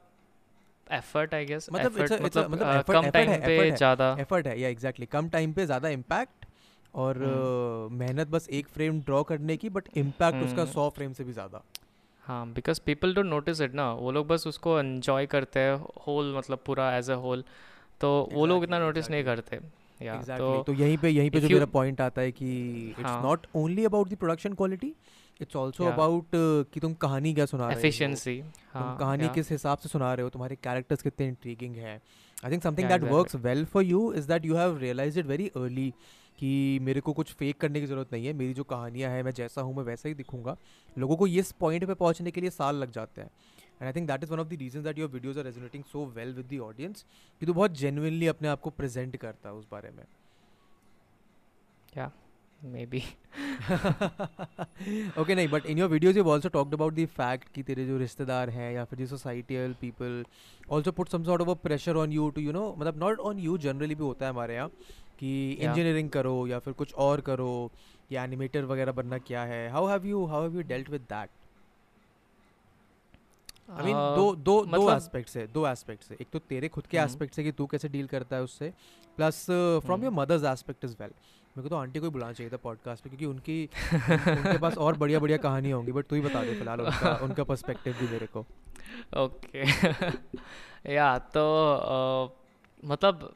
effort 0.87 1.35
I 1.35 1.45
guess 1.47 1.69
मतलब 1.73 1.97
it's 1.97 2.01
a- 2.01 2.05
it's 2.05 2.15
a- 2.15 2.25
मतलब 2.25 2.51
मतलब 2.51 2.67
uh, 2.67 2.79
effort- 2.79 3.03
कम 3.03 3.11
टाइम 3.11 3.31
पे 3.43 3.71
ज़्यादा। 3.73 4.17
एफर्ट 4.21 4.47
है 4.47 4.59
या 4.61 4.69
एग्जैक्टली 4.69 5.07
कम 5.07 5.29
टाइम 5.29 5.53
पे 5.53 5.67
ज़्यादा 5.67 5.89
इम्पैक्ट 5.91 6.44
और 6.95 7.23
हम्म। 7.23 7.99
मेहनत 7.99 8.29
बस 8.31 8.49
एक 8.51 8.69
फ्रेम 8.69 9.01
ड्रॉ 9.03 9.23
करने 9.23 9.57
की 9.57 9.69
बट 9.71 9.89
इम्पैक्ट 9.97 10.45
उसका 10.45 10.63
हम्म। 10.63 10.73
सौ 10.73 10.89
फ्रेम 10.91 11.13
से 11.13 11.25
भी 11.25 11.33
ज़्यादा। 11.33 11.63
हाँ 12.25 12.47
because 12.49 12.81
people 12.87 13.15
don't 13.15 13.27
notice 13.27 13.61
it 13.61 13.75
ना। 13.75 13.93
वो 13.95 14.11
लोग 14.13 14.27
बस 14.27 14.47
उसको 14.47 14.79
एंजॉय 14.81 15.27
करते 15.29 15.61
हैं 15.61 15.75
होल 16.07 16.35
मतलब 16.37 16.59
पूरा 16.67 16.97
एज 16.97 17.11
अ 17.11 17.15
होल 17.25 17.45
तो 18.01 18.11
वो 18.33 18.47
लोग 18.47 18.65
इतना 18.65 18.79
नोटिस 18.79 19.11
नहीं 19.11 19.25
करते। 19.25 19.61
तो 20.01 20.63
तो 20.63 20.73
यहीं 20.75 20.97
पे 20.99 21.09
यहीं 21.09 21.31
पे 21.31 21.41
जो 21.41 21.49
मेरा 21.49 21.67
पॉइंट 21.73 22.01
आता 22.01 22.23
है 22.23 22.33
कि 22.33 22.49
it's. 22.91 23.11
Not 23.25 23.47
only 23.57 23.85
about 23.85 24.09
the 24.09 24.15
production 24.17 24.53
quality 24.55 24.93
it's 25.41 25.57
also 25.57 25.85
about 25.85 26.27
कि 26.73 26.81
तुम 26.81 26.95
कहानी 27.03 27.33
क्या 27.35 27.47
सुना 27.47 27.67
रहे 27.67 27.75
हो। 27.75 27.81
एफिशिएंसी 27.81 28.37
तुम 28.41 28.81
हाँ 28.81 28.97
कहानी 28.99 29.25
yeah. 29.25 29.35
किस 29.35 29.51
हिसाब 29.51 29.79
से 29.79 29.89
सुना 29.89 30.13
रहे 30.15 30.23
हो? 30.23 30.31
तुम्हारे 30.31 30.57
कैरेक्टर्स 30.65 31.03
कितने 31.03 31.27
इंट्रीगिंग 31.29 31.77
है। 31.77 31.95
I 32.45 32.51
think 32.51 32.63
something 32.63 32.89
that 32.89 33.03
works 33.05 33.37
well 33.45 33.65
for 33.73 33.85
you 33.85 34.13
is 34.13 34.29
that 34.29 34.45
you 34.47 34.57
have 34.57 34.79
realise 34.79 35.19
it 35.21 35.27
very 35.27 35.49
early 35.57 35.93
कि 36.45 36.79
मेरे 36.83 37.01
को 37.01 37.13
कुछ 37.13 37.33
फेक 37.35 37.57
करने 37.61 37.81
की 37.81 37.87
ज़रूरत 37.87 38.13
नहीं 38.13 38.27
है 38.27 38.33
मेरी 38.33 38.55
जो 38.55 38.65
कहानियाँ 38.65 39.11
हैं 39.11 39.23
मैं 39.23 39.33
जैसा 39.33 39.61
हूँ 39.61 39.75
मैं 39.77 39.83
वैसा 39.85 40.09
ही 40.09 40.15
दिखूँगा। 40.15 40.57
लोगों 40.97 41.17
को 41.17 41.27
इस 41.27 41.53
पॉइंट 41.61 41.85
पे 41.87 41.95
पहुँचने 41.95 42.31
के 42.31 42.41
लिए 42.41 42.51
साल 42.51 42.77
लग 42.77 42.91
जाते 42.93 43.21
हैं। 43.21 43.29
And 43.29 43.85
I 43.85 43.93
think 43.93 44.09
that 44.09 44.23
is 44.25 44.33
one 44.33 44.41
of 44.41 44.49
the 44.49 44.59
reason 44.61 44.83
that 44.83 44.99
your 44.99 45.09
videos 45.11 45.39
are 45.39 45.45
resonating 45.45 45.85
so 45.85 46.05
well 46.17 46.35
with 46.35 46.47
the 46.53 46.59
audience 46.63 47.05
कि 47.41 47.47
तू 47.47 47.55
बहुत 47.55 47.79
जेन्युइनली 47.79 48.27
अपने 48.27 48.49
आप 48.49 48.61
को 48.61 48.71
प्रेजेंट 48.73 49.17
करता 49.17 49.49
है 49.49 49.55
उस 49.55 49.67
बारे 49.71 49.91
में। 49.91 50.05
क्या 51.93 52.11
मे 52.63 52.85
बी 52.87 53.03
ओके 55.21 55.35
नहीं 55.35 55.49
but 55.49 55.67
in 55.67 55.79
your 55.79 55.89
videos 55.91 56.19
you 56.19 56.25
also 56.25 56.49
talked 56.49 56.75
about 56.75 56.95
the 56.95 57.07
fact 57.17 57.49
कि 57.55 57.63
तेरे 57.63 57.87
जो 57.87 57.97
रिश्तेदार 57.99 58.51
हैं 58.51 58.73
या 58.73 58.85
फिर 58.85 58.99
जो 58.99 59.07
societal 59.07 59.75
people 59.81 60.25
also 60.71 60.93
put 60.93 61.09
some 61.09 61.25
sort 61.25 61.43
of 61.43 61.49
a 61.51 61.55
pressure 61.63 61.97
on 61.97 62.13
you 62.13 62.29
to 62.31 62.41
you 62.41 62.53
know 62.53 62.75
मतलब 62.79 62.99
नॉट 62.99 63.19
ऑन 63.21 63.39
यू 63.39 63.57
जनरली 63.59 63.95
भी 63.95 64.05
होता 64.05 64.27
है 64.27 64.33
हमारे 64.33 64.55
यहाँ 64.55 64.71
कि 65.25 65.33
Yeah. 65.55 65.69
इंजीनियरिंग 65.69 66.09
करो 66.11 66.37
या 66.47 66.59
फिर 66.59 66.73
कुछ 66.75 66.93
और 67.03 67.21
करो 67.21 67.53
या 68.13 68.25
एनिमेटर 68.25 68.65
वगैरह 68.65 68.93
बनना 68.93 69.19
क्या 69.21 69.43
है 69.45 69.69
how 69.71 69.87
have 69.87 70.07
you 70.07 70.25
how 70.27 70.43
have 70.43 70.57
you 70.57 70.63
dealt 70.69 70.91
with 70.91 71.01
that 71.11 71.31
I 73.71 73.85
mean 73.85 73.95
दो 74.17 74.35
दो 74.39 74.55
मतलब 74.63 74.81
दो 74.81 74.91
एस्पेक्ट्स 74.93 75.37
है 75.37 75.47
दो 75.53 75.67
एस्पेक्ट्स 75.69 76.11
है 76.11 76.17
एक 76.21 76.29
तो 76.33 76.39
तेरे 76.49 76.69
खुद 76.69 76.87
के 76.87 76.99
हम्म। 76.99 77.09
एस्पेक्ट्स 77.11 77.39
है 77.39 77.45
कि 77.45 77.53
तू 77.53 77.67
कैसे 77.67 77.89
डील 77.89 78.07
करता 78.07 78.37
है 78.37 78.43
उससे 78.43 78.73
plus 79.19 79.45
from 79.47 80.03
your 80.03 80.13
hmm. 80.13 80.21
Mother's 80.21 80.45
aspect 80.53 80.85
is 80.85 80.97
well 81.01 81.11
मेरे 81.57 81.63
को 81.63 81.69
तो 81.69 81.77
आंटी 81.77 82.01
को 82.01 82.07
ही 82.07 82.11
बुलाना 82.13 82.33
चाहिए 82.33 82.53
था 82.53 82.57
पॉडकास्ट 82.63 83.05
पे 83.05 83.11
क्योंकि 83.11 83.27
उनकी 83.27 83.59
उन- 83.95 84.29
उनके 84.37 84.59
पास 84.59 84.77
और 84.79 84.97
बढ़िया 84.99 85.19
बढ़िया 85.21 85.39
कहानियाँ 85.39 85.77
होंगी 85.77 85.93
बट 85.93 86.07
तू 86.07 86.17
ही 86.17 86.23
बता 86.23 86.43
दे 86.45 86.55
फ़िलहाल 86.55 86.81
उनका 86.83 87.15
उनका 87.25 87.45
पर्सपेक्टिव 87.45 87.97
भी 88.01 88.09
मेरे 88.09 88.27
को 88.37 88.45
ओके 89.17 89.65
या 90.95 91.17
तो 91.37 91.45
मतलब 92.83 93.31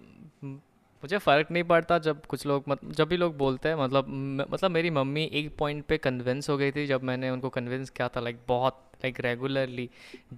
मुझे 1.04 1.18
फ़र्क 1.18 1.50
नहीं 1.50 1.64
पड़ता 1.64 1.98
जब 1.98 2.24
कुछ 2.26 2.46
लोग 2.46 2.64
मत, 2.68 2.84
जब 2.84 3.08
भी 3.08 3.16
लोग 3.16 3.36
बोलते 3.38 3.68
हैं 3.68 3.76
मतलब 3.76 4.08
म- 4.08 4.44
मतलब 4.50 4.70
मेरी 4.70 4.90
मम्मी 4.90 5.24
एक 5.32 5.56
पॉइंट 5.56 5.84
पे 5.84 5.98
कन्विंस 5.98 6.48
हो 6.50 6.56
गई 6.58 6.70
थी 6.70 6.86
जब 6.86 7.02
मैंने 7.02 7.30
उनको 7.30 7.48
कन्विंस 7.48 7.90
किया 7.90 8.08
था 8.08 8.20
लाइक 8.20 8.38
बहुत 8.48 8.82
लाइक 9.04 9.20
रेगुलरली 9.20 9.88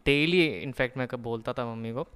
डेली 0.06 0.46
इनफैक्ट 0.46 0.96
मैं 0.98 1.06
कब 1.08 1.22
बोलता 1.22 1.52
था 1.52 1.64
मम्मी 1.74 1.92
को। 1.92 2.06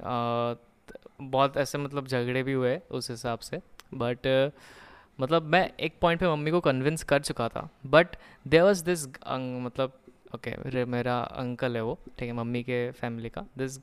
त- 0.00 0.98
बहुत 1.20 1.56
ऐसे 1.56 1.78
मतलब 1.78 2.06
झगड़े 2.06 2.42
भी 2.42 2.52
हुए 2.52 2.80
उस 2.90 3.10
हिसाब 3.10 3.38
से 3.38 3.60
बट 3.94 4.52
मतलब 5.20 5.42
मैं 5.42 5.70
एक 5.80 5.98
पॉइंट 6.00 6.20
पे 6.20 6.28
मम्मी 6.28 6.50
को 6.50 6.60
कन्विंस 6.60 7.02
कर 7.04 7.22
चुका 7.22 7.48
था। 7.48 7.68
बट 7.86 8.16
देर 8.48 8.62
वॉज़ 8.62 8.84
दिस 8.84 9.06
मतलब 9.06 9.98
ओके 10.34 10.50
okay, 10.50 10.86
मेरा 10.88 11.18
अंकल 11.20 11.76
है 11.76 11.82
वो 11.82 11.98
ठीक 12.18 12.28
है 12.28 12.32
मम्मी 12.32 12.62
के 12.62 12.90
फैमिली 12.90 13.28
का। 13.28 13.44
This 13.58 13.78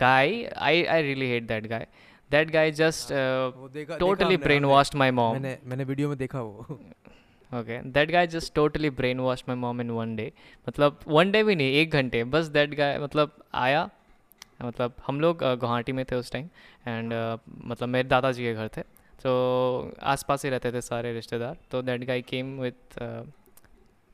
guy 0.00 0.44
I 0.44 0.84
I 0.84 1.02
really 1.02 1.28
hate 1.30 1.46
that 1.46 1.66
guy 1.66 1.86
that 2.30 2.50
guy 2.50 2.70
just 2.72 3.12
totally 3.98 4.36
brainwashed 4.64 4.94
my 4.96 5.10
mom 5.10 5.32
मैंने 5.32 5.58
मैंने 5.64 5.84
वीडियो 5.84 6.08
में 6.08 6.16
देखा 6.18 6.40
वो। 6.40 6.78
Okay 7.52 7.78
that 7.90 8.10
guy 8.10 8.26
just 8.26 8.54
totally 8.54 8.90
brainwash 9.20 9.44
my 9.48 9.56
mom 9.56 9.80
in 9.80 9.90
one 9.90 10.14
day 10.16 10.32
मतलब 10.66 11.00
वन 11.08 11.30
डे 11.32 11.42
भी 11.44 11.54
नहीं 11.54 11.72
एक 11.74 11.90
घंटे 11.90 12.22
बस 12.26 12.46
दैट 12.48 12.74
गाय 12.74 12.98
मतलब 12.98 13.32
आया। 13.56 13.88
मतलब 14.64 14.94
हम 15.06 15.20
लोग 15.20 15.42
अ, 15.42 15.54
गुवाहाटी 15.54 15.92
में 15.92 16.04
थे 16.04 16.16
उस 16.16 16.32
टाइम 16.32 16.48
एंड 16.86 17.12
मतलब 17.64 17.88
मेरे 17.88 18.08
दादाजी 18.08 18.44
के 18.44 18.54
घर 18.54 18.68
थे। 18.76 18.82
तो 19.22 19.30
आस 20.02 20.22
पास 20.28 20.44
ही 20.44 20.50
रहते 20.50 20.72
थे 20.72 20.80
सारे 20.80 21.12
रिश्तेदार। 21.12 21.56
तो 21.70 21.82
दैट 21.82 22.04
गाय 22.06 22.22
केम 22.22 22.58
विथ 22.60 22.98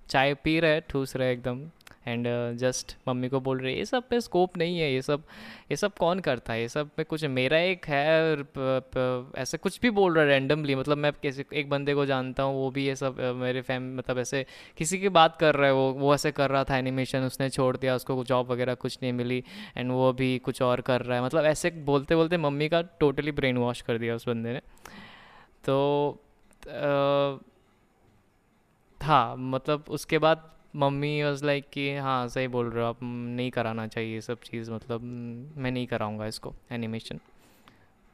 चाय 0.09 0.35
पी 0.35 0.59
रहे 0.61 0.81
ठूस 0.81 1.17
रहे 1.17 1.33
एकदम। 1.33 1.61
एंड 2.07 2.27
जस्ट 2.59 2.97
मम्मी 3.09 3.29
को 3.29 3.41
बोल 3.41 3.61
रहे 3.61 3.75
ये 3.75 3.85
सब 3.85 4.09
पे 4.09 4.21
स्कोप 4.21 4.57
नहीं 4.59 4.79
है 4.79 4.93
ये 4.93 5.03
सब 5.03 5.23
ये 5.71 5.77
सब 5.77 5.95
कौन 5.95 6.21
करता 6.21 6.53
है? 6.53 6.61
ये 6.61 6.69
सब 6.69 6.91
पे 6.97 7.05
कुछ 7.05 7.25
मेरा 7.25 7.59
एक 7.59 7.87
है 7.87 8.35
ऐसे 9.43 9.59
कुछ 9.59 9.81
भी 9.81 9.91
बोल 9.91 10.15
रहा 10.15 10.25
है 10.25 10.29
रैंडमली 10.31 10.75
मतलब 10.75 10.99
मैं 10.99 11.13
किसी 11.13 11.45
एक 11.55 11.71
बंदे 11.71 11.95
को 11.95 12.07
जानता 12.07 12.43
हूँ 12.43 12.55
वो 12.57 12.71
भी 12.71 12.87
ये 12.87 12.97
सब 12.97 13.21
मेरे 13.37 13.61
फैम 13.63 13.97
मतलब 13.99 14.19
ऐसे 14.19 14.45
किसी 14.79 14.99
की 14.99 15.09
बात 15.09 15.37
कर 15.37 15.55
रहा 15.55 15.67
है 15.67 15.73
वो 15.75 15.91
वो 15.93 16.15
ऐसे 16.15 16.33
कर 16.33 16.51
रहा 16.51 16.65
था 16.65 16.77
एनिमेशन 16.77 17.23
उसने 17.23 17.51
छोड़ 17.51 17.77
दिया 17.77 17.95
उसको 17.97 18.25
जॉब 18.25 18.51
वगैरह 18.53 18.75
कुछ 18.75 18.99
नहीं 19.03 19.13
मिली 19.13 19.43
एंड 19.77 19.91
वो 19.93 20.13
भी 20.13 20.39
कुछ 20.39 20.63
और 20.63 20.81
कर 20.81 21.03
रहा 21.03 21.19
है। 21.19 21.25
मतलब 21.25 21.45
ऐसे 21.45 21.71
बोलते 21.71 22.17
बोलते 22.17 22.37
मम्मी 22.39 22.69
का 22.69 22.83
टोटली 23.01 23.33
ब्रेन 23.33 23.57
वॉश 23.57 23.81
कर 23.81 23.99
दिया 23.99 24.15
उस 24.15 24.29
बंदे 24.29 24.53
ने। 24.53 24.61
तो 25.65 25.77
अ, 26.69 27.39
हाँ 29.01 29.37
मतलब 29.37 29.85
उसके 29.89 30.19
बाद 30.19 30.51
मम्मी 30.75 31.23
वॉज़ 31.23 31.45
लाइक 31.45 31.69
कि 31.73 31.97
हाँ 31.97 32.29
सही 32.29 32.49
बोल 32.49 32.71
रहे 32.71 32.83
हो 32.85 32.89
आप 32.89 32.99
नहीं 33.03 33.51
कराना 33.51 33.87
चाहिए 33.87 34.15
ये 34.15 34.21
सब 34.21 34.41
चीज़ 34.41 34.71
मतलब 34.71 35.01
मैं 35.57 35.71
नहीं 35.71 35.87
कराऊँगा 35.87 36.27
इसको 36.27 36.55
एनिमेशन 36.73 37.21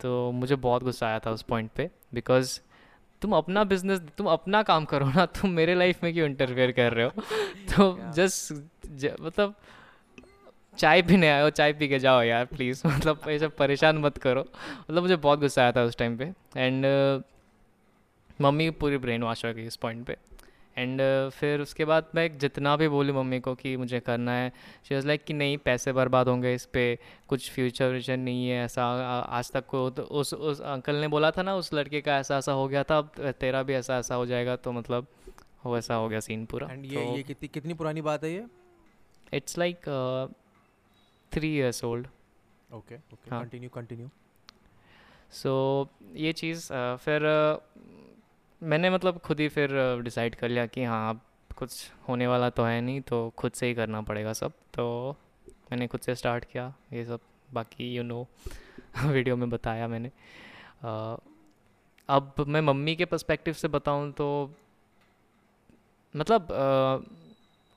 तो 0.01 0.31
मुझे 0.33 0.57
बहुत 0.57 0.83
गुस्सा 0.83 1.07
आया 1.07 1.18
था 1.18 1.31
उस 1.31 1.42
पॉइंट 1.42 1.70
पे 1.70 1.90
बिकॉज़ 2.14 2.61
तुम 3.23 3.33
अपना 3.33 3.64
बिज़नेस 3.64 4.01
तुम 4.18 4.27
अपना 4.27 4.62
काम 4.62 4.85
करो 4.85 5.07
ना 5.07 5.27
तुम 5.40 5.51
मेरे 5.51 5.75
लाइफ 5.75 6.05
में 6.05 6.12
क्यों 6.12 6.27
इंटरफेयर 6.27 6.73
कर 6.73 6.92
रहे 6.92 7.05
हो? 7.05 7.11
तो 7.77 8.12
जस्ट 8.12 8.53
मतलब 9.20 9.55
चाय 10.79 11.03
पीने 11.03 11.29
आए 11.29 11.42
हो 11.42 11.51
चाय 11.51 11.73
पी 11.73 11.88
के 11.88 11.99
जाओ 11.99 12.23
यार 12.23 12.44
प्लीज़ 12.44 12.83
मतलब 12.87 13.29
ऐसे 13.29 13.49
परेशान 13.49 13.99
मत 13.99 14.18
करो। 14.18 14.40
मतलब 14.81 15.03
मुझे 15.03 15.16
बहुत 15.16 15.40
गुस्सा 15.40 15.62
आया 15.62 15.73
था 15.73 15.83
उस 15.83 15.96
टाइम 15.96 16.16
पे 16.16 16.33
एंड 16.57 16.87
मम्मी 18.40 18.70
पूरी 18.70 18.99
ब्रेन 18.99 19.23
वॉश 19.23 19.44
हो 19.44 19.53
गई 19.55 19.66
इस 19.66 19.77
पॉइंट 19.77 20.07
पे। 20.07 20.16
एंड 20.81 21.01
फिर 21.31 21.61
उसके 21.61 21.85
बाद 21.85 22.07
मैं 22.14 22.27
जितना 22.38 22.75
भी 22.77 22.88
बोली 22.88 23.12
मम्मी 23.12 23.40
को 23.40 23.55
कि 23.55 23.77
मुझे 23.77 24.01
करना 24.01 24.33
है 24.33 24.53
शी 24.88 24.95
वॉज़ 24.95 25.07
लाइक 25.07 25.25
कि 25.25 25.35
नहीं 25.35 25.57
पैसे 25.59 25.93
बर्बाद 25.93 26.29
होंगे 26.29 26.55
इस 26.55 26.64
पर 26.66 26.97
कुछ 27.29 27.51
फ्यूचर 27.51 27.93
विजन 27.93 28.21
नहीं 28.21 28.49
है 28.49 28.64
ऐसा 28.64 28.85
आज 29.40 29.51
तक 29.53 29.66
को 29.66 29.88
तो 29.90 30.03
उस 30.21 30.35
उस 30.35 30.61
अंकल 30.61 30.97
ने 30.97 31.09
बोला 31.09 31.31
था 31.31 31.43
ना 31.43 31.55
उस 31.57 31.73
लड़के 31.75 32.01
का 32.01 32.19
ऐसा 32.19 32.38
ऐसा 32.38 32.53
हो 32.53 32.69
गया 32.69 32.83
था 32.83 32.99
अब 32.99 33.12
तेरा 33.40 33.62
भी 33.62 33.75
ऐसा 33.75 33.99
ऐसा 33.99 34.14
हो 34.14 34.27
जाएगा 34.27 34.57
तो 34.57 34.73
मतलब 34.73 35.07
वो 35.66 35.77
ऐसा 35.79 35.95
हो 35.95 36.09
गया 36.09 36.21
सीन 36.21 36.45
पूरा। 36.47 36.69
एंड 36.71 36.85
ये 36.85 36.95
तो 36.95 37.16
ये 37.16 37.23
कितनी 37.23 37.49
कितनी 37.49 37.75
पुरानी 37.75 38.03
बात 38.03 38.25
है 38.25 38.33
ये? 38.33 38.47
It's 39.35 39.59
like 39.59 39.88
three 41.33 41.55
years 41.57 41.85
old 41.85 42.07
okay. 42.75 42.97
Continue 43.31 43.71
continue 43.71 44.09
so 45.33 45.53
ये 46.16 46.33
चीज़ 46.33 46.73
अ, 46.73 46.97
फिर 46.97 47.25
अ, 47.25 47.59
मैंने 48.62 48.90
मतलब 48.90 49.18
खुद 49.18 49.40
ही 49.40 49.49
फिर 49.49 49.70
डिसाइड 50.03 50.35
कर 50.35 50.49
लिया 50.49 50.66
कि 50.66 50.85
हाँ 50.85 51.09
अब 51.11 51.20
कुछ 51.57 51.90
होने 52.09 52.27
वाला 52.27 52.49
तो 52.51 52.64
है 52.64 52.81
नहीं 52.81 53.01
तो 53.01 53.29
खुद 53.38 53.53
से 53.53 53.66
ही 53.66 53.75
करना 53.75 54.01
पड़ेगा 54.03 54.33
सब। 54.33 54.53
तो 54.75 55.16
मैंने 55.73 55.87
खुद 55.87 56.01
से 56.01 56.14
स्टार्ट 56.14 56.44
किया 56.44 56.73
ये 56.92 57.05
सब। 57.05 57.20
बाकी 57.49 57.94
यू 57.94 58.03
नो 58.03 58.27
वीडियो 59.05 59.37
में 59.37 59.49
बताया 59.51 59.88
मैंने। 59.88 60.09
अ, 60.85 61.16
अब 62.09 62.44
मैं 62.49 62.61
मम्मी 62.61 62.94
के 62.96 63.05
पर्सपेक्टिव 63.05 63.55
से 63.55 63.68
बताऊँ 63.68 64.11
तो 64.12 64.29
मतलब 66.14 66.53
अ, 66.53 67.05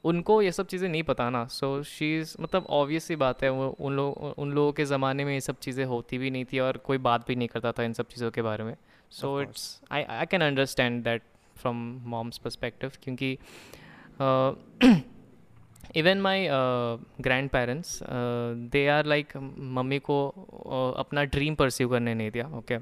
उनको 0.04 0.42
ये 0.42 0.52
सब 0.52 0.68
चीज़ें 0.68 0.88
नहीं 0.90 1.04
पता 1.04 1.30
ना। 1.30 1.46
सो 1.48 1.82
शी 1.84 2.20
मतलब 2.40 2.66
ऑब्वियस 2.72 3.04
सी 3.04 3.16
बात 3.16 3.44
है 3.44 3.50
वो 3.50 3.68
उन 3.80 3.96
लोग 3.96 4.34
उन 4.38 4.52
लोगों 4.52 4.72
के 4.72 4.86
ज़माने 4.86 5.26
में 5.26 5.34
ये 5.34 5.42
सब 5.42 5.60
चीज़ें 5.60 5.86
होती 5.86 6.18
भी 6.18 6.32
नहीं 6.32 6.46
थी 6.46 6.60
और 6.60 6.78
कोई 6.78 6.98
बात 7.00 7.28
भी 7.28 7.36
नहीं 7.36 7.48
करता 7.48 7.72
था 7.72 7.84
इन 7.84 7.94
सब 7.94 8.08
चीज़ों 8.08 8.32
के 8.32 8.42
बारे 8.42 8.64
में। 8.64 8.76
So 9.14 9.28
course. 9.28 9.50
It's 9.50 9.82
I 9.92 10.04
I 10.04 10.26
can 10.26 10.42
understand 10.42 11.04
that 11.04 11.22
from 11.56 11.82
mom's 12.08 12.38
perspective 12.38 12.92
क्योंकि 13.04 13.38
even 15.98 16.22
my 16.22 16.48
grand 17.22 17.50
parents 17.50 18.00
they 18.74 18.88
are 18.88 19.06
like 19.06 19.36
mummy 19.38 20.00
को 20.00 20.18
uh, 20.36 21.00
अपना 21.00 21.24
ड्रीम 21.36 21.56
परस्यू 21.56 21.90
करने 21.90 22.14
नहीं 22.14 22.32
दिया 22.32 22.48
okay 22.58 22.78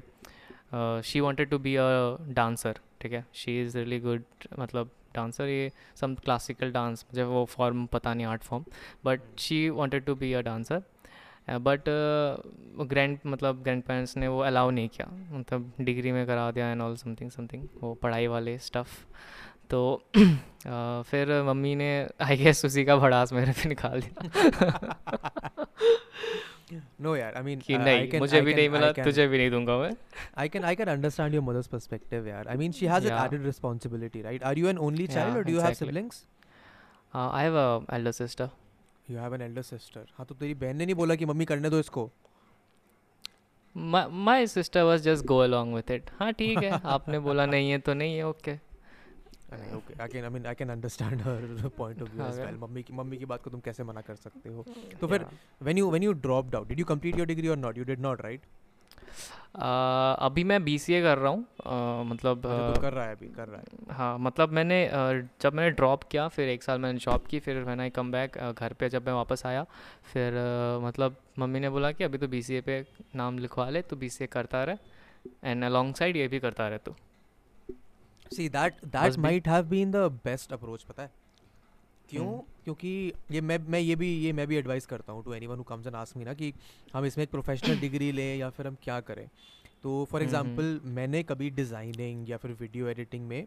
she 1.02 1.20
wanted 1.20 1.50
to 1.50 1.58
be 1.58 1.74
a 1.76 1.86
dancer 2.34 2.78
ठीक 3.00 3.12
है 3.12 3.24
शी 3.34 3.60
इज़ 3.62 3.76
रियली 3.78 3.98
गुड 4.00 4.22
मतलब 4.58 4.90
dancer 5.14 5.48
ये 5.48 5.70
सम 6.00 6.14
क्लासिकल 6.14 6.70
डांस 6.72 7.04
मुझे 7.08 7.22
वो 7.22 7.44
फॉर्म 7.56 7.84
पता 7.92 8.14
नहीं 8.14 8.26
art 8.26 8.42
form 8.42 8.64
but 9.04 9.20
she 9.38 9.68
wanted 9.70 10.04
to 10.04 10.14
be 10.14 10.32
a 10.32 10.40
dancer 10.40 10.82
Uh, 11.48 11.58
but 11.58 11.84
grand 12.88 13.18
uh, 13.18 13.26
मतलब 13.26 13.62
ग्रैंड 13.62 13.82
पेरेंट्स 13.82 14.16
ने 14.16 14.28
वो 14.28 14.38
अलाउ 14.40 14.70
नहीं 14.70 14.88
किया। 14.88 15.06
मतलब 15.38 15.72
डिग्री 15.80 16.12
में 16.12 16.26
करा 16.26 16.50
दिया 16.50 16.70
एंड 16.70 16.82
ऑल 16.82 16.96
समथिंग 16.96 17.30
समथिंग 17.30 17.66
वो 17.82 17.94
पढ़ाई 18.02 18.26
वाले 18.26 18.56
स्टफ़ 18.58 18.92
तो 19.70 19.80
uh, 20.16 21.02
फिर 21.10 21.42
मम्मी 21.42 21.74
ने 21.74 21.90
आई 22.22 22.36
गेस 22.36 22.64
उसी 22.64 22.84
का 22.84 22.96
भड़ास 22.96 23.32
मेरे 23.32 23.52
पे 23.52 23.68
निकाल 23.68 24.02
दिया। 24.02 25.66
नो 27.00 27.16
यार 27.16 27.34
आई 27.36 27.42
मीन 27.42 27.60
कि 27.60 27.78
नहीं 27.78 28.20
मुझे 28.20 28.40
भी 28.40 28.54
नहीं 28.54 28.68
मिला 28.68 28.92
तुझे 28.92 29.26
भी 29.28 29.38
नहीं 29.38 29.50
दूँगा 29.50 29.78
मैं। 29.78 29.92
I 30.38 30.48
can 30.48 30.64
I 30.64 30.76
can 30.76 30.88
understand 30.88 31.34
your. 31.34 31.42
Mother's 31.44 31.66
perspective 31.66 32.28
यार 32.28 32.48
I 32.48 32.56
mean 32.56 32.72
she 32.72 32.86
has 32.86 33.06
an 33.08 33.24
added 33.24 33.44
responsibility 33.46 34.22
right 34.22 34.42
are 34.42 34.58
you 34.58 34.68
an 34.68 34.78
only 34.88 35.06
child 35.06 35.36
और 35.36 35.44
do 35.44 35.52
you 35.52 35.60
have 35.60 35.74
siblings 35.74 36.26
I 37.14 37.42
have 37.44 37.56
a 37.58 37.94
elder 37.96 38.12
sister 38.12 38.48
You 39.08 39.16
have 39.18 39.32
an 39.32 39.42
elder 39.42 39.62
sister. 39.62 40.02
हाँ 40.16 40.26
तो 40.26 40.34
तेरी 40.34 40.54
बहन 40.54 40.76
ने 40.76 40.84
नहीं 40.86 40.94
बोला 40.94 41.14
कि 41.14 41.26
मम्मी 41.26 41.44
करने 41.44 41.70
दो 41.70 41.78
इसको. 41.78 42.10
My 43.76 44.46
sister 44.46 44.82
was 44.82 45.02
just 45.02 45.24
go 45.26 45.38
along 45.38 45.74
with 45.74 45.90
it 45.90 46.10
हाँ 46.18 46.32
ठीक 46.32 46.58
है 46.62 46.80
आपने 46.94 47.18
बोला 47.26 47.46
नहीं 47.46 47.70
है 47.70 47.78
तो 47.78 47.94
नहीं 47.94 48.16
है 48.16 48.26
okay. 48.28 48.58
I 49.52 50.06
can, 50.08 50.24
I 50.24 50.28
mean, 50.34 50.46
I 50.46 50.54
can 50.54 50.70
understand 50.70 51.20
her 51.20 51.34
point 51.78 51.98
of 52.00 52.08
view 52.12 52.22
as 52.26 52.38
Okay. 52.38 52.44
well. 52.44 52.58
Mummy 52.60 52.82
की 52.82 52.92
मम्मी 53.00 53.16
की 53.18 53.24
बात 53.32 53.42
को 53.42 53.50
तुम 53.50 53.60
कैसे 53.60 53.84
मना 53.84 54.00
कर 54.00 54.14
सकते 54.16 54.48
हो? 54.48 54.64
तो 55.00 55.08
फिर 55.08 55.26
when 55.68 55.80
you 55.80 55.88
when 55.94 56.06
you 56.06 56.14
dropped 56.26 56.54
out, 56.58 56.68
did 56.68 56.78
you 56.82 56.86
complete 56.90 57.18
your 57.20 57.26
degree 57.30 57.50
or 57.54 57.58
not? 57.64 57.80
You 57.80 57.84
did 57.90 58.00
not, 58.06 58.22
right? 58.96 60.18
अभी 60.22 60.44
मैं 60.44 60.64
बी 60.64 60.78
सी 60.78 60.94
ए 60.94 61.02
कर 61.02 61.18
रहा 61.18 61.30
हूँ 61.32 61.44
अ, 61.66 62.02
मतलब 62.02 62.46
अ, 62.46 62.80
कर 62.80 62.92
रहा 62.92 63.04
है 63.04 63.16
अभी 63.16 63.26
कर 63.28 63.48
रहा 63.48 63.60
है. 63.60 63.94
हाँ 63.96 64.18
मतलब 64.18 64.52
मैंने 64.52 64.90
जब 65.40 65.54
मैंने 65.54 65.70
ड्रॉप 65.70 66.02
किया 66.02 66.28
फिर 66.28 66.48
एक 66.48 66.62
साल 66.62 66.78
मैंने 66.78 66.98
जॉब 66.98 67.26
की 67.30 67.40
फिर 67.40 67.64
मैंने 67.64 67.90
कम 67.90 68.12
बैक 68.12 68.54
घर 68.58 68.72
पे 68.72 68.88
जब 68.88 69.06
मैं 69.06 69.12
वापस 69.12 69.42
आया 69.46 69.64
फिर 70.12 70.32
मतलब 70.84 71.16
मम्मी 71.38 71.60
ने 71.60 71.70
बोला 71.70 71.92
कि 71.92 72.04
अभी 72.04 72.18
तो 72.18 72.28
बी 72.28 72.42
सी 72.42 72.54
ए 72.54 72.60
पे 72.60 72.86
नाम 73.16 73.38
लिखवा 73.38 73.70
ले 73.70 73.82
तो 73.82 73.96
बी 73.96 74.08
सी 74.08 74.24
ए 74.24 74.26
करता 74.26 74.64
रहे 74.64 74.76
एंड 75.44 75.64
अलॉन्ग 75.64 75.94
साइड 75.94 76.16
ये 76.16 76.28
भी 76.28 76.38
करता 76.40 76.68
रहे 76.68 76.78
तो 76.78 76.96
that 78.32 78.72
Must 78.94 79.16
be- 79.16 79.24
might 79.24 79.48
have 79.52 79.66
been 79.70 79.90
the 79.94 80.08
best 80.26 80.52
approach 80.58 80.82
पता 80.82 81.02
है 81.02 81.10
क्यों। 82.10 82.40
क्योंकि 82.64 82.90
ये 83.32 83.40
मैं 83.40 83.58
मैं 83.68 83.80
ये 83.80 83.96
भी 83.96 84.12
ये 84.16 84.32
मैं 84.32 84.46
भी 84.46 84.56
एडवाइस 84.56 84.86
करता 84.86 85.12
हूँ 85.12 85.24
to 85.24 85.34
anyone 85.34 85.56
who 85.56 85.64
comes 85.64 85.86
and 85.86 85.96
ask 85.96 86.16
me 86.16 86.24
ना 86.24 86.34
कि 86.34 86.52
हम 86.94 87.04
इसमें 87.04 87.22
एक 87.24 87.30
प्रोफेशनल 87.30 87.80
डिग्री 87.80 88.10
लें 88.12 88.36
या 88.36 88.50
फिर 88.50 88.66
हम 88.66 88.76
क्या 88.82 89.00
करें 89.02 89.26
तो 89.82 90.04
फॉर 90.04 90.20
हम्म, 90.20 90.28
एग्जांपल 90.28 90.80
मैंने 90.90 91.22
कभी 91.22 91.50
डिज़ाइनिंग 91.52 92.28
या 92.30 92.36
फिर 92.36 92.56
वीडियो 92.60 92.88
एडिटिंग 92.88 93.26
में 93.28 93.46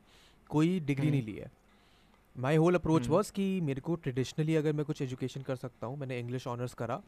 कोई 0.50 0.80
डिग्री 0.80 1.10
नहीं 1.10 1.22
हम्म। 1.22 1.32
ली 1.32 1.38
है 1.38 1.52
my 2.36 2.56
whole 2.56 2.76
approach 2.76 3.02
hmm. 3.02 3.14
Was 3.14 3.32
कि 3.32 3.62
मेरे 3.62 3.82
को 3.82 3.96
ट्रेडिशनली 3.98 4.56
अगर 4.56 4.74
मैं 4.74 4.86
कुछ 4.86 5.02
एजुकेशन 5.02 5.42
कर 5.42 5.56
सकता 5.56 5.88
हूँ 5.88 5.98
मैंने 5.98 6.20
इंग्लिश 6.20 6.48
ऑनर्स 6.48 6.74
करा 6.74 7.02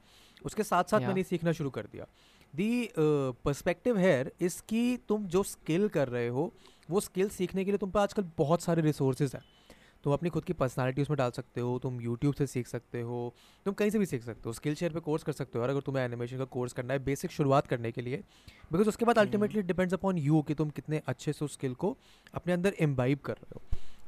उसके 0.45 0.63
साथ 0.63 0.83
साथ 0.83 0.99
Yeah. 0.99 1.07
मैंने 1.07 1.23
सीखना 1.23 1.51
शुरू 1.51 1.69
कर 1.69 1.85
दिया 1.85 2.05
दी 2.53 2.89
पर्सपेक्टिव 2.95 3.97
है 3.97 4.31
इसकी 4.41 4.97
तुम 5.09 5.25
जो 5.27 5.43
स्किल 5.45 5.87
कर 5.89 6.07
रहे 6.07 6.27
हो 6.29 6.51
वो 6.89 6.99
स्किल 6.99 7.29
सीखने 7.29 7.65
के 7.65 7.71
लिए 7.71 7.77
तुम 7.77 7.91
पर 7.91 7.99
आजकल 7.99 8.25
बहुत 8.37 8.61
सारे 8.61 8.81
रिसोर्सेज 8.81 9.35
हैं 9.35 9.43
तुम 10.07 10.13
अपनी 10.13 10.29
खुद 10.29 10.43
की 10.45 10.53
पर्सनालिटी 10.53 11.01
उसमें 11.01 11.17
डाल 11.17 11.31
सकते 11.31 11.61
हो 11.61 11.77
तुम 11.83 11.99
यूट्यूब 12.01 12.33
से 12.33 12.45
सीख 12.47 12.67
सकते 12.67 12.99
हो 13.01 13.17
तुम 13.65 13.73
कहीं 13.73 13.89
से 13.89 13.99
भी 13.99 14.05
सीख 14.05 14.23
सकते 14.23 14.41
हो 14.45 14.53
स्किल 14.53 14.75
शेयर 14.75 14.93
पर 14.93 14.99
कोर्स 14.99 15.23
कर 15.23 15.31
सकते 15.33 15.57
हो 15.57 15.63
और 15.63 15.69
अगर 15.69 15.81
तुम्हें 15.85 16.03
एनिमेशन 16.03 16.37
का 16.37 16.45
कोर्स 16.53 16.73
करना 16.73 16.93
है 16.93 17.03
बेसिक 17.05 17.31
शुरुआत 17.31 17.67
करने 17.67 17.91
के 17.91 18.01
लिए। 18.01 18.17
बिकॉज़ 18.71 18.89
उसके 18.89 19.05
बाद। 19.05 19.17
अल्टीमेटली 19.19 19.61
डिपेंड्स 19.63 19.93
अपॉन 19.93 20.17
यू 20.19 20.41
कि 20.41 20.53
तुम 20.53 20.69
कितने 20.69 21.01
अच्छे 21.07 21.33
से 21.33 21.45
उस 21.45 21.53
स्किल 21.53 21.73
को 21.75 21.95
अपने 22.33 22.53
अंदर 22.53 22.73
इम्बाइब 22.79 23.19
कर 23.25 23.33
रहे 23.33 23.55
हो। 23.55 23.61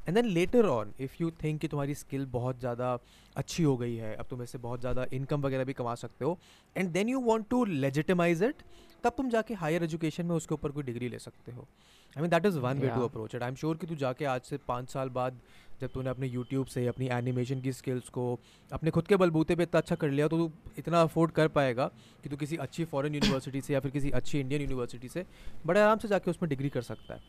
And 0.07 0.15
then 0.15 0.31
later 0.33 0.65
on 0.67 0.93
if 0.99 1.21
you 1.21 1.31
think 1.43 1.59
कि 1.61 1.67
तुम्हारी 1.67 1.95
स्किल 1.95 2.25
बहुत 2.31 2.59
ज़्यादा 2.59 2.97
अच्छी 3.35 3.63
हो 3.63 3.75
गई 3.77 3.95
है 3.95 4.15
अब 4.15 4.27
तुम 4.29 4.43
इससे 4.43 4.57
बहुत 4.59 4.79
ज़्यादा 4.79 5.05
इनकम 5.13 5.41
वगैरह 5.41 5.63
भी 5.63 5.73
कमा 5.73 5.95
सकते 5.97 6.25
हो 6.25 6.37
and 6.75 6.89
then 6.91 7.09
you 7.09 7.19
want 7.21 7.49
to 7.49 7.63
legitimize 7.65 8.43
it 8.43 8.63
तब 9.03 9.13
तुम 9.17 9.29
जाके 9.29 9.53
हायर 9.55 9.83
एजुकेशन 9.83 10.25
में 10.25 10.35
उसके 10.35 10.53
ऊपर 10.55 10.71
कोई 10.71 10.83
डिग्री 10.83 11.09
ले 11.09 11.19
सकते 11.19 11.51
हो। 11.51 11.67
I 12.15 12.21
mean 12.21 12.31
that 12.31 12.45
is 12.45 12.57
one 12.59 12.79
way 12.79 12.89
to 12.89 13.01
approach 13.01 13.35
it 13.35 13.43
I 13.43 13.49
am 13.49 13.55
sure 13.55 13.77
कि 13.77 13.87
तू 13.87 13.95
जाके 13.97 14.25
आज 14.25 14.41
से 14.41 14.57
पाँच 14.67 14.89
साल 14.89 15.09
बाद 15.09 15.39
जब 15.81 15.89
तूने 15.93 16.09
अपने 16.09 16.27
यूट्यूब 16.27 16.65
से 16.67 16.85
अपनी 16.87 17.07
एनिमेशन 17.11 17.61
की 17.61 17.71
स्किल्स 17.73 18.09
को 18.09 18.23
अपने 18.71 18.91
खुद 18.91 19.07
के 19.07 19.15
बलबूते 19.15 19.55
पे 19.55 19.63
इतना 19.63 19.79
अच्छा 19.79 19.95
कर 19.95 20.09
लिया 20.09 20.27
तो 20.27 20.37
तू 20.37 20.51
इतना 20.77 21.01
अफोर्ड 21.01 21.31
कर 21.31 21.47
पाएगा 21.57 21.85
कि 22.23 22.29
तू 22.29 22.37
किसी 22.37 22.55
अच्छी 22.65 22.85
फॉरेन 22.85 23.15
यूनिवर्सिटी 23.15 23.61
से 23.61 23.73
या 23.73 23.79
फिर 23.79 23.91
किसी 23.91 24.11
अच्छी 24.11 24.39
इंडियन 24.39 24.61
यूनिवर्सिटी 24.61 25.07
से 25.09 25.25
बड़े 25.65 25.79
आराम 25.81 25.97
से 25.97 26.07
जाके 26.07 26.31
उसमें 26.31 26.49
डिग्री 26.49 26.69
कर 26.69 26.81
सकता 26.81 27.13
है। 27.13 27.21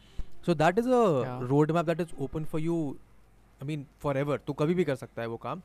So 0.46 0.55
that 0.55 0.78
is 0.78 0.88
a 0.88 1.38
road 1.51 1.70
map 1.70 1.86
that 1.86 2.01
is 2.01 2.14
open 2.22 2.44
for 2.44 2.61
you 2.61 2.76
I 3.62 3.66
mean 3.66 3.86
for 4.03 4.16
ever 4.16 4.38
तू 4.46 4.53
कभी 4.53 4.74
भी 4.74 4.84
कर 4.84 4.94
सकता 4.96 5.22
है 5.22 5.28
वो 5.28 5.36
काम। 5.36 5.62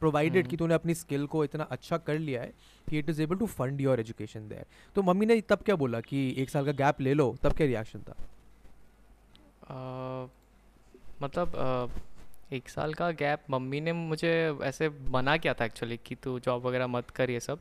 प्रोवाइडेड 0.00 0.42
हम्म। 0.42 0.50
कि 0.50 0.56
तूने 0.56 0.74
अपनी 0.74 0.94
स्किल 0.94 1.26
को 1.26 1.44
इतना 1.44 1.64
अच्छा 1.70 1.96
कर 1.98 2.18
लिया 2.18 2.42
है 2.42 2.52
कि 2.86 2.98
it 2.98 3.10
is 3.10 3.22
able 3.22 3.36
to 3.36 3.46
fund 3.46 3.80
your 3.80 4.00
education 4.00 4.48
there 4.48 4.66
तो 4.94 5.02
मम्मी 5.02 5.26
ने 5.26 5.40
तब 5.40 5.62
क्या 5.64 5.76
बोला 5.76 6.00
कि 6.00 6.28
एक 6.38 6.50
साल 6.50 6.66
का 6.66 6.72
गैप 6.72 7.00
ले 7.00 7.14
लो? 7.14 7.34
तब 7.42 7.52
क्या 7.52 7.66
रिएक्शन 7.66 8.02
था? 8.08 8.14
अ, 9.68 10.28
मतलब 11.22 11.54
अ, 11.54 11.86
एक 12.52 12.68
साल 12.68 12.92
का 12.94 13.10
गैप। 13.10 13.42
मम्मी 13.50 13.80
ने 13.80 13.92
मुझे 13.92 14.30
ऐसे 14.62 14.88
मना 15.10 15.36
किया 15.36 15.54
था 15.54 15.64
एक्चुअली 15.64 15.96
कि 16.06 16.14
तू 16.14 16.38
जॉब 16.40 16.66
वगैरह 16.66 16.86
मत 16.86 17.10
कर 17.10 17.30
ये 17.30 17.40
सब। 17.40 17.58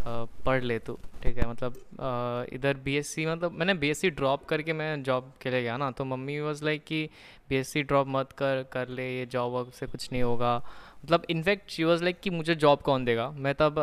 अ, 0.00 0.24
पढ़ 0.46 0.62
ले 0.62 0.78
तू 0.78 0.98
ठीक 1.22 1.36
है? 1.38 1.48
मतलब 1.50 1.74
अ, 1.74 2.54
इधर 2.54 2.76
बीएससी 2.84 3.26
मतलब 3.26 3.52
मैंने 3.52 3.74
बीएससी 3.74 4.10
ड्रॉप 4.10 4.44
करके 4.44 4.72
मैं 4.72 5.02
जॉब 5.02 5.32
के 5.42 5.50
लिए 5.50 5.62
गया 5.62 5.76
ना 5.76 5.90
तो 5.90 6.04
मम्मी 6.04 6.38
वाज 6.40 6.62
लाइक 6.64 6.84
कि 6.84 7.08
बीएससी 7.48 7.82
ड्रॉप 7.82 8.06
मत 8.08 8.32
कर 8.32 8.62
कर 8.72 8.88
ले 8.88 9.08
ये 9.18 9.26
जॉब 9.26 9.52
वॉब 9.52 9.70
से 9.70 9.86
कुछ 9.86 10.10
नहीं 10.12 10.22
होगा। 10.22 10.56
मतलब 11.04 11.24
इनफैक्ट 11.30 11.70
शी 11.70 11.84
वाज 11.84 12.02
लाइक 12.02 12.20
कि 12.20 12.30
मुझे 12.30 12.54
जॉब 12.54 12.80
कौन 12.80 13.04
देगा? 13.04 13.30
मैं 13.30 13.54
तब 13.54 13.74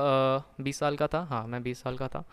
बीस 0.62 0.80
साल 0.80 0.98
का 0.98 1.08
था। 1.08 1.20
हाँ 1.30 1.46
मैं 1.48 1.64
बीस 1.64 1.82
साल 1.84 1.98
का 1.98 2.08
था। 2.08 2.24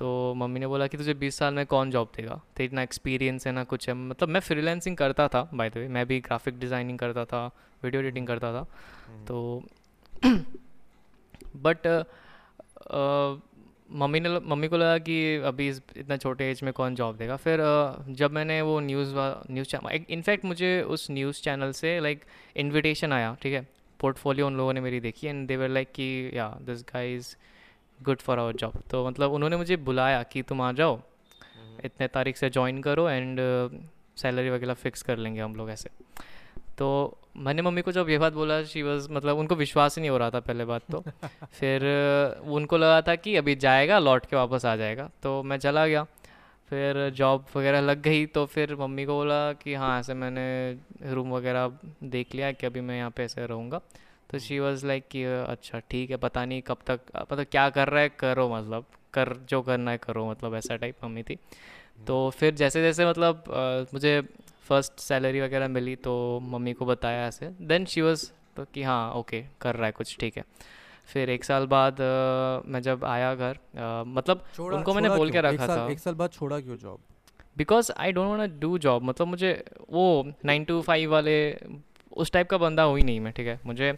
तो 0.00 0.10
मम्मी 0.36 0.60
ने 0.60 0.66
बोला 0.66 0.86
कि 0.86 0.96
तुझे 0.96 1.14
बीस 1.14 1.38
साल 1.38 1.54
में 1.54 1.66
कौन 1.66 1.90
जॉब 1.90 2.12
देगा? 2.16 2.40
तो 2.56 2.62
इतना 2.64 2.82
एक्सपीरियंस 2.82 3.46
है 3.46 3.52
ना 3.52 3.64
कुछ 3.64 3.88
है। 3.88 3.94
मतलब 3.94 4.28
मैं 4.28 4.40
फ्रीलैंसिंग 4.40 4.96
करता 4.96 5.26
था 5.28 5.42
बाय 5.54 5.70
द 5.70 5.76
वे 5.76 5.88
मैं 5.88 6.06
भी 6.06 6.20
ग्राफिक 6.20 6.58
डिज़ाइनिंग 6.58 6.98
करता 6.98 7.24
था 7.24 7.44
वीडियो 7.82 8.02
एडिटिंग 8.02 8.26
करता 8.26 8.52
था। 8.52 8.62
तो 9.28 9.62
बट 11.56 11.86
मम्मी 13.92 14.20
ने 14.20 14.28
मम्मी 14.40 14.68
को 14.68 14.76
लगा 14.76 14.96
कि 14.98 15.36
अभी 15.46 15.68
इस 15.68 15.82
इतना 15.96 16.16
छोटे 16.16 16.50
एज 16.50 16.62
में 16.62 16.72
कौन 16.72 16.94
जॉब 16.94 17.16
देगा? 17.16 17.36
फिर 17.36 17.60
जब 18.08 18.32
मैंने 18.32 18.60
वो 18.62 18.78
न्यूज़ 18.80 19.12
न्यूज़ 19.50 19.68
चैनल 19.68 20.04
इनफैक्ट 20.10 20.44
मुझे 20.44 20.80
उस 20.82 21.10
न्यूज़ 21.10 21.42
चैनल 21.42 21.72
से 21.72 21.98
लाइक 22.00 22.24
इनविटेशन 22.56 23.12
आया 23.12 23.36
ठीक 23.42 23.54
है? 23.54 23.66
पोर्टफोलियो 24.00 24.46
उन 24.46 24.56
लोगों 24.56 24.72
ने 24.72 24.80
मेरी 24.80 25.00
देखी 25.00 25.26
एंड 25.26 25.46
दे 25.48 25.56
वर 25.56 25.68
लाइक 25.68 25.92
कि 25.92 26.30
या 26.34 26.48
this 26.62 26.82
guy 26.84 27.14
is 27.14 27.34
good 28.02 28.20
for 28.20 28.38
our 28.38 28.52
job 28.52 28.82
तो 28.90 29.08
मतलब 29.08 29.32
उन्होंने 29.32 29.56
मुझे 29.56 29.76
बुलाया 29.76 30.22
कि 30.22 30.42
तुम 30.42 30.60
आ 30.60 30.72
जाओ 30.72 31.00
इतने 31.84 32.08
तारीख 32.08 32.36
से 32.36 32.50
ज्वाइन 32.50 32.82
करो 32.82 33.08
एंड 33.08 33.38
सैलरी 34.16 34.50
वगैरह 34.50 34.74
फिक्स 34.74 35.02
कर 35.02 35.16
लेंगे 35.16 35.40
हम 35.40 35.54
लोग 35.56 35.70
ऐसे। 35.70 35.90
तो 36.78 37.18
मैंने 37.36 37.62
मम्मी 37.62 37.82
को 37.82 37.92
जब 37.92 38.08
ये 38.08 38.18
बात 38.18 38.32
बोला 38.32 38.62
शी 38.64 38.82
वॉज़ 38.82 39.08
मतलब 39.10 39.36
उनको 39.36 39.54
विश्वास 39.54 39.96
ही 39.96 40.00
नहीं 40.00 40.10
हो 40.10 40.18
रहा 40.18 40.30
था 40.30 40.40
पहले 40.40 40.64
बात 40.64 40.82
तो। 40.92 41.00
फिर 41.52 41.82
उनको 42.46 42.76
लगा 42.76 43.02
था 43.02 43.14
कि 43.14 43.36
अभी 43.36 43.54
जाएगा 43.54 43.98
लौट 43.98 44.26
के 44.26 44.36
वापस 44.36 44.64
आ 44.64 44.76
जाएगा। 44.76 45.10
तो 45.22 45.42
मैं 45.42 45.58
चला 45.58 45.86
गया। 45.86 46.06
फिर 46.70 47.10
जॉब 47.10 47.44
वगैरह 47.56 47.80
लग 47.80 48.02
गई 48.02 48.26
तो 48.26 48.46
फिर 48.46 48.74
मम्मी 48.76 49.04
को 49.04 49.12
बोला 49.12 49.52
कि 49.52 49.74
हाँ 49.74 50.00
ऐसे 50.00 50.14
मैंने 50.14 50.44
रूम 51.12 51.32
वगैरह 51.32 51.72
देख 52.02 52.34
लिया 52.34 52.52
कि 52.52 52.66
अभी 52.66 52.80
मैं 52.80 52.96
यहाँ 52.96 53.10
पे 53.10 53.24
ऐसे 53.24 53.46
रहूँगा। 53.46 53.80
तो 54.30 54.38
शी 54.38 54.58
वॉज़ 54.58 54.86
लाइक 54.86 55.08
कि 55.10 55.22
अच्छा 55.24 55.78
ठीक 55.90 56.10
है 56.10 56.16
पता 56.16 56.44
नहीं 56.44 56.62
कब 56.62 56.78
तक 56.86 57.00
मतलब 57.32 57.46
क्या 57.50 57.68
कर 57.70 57.88
रहा 57.88 58.02
है 58.02 58.08
करो 58.08 58.48
मतलब 58.48 58.84
कर 59.14 59.32
जो 59.50 59.60
करना 59.62 59.90
है 59.90 59.98
करो 59.98 60.30
मतलब 60.30 60.54
ऐसा 60.54 60.76
टाइप 60.76 61.04
मम्मी 61.04 61.22
थी. 61.22 61.38
तो 62.06 62.18
फिर 62.30 62.54
जैसे 62.54 62.82
जैसे 62.82 63.06
मतलब 63.06 63.44
मुझे 63.94 64.20
फ़र्स्ट 64.68 65.00
सैलरी 65.00 65.40
वगैरह 65.40 65.68
मिली 65.68 65.94
तो 65.96 66.14
मम्मी 66.42 66.72
को 66.72 66.86
बताया 66.86 67.26
ऐसे। 67.28 67.50
देन 67.60 67.84
शी 67.84 68.00
वॉज़ 68.00 68.30
तो 68.56 68.64
कि 68.74 68.82
हाँ 68.82 69.12
ओके 69.14 69.42
कर 69.60 69.74
रहा 69.76 69.86
है 69.86 69.92
कुछ 69.92 70.16
ठीक 70.20 70.36
है. 70.36 70.44
फिर 71.06 71.30
एक 71.30 71.44
साल 71.44 71.66
बाद 71.66 72.00
अ, 72.00 72.62
मैं 72.66 72.80
जब 72.82 73.04
आया 73.04 73.34
घर 73.34 73.58
मतलब 74.06 74.44
छोड़ा 74.56 74.76
उनको 74.76 74.94
मैंने 74.94 75.08
बोल 75.10 75.30
के 75.30 75.40
रखा 75.40 75.66
साल 75.66 75.76
था। 75.76 75.90
एक 75.90 75.98
साल 75.98 76.14
बाद 76.14 76.30
छोड़ा 76.30 76.60
क्यों 76.60 76.76
job 76.76 76.98
because 77.56 77.90
I 77.96 78.12
don't 78.12 78.38
want 78.38 78.52
do 78.60 78.76
job 78.78 79.02
मतलब 79.02 79.26
मुझे 79.26 79.52
वो 79.90 80.04
नाइन 80.44 80.64
टू 80.64 80.80
फाइव 80.82 81.10
वाले 81.12 81.36
उस 82.16 82.32
टाइप 82.32 82.48
का 82.50 82.58
बंदा 82.58 82.82
हुई 82.82 83.02
नहीं 83.02 83.20
मैं 83.20 83.32
ठीक 83.32 83.46
है? 83.46 83.58
मुझे 83.66 83.92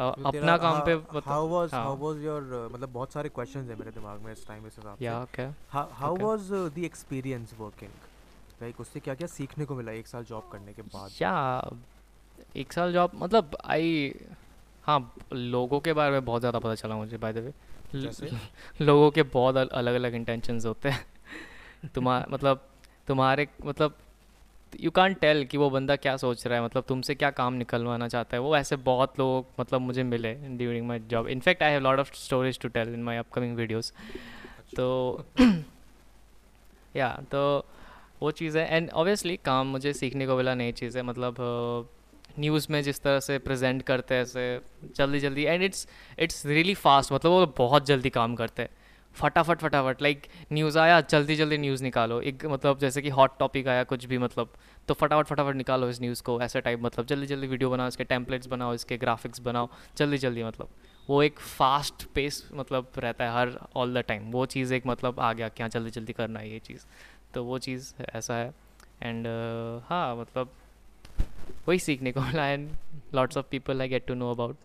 अपना 0.00 0.56
काम 0.58 0.80
पे 0.86 0.94
how 1.26 1.46
was. 1.48 1.70
How 1.74 1.96
was 1.98 2.24
your 2.24 2.68
मतलब 2.72 2.92
बहुत 2.92 3.12
सारे 3.12 3.28
क्वेश्चंस 3.28 3.68
हैं 3.70 3.78
मेरे 3.78 3.90
दिमाग 3.90 4.20
में 4.20 4.32
इस 4.32 4.46
टाइम 4.48 4.66
इस 4.66 4.76
हिसाब 4.76 4.96
से। 4.98 5.04
या 5.04 5.24
क्या 5.34 5.54
how 5.72 6.16
was 6.16 6.50
the 6.52 6.84
experience 6.84 7.54
working 7.58 7.90
like 8.62 8.80
उससे 8.80 9.00
क्या 9.00 9.14
क्या 9.14 9.26
सीखने 9.28 9.64
को 9.64 9.74
मिला 9.74 9.92
एक 9.92 10.06
साल 10.06 10.24
जॉब 10.24 10.48
करने 10.52 10.72
के 10.72 10.82
बाद? 10.82 11.10
या 11.22 11.70
एक 12.56 12.72
साल 12.72 12.92
जॉब 12.92 13.10
मतलब 13.14 13.56
आई 13.64 14.14
हाँ 14.84 15.00
लोगों 15.32 15.80
के 15.80 15.92
बारे 15.92 16.10
में 16.12 16.24
बहुत 16.24 16.40
ज़्यादा 16.40 16.58
पता 16.58 16.74
चला 16.74 16.96
मुझे 16.96 17.16
बाय 17.18 17.32
द 17.32 17.52
वे 17.94 18.30
लोगों 18.80 19.10
के 19.10 19.22
बहुत 19.34 19.56
अलग 19.56 19.94
अलग 19.94 20.14
इंटेंशंस 20.14 20.66
होते 20.66 20.88
हैं। 20.88 21.04
तुम्हारा 21.94 22.26
मतलब 22.30 22.60
तुम्हारे 23.08 23.46
मतलब 23.64 23.94
यू 24.72 24.90
कान 24.90 25.14
टेल 25.14 25.44
कि 25.44 25.58
वो 25.58 25.68
बंदा 25.70 25.96
क्या 25.96 26.16
सोच 26.16 26.46
रहा 26.46 26.58
है 26.58 26.64
मतलब 26.64 26.84
तुमसे 26.88 27.14
क्या 27.14 27.30
काम 27.32 27.54
निकलवाना 27.54 28.08
चाहता 28.08 28.36
है। 28.36 28.40
वो 28.42 28.56
ऐसे 28.56 28.76
बहुत 28.84 29.18
लोग 29.18 29.46
मतलब 29.60 29.80
मुझे 29.80 30.02
मिले 30.04 30.32
during 30.34 30.86
my 30.86 30.98
job 31.10 31.28
in fact 31.28 31.62
I 31.62 31.70
have 31.70 31.82
lot 31.82 31.98
of 31.98 32.12
stories 32.14 32.58
to 32.58 32.68
tell 32.68 32.92
in 32.94 33.02
my 33.02 33.16
upcoming 33.16 33.56
videos 33.56 33.92
तो 34.76 35.24
या 36.96 37.08
तो 37.32 37.42
वो 38.22 38.30
चीज़ 38.30 38.58
है। 38.58 38.76
एंड 38.76 38.90
ऑब्वियसली 38.90 39.36
काम 39.44 39.66
मुझे 39.66 39.92
सीखने 39.92 40.26
को 40.26 40.36
मिला, 40.36 40.54
नई 40.54 40.72
चीज़ 40.72 40.96
है 40.98 41.02
मतलब 41.02 41.36
न्यूज़ 42.38 42.66
में 42.70 42.82
जिस 42.82 43.00
तरह 43.02 43.20
से 43.20 43.38
प्रेजेंट 43.38 43.82
करते 43.82 44.14
हैं, 44.14 44.22
ऐसे 44.22 44.60
जल्दी 44.96 45.20
जल्दी 45.20 45.44
and 45.44 45.62
it's 45.62 45.86
it's 46.18 46.44
really 46.46 46.74
fast 46.74 47.12
मतलब 47.12 47.30
वो 47.32 47.46
बहुत 47.58 47.86
जल्दी 47.86 48.10
काम 48.10 48.34
करते 48.34 48.62
हैं। 48.62 48.70
फटाफट 49.16 49.58
फटाफट 49.60 50.02
लाइक 50.02 50.26
न्यूज़ 50.52 50.78
आया 50.78 51.00
जल्दी 51.00 51.36
जल्दी 51.36 51.58
न्यूज़ 51.58 51.82
निकालो। 51.82 52.20
एक 52.22 52.44
मतलब 52.46 52.78
जैसे 52.78 53.02
कि 53.02 53.08
हॉट 53.10 53.38
टॉपिक 53.38 53.68
आया 53.68 53.84
कुछ 53.84 54.04
भी 54.04 54.18
मतलब 54.18 54.52
तो 54.88 54.94
फटाफट 54.94 55.26
फटाफट 55.26 55.56
निकालो 55.56 55.88
इस 55.88 56.00
न्यूज़ 56.00 56.22
को 56.22 56.40
ऐसा 56.42 56.60
टाइप 56.60 56.80
मतलब 56.82 57.06
जल्दी 57.06 57.26
जल्दी 57.26 57.46
वीडियो 57.46 57.70
बनाओ 57.70 57.88
इसके 57.88 58.04
टेम्पलेट्स 58.04 58.46
बनाओ 58.46 58.74
इसके 58.74 58.96
ग्राफिक्स 58.96 59.40
बनाओ 59.40 59.68
जल्दी 59.96 60.18
जल्दी 60.18 60.44
मतलब। 60.44 60.68
वो 61.08 61.22
एक 61.22 61.38
फास्ट 61.38 62.04
पेस 62.14 62.42
मतलब 62.54 62.92
रहता 62.98 63.24
है 63.24 63.32
हर 63.32 63.58
ऑल 63.76 63.94
द 63.94 64.04
टाइम 64.08 64.30
वो 64.30 64.46
चीज़ 64.46 64.74
एक 64.74 64.86
मतलब 64.86 65.20
आ 65.20 65.32
गया 65.32 65.48
कि 65.48 65.62
हाँ 65.62 65.70
जल्दी 65.70 65.90
जल्दी 65.90 66.12
करना 66.12 66.40
है 66.40 66.50
ये 66.50 66.58
चीज़। 66.58 66.84
तो 67.34 67.44
वो 67.44 67.58
चीज़ 67.58 67.92
ऐसा 68.14 68.34
है। 68.34 68.52
एंड 69.02 69.26
uh, 69.26 69.88
हाँ 69.88 70.16
मतलब 70.16 70.52
वही 71.68 71.78
सीखने 71.78 72.12
को 72.12 72.20
मिला 72.20 72.46
and 72.46 72.70
lots 73.14 73.36
of 73.36 73.46
people 73.50 73.80
I 73.80 73.88
get 73.88 74.06
to 74.06 74.14
know 74.14 74.30
about 74.30 74.56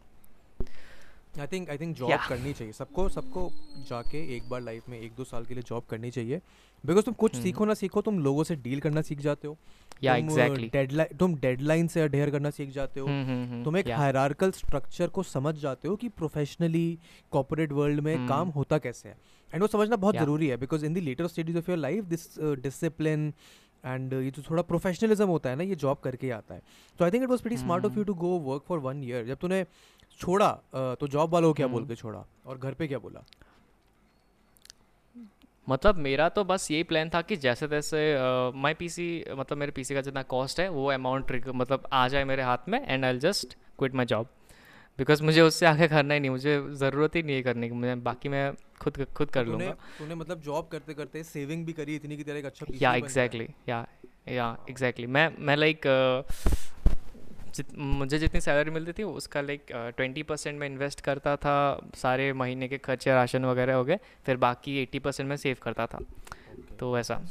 I 1.39 1.47
think 1.47 1.69
I 1.69 1.77
think 1.77 1.95
job 1.97 2.19
करनी 2.29 2.53
चाहिए। 2.53 2.73
सबको 2.73 3.07
सबको 3.09 3.49
जाके 3.89 4.19
एक 4.35 4.49
बार 4.49 4.61
लाइफ 4.61 4.89
में 4.89 4.99
एक 4.99 5.13
दो 5.17 5.23
साल 5.23 5.45
के 5.45 5.53
लिए 5.53 5.63
जॉब 5.67 5.83
करनी 5.89 6.11
चाहिए। 6.11 6.41
बिकॉज़ 6.83 7.05
तुम 7.05 7.13
कुछ 7.13 7.33
हम्म। 7.33 7.43
सीखो 7.43 7.65
ना 7.65 7.73
सीखो 7.73 8.01
तुम 8.01 8.19
लोगों 8.19 8.43
से 8.43 8.55
डील 8.55 8.79
करना 8.79 9.01
सीख 9.01 9.19
जाते 9.19 9.47
हो। 9.47 9.57
या 10.03 10.15
एग्जैक्टली 10.15 10.67
डेडलाइन 10.73 11.17
तुम 11.17 11.35
डेडलाइन 11.35 11.87
से 11.87 12.01
अडेयर 12.01 12.29
करना 12.31 12.49
सीख 12.49 12.69
जाते 12.69 12.99
हो। 12.99 13.07
हम्म, 13.07 13.63
तुम 13.63 13.77
एक 13.77 13.89
हायरार्कल 13.89 14.51
स्ट्रक्चर 14.51 15.07
को 15.07 15.23
समझ 15.23 15.55
जाते 15.55 15.87
हो 15.87 15.95
कि 15.95 16.09
प्रोफेशनली 16.09 16.99
कॉर्पोरेट 17.31 17.71
वर्ल्ड 17.71 17.99
में 17.99 18.15
हम्म। 18.15 18.27
काम 18.27 18.49
होता 18.49 18.77
कैसे 18.77 19.09
है। 19.09 19.17
एंड 19.53 19.61
वो 19.61 19.67
समझना 19.67 19.95
बहुत 19.95 20.15
Yeah. 20.15 20.25
ज़रूरी 20.25 20.47
है 20.47 20.57
because 20.57 20.85
in 20.85 20.93
the 20.93 20.97
later 20.97 21.27
stages 21.27 21.55
of 21.55 21.69
your 21.69 21.77
life 21.77 22.05
this 22.05 22.27
discipline 22.39 23.33
and 23.85 24.13
ये 24.13 24.31
जो 24.31 24.41
थोड़ा 24.49 24.61
प्रोफेशनलिज्म 24.63 25.27
होता 25.27 25.49
है 25.49 25.55
ना 25.55 25.63
ये 25.63 25.75
जॉब 25.75 25.97
करके 25.97 26.27
ही 26.27 26.31
आता 26.31 26.53
है। 26.55 26.61
तो 26.99 27.05
I 27.05 27.11
think 27.11 27.23
it 27.23 27.29
was 27.29 27.41
pretty 27.41 27.57
smart 27.57 27.85
of 27.85 27.97
you 27.97 28.03
to 28.03 28.13
go 28.13 28.37
work 28.39 28.63
for 28.67 28.79
one 28.79 29.03
year 29.03 29.25
जब 29.25 29.37
तूने 29.37 29.63
छोड़ा 30.19 30.49
तो 30.99 31.07
जॉब 31.07 31.33
वालों 31.33 31.53
क्या 31.53 31.67
बोल 31.67 31.81
हम्म। 31.81 31.87
के 31.89 31.95
छोड़ा? 31.95 32.25
और 32.45 32.57
घर 32.57 32.73
पे 32.73 32.87
क्या 32.87 32.99
बोला? 32.99 33.23
मतलब 35.67 35.95
मेरा 35.97 36.27
तो 36.29 36.43
बस 36.43 36.69
यही 36.71 36.83
प्लान 36.83 37.09
था 37.09 37.21
कि 37.21 37.35
जैसे 37.37 37.67
तैसे 37.67 37.99
माई 38.55 38.73
पीसी 38.73 39.07
मतलब 39.31 39.57
मेरे 39.57 39.71
पीसी 39.71 39.93
का 39.95 40.01
जितना 40.01 40.23
कॉस्ट 40.33 40.59
है 40.59 40.67
वो 40.69 40.89
अमाउंट 40.91 41.31
मतलब 41.47 41.87
आ 41.93 42.07
जाए 42.07 42.23
मेरे 42.23 42.43
हाथ 42.43 42.69
में 42.69 42.79
and 42.87 43.05
I 43.05 43.17
just 43.19 43.55
quit 43.79 43.95
my 43.95 44.05
job 44.05 44.27
because 44.99 45.23
मुझे 45.23 45.41
उससे 45.41 45.65
आगे 45.65 45.87
करना 45.87 46.13
ही 46.13 46.19
नहीं 46.19 46.31
मुझे 46.31 46.59
ज़रूरत 46.79 47.15
ही 47.15 47.21
नहीं 47.23 47.35
है 47.35 47.41
करने 47.43 47.67
की 47.67 47.75
मुझे 47.75 47.95
बाकी 48.07 48.29
मैं 48.29 48.51
खुद 48.81 49.05
खुद 49.17 49.29
कर 49.31 49.45
तूने 49.45 49.65
लूँगा। 49.65 49.75
तूने 49.99 50.15
मतलब 50.15 50.41
जॉब 50.41 50.67
करते 50.71 50.93
करते 50.93 51.23
सेविंग 51.23 51.65
भी 51.65 51.73
करी 51.73 51.95
इतनी 51.95 52.17
की 52.17 52.23
तेरा 52.23 52.39
एक 52.39 52.45
अच्छा 52.45 52.65
या 52.81 52.93
एग्जैक्टली 52.95 53.47
या 53.69 53.85
या 54.29 54.55
एग्जैक्टली 54.69 55.07
मैं 55.07 55.29
मैं 55.39 55.55
लाइक 55.57 55.87
जित 57.55 57.77
मुझे 57.77 58.17
जितनी 58.19 58.41
सैलरी 58.41 58.71
मिलती 58.71 58.93
थी 58.93 59.03
उसका 59.03 59.41
लाइक 59.41 59.65
ट्वेंटी 59.97 60.23
परसेंट 60.23 60.59
मैं 60.59 60.67
इन्वेस्ट 60.67 61.01
करता 61.01 61.35
था 61.35 61.55
सारे 61.95 62.31
महीने 62.33 62.67
के 62.67 62.77
खर्चे 62.77 63.11
राशन 63.11 63.45
वगैरह 63.45 63.75
हो 63.75 63.83
गए 63.83 63.97
फिर 64.25 64.37
बाकी 64.37 64.77
एट्टी 64.81 64.99
परसेंट 64.99 65.29
मैं 65.29 65.37
सेव 65.37 65.57
करता 65.63 65.85
था। 65.85 65.97
Okay, 65.97 66.79
तो 66.79 66.93
वैसा। 66.93 67.21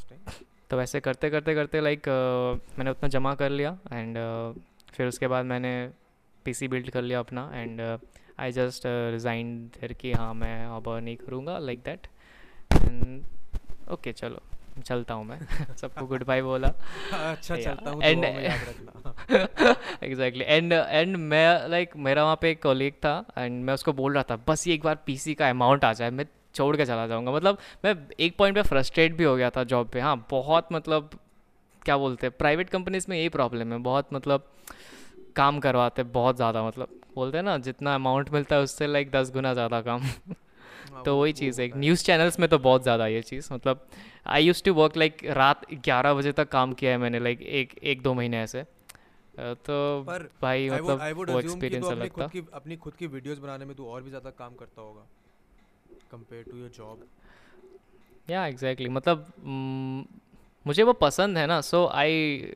तो 0.71 0.77
वैसे 0.77 1.01
करते 1.01 1.31
करते 1.31 1.55
करते 1.55 1.81
लाइक 1.81 2.09
मैंने 2.79 2.91
उतना 2.91 3.09
जमा 3.09 3.35
कर 3.35 3.51
लिया 3.51 3.79
एंड 3.93 4.19
फिर 4.95 5.07
उसके 5.07 5.29
बाद 5.29 5.45
मैंने 5.47 5.73
पीसी 6.47 6.69
बिल्ड 6.69 6.91
कर 6.91 7.03
लिया 7.03 7.19
अपना 7.21 7.51
and 7.55 7.81
I 8.41 8.53
just 8.53 8.83
resign 8.87 9.57
there 9.75 9.93
कि 9.93 10.13
हाँ 10.13 10.33
मैं 10.35 10.65
अब 10.67 10.89
नहीं 10.89 11.17
करूँगा 11.17 11.59
लाइक 11.59 11.83
दैट 11.85 12.07
एंड 12.71 13.91
ओके 13.93 14.13
चलो। 14.13 14.43
चलता 14.85 15.15
हूँ 15.15 15.25
मैं। 15.25 15.39
सबको 15.77 16.07
गुड 16.07 16.25
बाय 16.25 16.43
बोला। 16.43 16.69
अच्छा. 16.69 17.57
चलता 17.57 17.91
हूँ 17.91 18.01
रखना। 18.03 19.75
एग्जैक्टली 20.03 20.45
एंड 20.49 20.73
एंड 20.73 21.17
मैं 21.17 21.69
लाइक 21.69 21.97
मेरा 21.99 22.25
वहाँ 22.25 22.39
पे 22.43 22.51
एक 22.51 22.63
कॉलीग 22.63 22.93
था 23.05 23.25
एंड 23.39 23.65
मैं 23.65 23.75
उसको 23.75 23.93
बोल 23.93 24.15
रहा 24.15 24.23
था 24.31 24.37
बस 24.49 24.67
ये 24.67 24.75
एक 24.75 24.83
बार 24.83 24.99
पीसी 25.07 25.35
का 25.35 25.51
अमाउंट 25.51 25.85
आ 25.85 25.93
जाए 25.93 26.11
मैं 26.11 26.27
छोड़ 26.55 26.77
के 26.77 26.85
चला 26.85 27.07
जाऊँगा। 27.07 27.33
मतलब 27.33 27.59
मैं 27.85 27.95
एक 28.21 28.37
पॉइंट 28.37 28.57
पे 28.57 28.63
फ्रस्ट्रेट 28.63 29.17
भी 29.17 29.25
हो 29.25 29.35
गया 29.37 29.51
था 29.51 29.65
जॉब 29.65 29.89
पे। 29.89 30.01
हाँ 30.01 30.17
बहुत 30.31 30.69
मतलब 30.73 31.11
क्या 31.83 31.97
बोलते 31.97 32.27
हैं 32.27 32.35
प्राइवेट 32.39 32.71
कंपनीज़ 32.71 33.07
में 33.09 33.17
यही 33.17 33.29
प्रॉब्लम 33.29 33.73
है। 33.73 33.79
बहुत 33.79 34.09
मतलब 34.13 34.49
काम 35.37 35.59
करवाते 35.61 36.03
बहुत 36.13 36.37
ज़्यादा 36.37 36.63
मतलब 36.63 36.89
बोलते 37.15 37.39
हैं 37.39 37.45
ना 37.45 37.57
जितना 37.59 37.95
अमाउंट 37.95 38.31
मिलता 38.31 38.57
है 38.57 38.63
उससे 38.63 38.87
लाइक 38.87 39.11
दस 39.11 39.31
गुना 39.33 39.53
ज़्यादा 39.55 39.81
काम। 39.81 40.03
तो 41.05 41.17
वही 41.17 41.33
चीज़ 41.35 41.61
है। 41.61 41.71
न्यूज़ 41.77 42.05
चैनल्स 42.05 42.39
में 42.41 42.49
तो 42.49 42.59
बहुत 42.61 42.83
ज़्यादा 42.83 43.07
ये 43.07 43.23
चीज़ 43.23 43.53
मतलब 43.53 43.87
I 44.27 44.45
use 44.45 44.63
to 44.65 44.75
work 44.75 44.97
like 44.97 45.25
रात 45.37 45.65
ग्यारह 45.75 46.15
बजे 46.15 46.33
तक 46.33 46.49
काम 46.51 46.73
किया 46.73 46.91
है 46.91 46.99
मैंने 46.99 47.19
लाइक 47.19 47.43
एक 47.43 47.79
एक 47.85 48.03
दो 48.03 48.15
महीने 48.15 48.41
ऐसे। 48.43 48.63
तो 49.39 49.77
पर 50.03 50.29
भाई 50.43 50.69
मतलब 50.71 51.27
वो 51.29 51.39
एक्सपीरियंस 51.39 51.85
तू 51.85 51.91
अलग 51.91 52.09
था। 52.11 52.15
खुद 52.15 52.31
की 52.33 52.43
अपनी 52.55 52.77
खुद 52.77 52.95
की 52.95 53.07
वीडियोस 53.09 53.39
बनाने 53.39 53.65
में 53.65 53.75
तू 53.77 53.87
और 53.87 54.03
भी 54.03 54.09
ज़्यादा 54.09 54.31
काम 54.39 54.55
करता 54.55 54.83
होगा 54.83 55.07
कंपेयर 56.13 56.45
टू 56.51 56.57
योर 56.57 56.71
जॉब 56.77 57.07
या 58.29 58.47
एग्जैक्टली 58.47 58.89
मतलब 58.89 59.27
mm, 59.27 60.21
मुझे 60.67 60.83
वो 60.83 60.93
पसंद 60.99 61.39
है 61.39 61.47
ना 61.47 61.61
सो 61.61 61.87
आई 61.87 62.53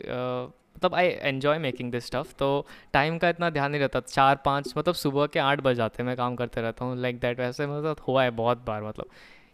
मतलब 0.77 0.95
I 0.95 1.07
enjoy 1.22 1.59
making 1.59 1.91
this 1.93 2.07
stuff 2.07 2.33
तो 2.39 2.66
टाइम 2.93 3.18
का 3.18 3.29
इतना 3.29 3.51
ध्यान 3.51 3.70
नहीं 3.70 3.81
रहता। 3.81 4.01
चार 4.01 4.37
पाँच 4.45 4.72
मतलब 4.79 4.95
सुबह 4.95 5.27
के 5.27 5.39
आठ 5.41 5.61
बज 5.61 5.77
जाते 5.77 6.03
हैं 6.03 6.07
मैं 6.07 6.16
काम 6.16 6.37
करते 6.37 6.61
रहता 6.61 6.85
हूँ। 6.85 6.97
लाइक 6.97 7.20
दैट 7.20 7.41
वैसे 7.41 7.66
मतलब 7.66 8.01
हुआ 8.09 8.22
है 8.22 8.31
बहुत 8.33 8.64
बार 8.66 8.83
मतलब। 8.83 9.07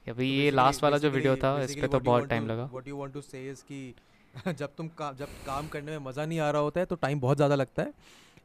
अभी 0.06 0.30
ये 0.30 0.50
लास्ट 0.50 0.82
वाला 0.82 0.98
जो 0.98 1.10
वीडियो 1.10 1.36
था 1.36 1.62
इस 1.62 1.74
पर 1.74 1.86
तो 1.86 2.00
बहुत 2.00 2.28
टाइम 2.28 2.46
लगा। 2.46 2.64
What 2.64 2.88
you 2.88 2.96
want 2.96 3.12
to 3.14 3.20
say 3.20 3.48
is 3.50 3.62
कि 3.64 3.94
जब 4.52 4.74
तुम 4.76 4.88
का, 4.88 5.12
जब 5.12 5.26
काम 5.46 5.68
करने 5.68 5.90
में 5.90 6.06
मज़ा 6.06 6.24
नहीं 6.26 6.40
आ 6.40 6.50
रहा 6.50 6.62
होता 6.62 6.80
है 6.80 6.86
तो 6.86 6.96
टाइम 6.96 7.20
बहुत 7.20 7.36
ज़्यादा 7.36 7.54
लगता 7.54 7.82
है। 7.82 7.92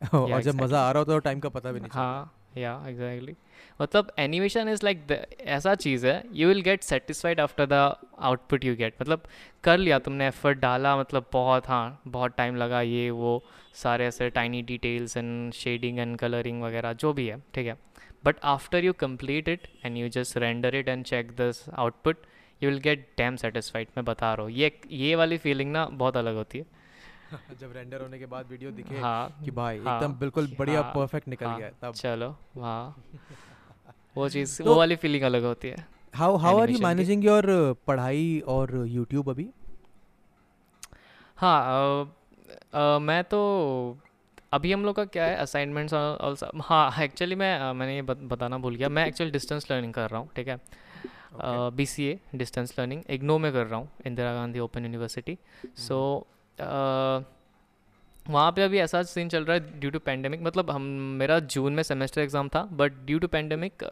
और 0.13 0.41
जब 0.41 0.55
मज़ा 0.55 0.80
आ 0.80 0.91
रहा 0.91 0.99
होता 0.99 1.11
है 1.11 1.19
तो 1.19 1.23
टाइम 1.23 1.39
का 1.39 1.49
पता 1.49 1.71
भी 1.71 1.80
नहीं 1.80 1.89
हाँ। 1.93 2.32
या 2.57 2.73
एग्जैक्टली 2.87 3.35
मतलब 3.81 4.11
एनिमेशन 4.19 4.69
इज़ 4.69 4.83
लाइक 4.83 5.11
ऐसा 5.41 5.73
चीज़ 5.75 6.05
है 6.07 6.21
you 6.33 6.47
will 6.47 6.61
get 6.61 6.83
satisfied 6.83 7.39
after 7.39 7.65
the 7.65 7.73
output 8.19 8.65
you 8.65 8.75
get 8.75 9.01
मतलब 9.01 9.23
कर 9.63 9.77
लिया 9.77 9.99
तुमने 9.99 10.27
एफर्ट 10.27 10.59
डाला 10.59 10.95
मतलब 10.97 11.25
बहुत 11.33 11.67
हाँ 11.67 12.01
बहुत 12.07 12.35
टाइम 12.37 12.55
लगा, 12.55 12.81
ये, 12.81 13.09
वो, 13.09 13.43
सारे 13.73 14.05
ऐसे 14.07 14.29
tiny 14.29 14.61
details 14.61 15.17
and 15.17 15.53
shading 15.53 15.99
and 15.99 16.17
colouring 16.17 16.61
वगैरह, 16.63 16.93
जो 16.93 17.13
भी 17.13 17.27
है, 17.27 17.41
ठीक 17.55 17.67
है? 17.67 17.77
But 18.25 18.35
after 18.43 18.83
you 18.85 18.93
complete 18.93 19.49
it 19.49 19.67
and 19.85 19.97
you 19.97 20.07
just 20.09 20.37
render 20.37 20.75
it 20.75 20.87
and 20.87 21.03
check 21.05 21.31
this 21.31 21.63
output 21.69 22.25
you 22.61 22.69
will 22.69 22.79
get 22.79 23.07
damn 23.17 23.35
satisfied 23.35 23.87
मैं 23.97 24.05
बता 24.05 24.33
रहा 24.33 24.43
हूँ। 24.43 24.51
ये 24.53 24.71
ये 24.91 25.15
वाली 25.15 25.37
फीलिंग 25.37 25.71
ना 25.71 25.85
बहुत 25.93 26.17
अलग 26.17 26.35
होती 26.35 26.57
है। 26.57 26.65
जब 27.59 27.71
रेंडर 27.75 28.01
होने 28.01 28.19
के 28.19 28.25
बाद 28.25 28.49
वीडियो 28.51 28.71
दिखे 28.71 28.99
हाँ 28.99 29.41
कि 29.45 29.51
भाई 29.51 29.79
हाँ, 29.79 29.95
एकदम 29.95 30.13
बिल्कुल 30.19 30.47
बढ़िया 30.59 30.81
हाँ, 30.81 30.91
परफेक्ट 30.95 31.27
निकल 31.27 31.45
हाँ, 31.45 31.59
गया 31.59 31.69
तब 31.81 31.93
चलो 31.93 32.29
हाँ। 32.61 32.95
वो 34.15 34.29
चीज़ 34.36 34.57
तो- 34.57 34.67
वो 34.67 34.75
वाली 34.75 34.95
फीलिंग 34.95 35.23
अलग 35.23 35.43
होती 35.43 35.67
है 35.67 35.86
how 36.13 36.36
how 36.38 36.59
are 36.61 36.69
you 36.69 36.79
managing 36.79 37.25
your 37.25 37.45
पढ़ाई 37.88 38.39
और 38.47 38.75
यूट्यूब 38.88 39.29
अभी? 39.29 39.47
हाँ 41.38 41.59
अ, 41.61 42.07
अ, 42.73 42.99
मैं 43.01 43.23
तो 43.23 43.39
अभी 44.53 44.71
हम 44.71 44.86
लोग 44.86 44.95
का 44.95 45.03
क्या 45.05 45.25
है 45.25 45.36
असाइनमेंट्स 45.38 45.93
और 45.93 46.38
हाँ 46.63 47.03
एक्चुअली 47.03 47.36
मैं 47.36 47.73
मैंने 47.73 47.95
ये 47.95 48.01
बत, 48.01 48.17
बताना 48.17 48.57
भूल 48.57 48.75
गया 48.75 48.89
मैं 48.89 49.05
एक्चुअली 49.07 49.31
डिस्टेंस 49.31 49.71
लर्निंग 49.71 49.93
कर 49.93 50.09
रहा 50.09 50.19
हूँ 50.19 50.29
ठीक 50.36 50.47
है? 50.47 50.59
B 51.75 51.86
C 51.86 52.05
A 52.07 52.19
distance 52.36 52.73
learning 52.79 53.01
IGNOU 53.09 53.38
में 53.39 53.51
कर 53.53 53.65
रहा 53.65 53.79
हूँ 53.79 53.89
Indira 54.05 54.33
Gandhi 54.33 54.59
open 54.59 54.83
university 54.86 55.38
so 55.88 55.97
वहाँ 56.59 58.51
पे 58.51 58.61
अभी 58.63 58.77
ऐसा 58.79 59.01
सीन 59.03 59.29
चल 59.29 59.43
रहा 59.45 59.57
है 59.57 59.79
ड्यू 59.79 59.89
टू 59.91 59.99
पेंडेमिक 59.99 60.41
मतलब 60.43 60.71
हम 60.71 60.81
मेरा 61.19 61.39
जून 61.39 61.73
में 61.73 61.83
सेमेस्टर 61.83 62.21
एग्ज़ाम 62.21 62.47
था 62.55 62.61
बट 62.73 62.93
ड्यू 63.05 63.19
टू 63.19 63.27
पेंडेमिक 63.27 63.83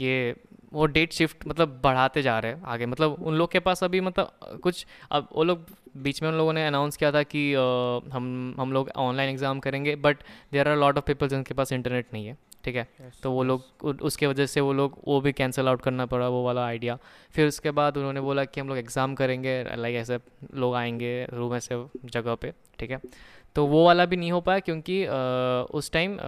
ये 0.00 0.34
वो 0.72 0.86
डेट 0.86 1.12
शिफ्ट 1.12 1.46
मतलब 1.48 1.80
बढ़ाते 1.84 2.22
जा 2.22 2.38
रहे 2.38 2.52
हैं 2.52 2.62
आगे। 2.64 2.86
मतलब 2.86 3.12
उन 3.20 3.34
लोग 3.34 3.50
के 3.52 3.58
पास 3.60 3.82
अभी 3.84 4.00
मतलब 4.00 4.58
कुछ 4.62 4.84
अब 5.10 5.28
वो 5.32 5.44
लोग 5.44 5.64
बीच 6.02 6.22
में 6.22 6.28
उन 6.28 6.36
लोगों 6.36 6.52
ने 6.52 6.66
अनाउंस 6.66 6.96
किया 6.96 7.12
था 7.12 7.22
कि 7.22 7.52
अ, 7.54 7.60
हम 8.12 8.54
हम 8.60 8.72
लोग 8.72 8.90
ऑनलाइन 8.96 9.30
एग्ज़ाम 9.30 9.60
करेंगे 9.60 9.94
but 9.96 10.16
there 10.52 10.68
are 10.68 10.76
lot 10.76 10.98
of 10.98 11.04
people 11.04 11.28
जिनके 11.28 11.54
पास 11.54 11.72
इंटरनेट 11.72 12.12
नहीं 12.12 12.26
है। 12.26 12.36
ठीक 12.64 12.76
है? 12.76 12.86
Yes, 12.86 13.22
तो 13.22 13.30
वो 13.32 13.42
yes. 13.42 13.48
लोग 13.48 14.02
उसके 14.02 14.26
वजह 14.26 14.46
से 14.46 14.60
वो 14.60 14.72
लोग 14.72 14.96
वो 15.06 15.20
भी 15.20 15.32
कैंसिल 15.32 15.68
आउट 15.68 15.82
करना 15.82 16.06
पड़ा 16.06 16.28
वो 16.28 16.44
वाला 16.44 16.64
आइडिया 16.66 16.98
फिर 17.34 17.48
उसके 17.48 17.70
बाद 17.70 17.96
उन्होंने 17.96 18.20
बोला 18.20 18.44
कि 18.44 18.60
हम 18.60 18.68
लोग 18.68 18.78
एग्ज़ाम 18.78 19.14
करेंगे 19.14 19.62
लाइक 19.76 19.96
ऐसे 19.96 20.18
लोग 20.54 20.74
आएँगे 20.74 21.12
रूम 21.32 21.54
ऐसे 21.54 21.82
जगह 22.06 22.34
पे 22.34 22.52
ठीक 22.78 22.90
है? 22.90 23.00
तो 23.56 23.66
वो 23.66 23.84
वाला 23.86 24.04
भी 24.06 24.16
नहीं 24.16 24.32
हो 24.32 24.40
पाया 24.40 24.58
क्योंकि 24.60 25.02
अ, 25.04 25.12
उस 25.70 25.90
टाइम 25.92 26.18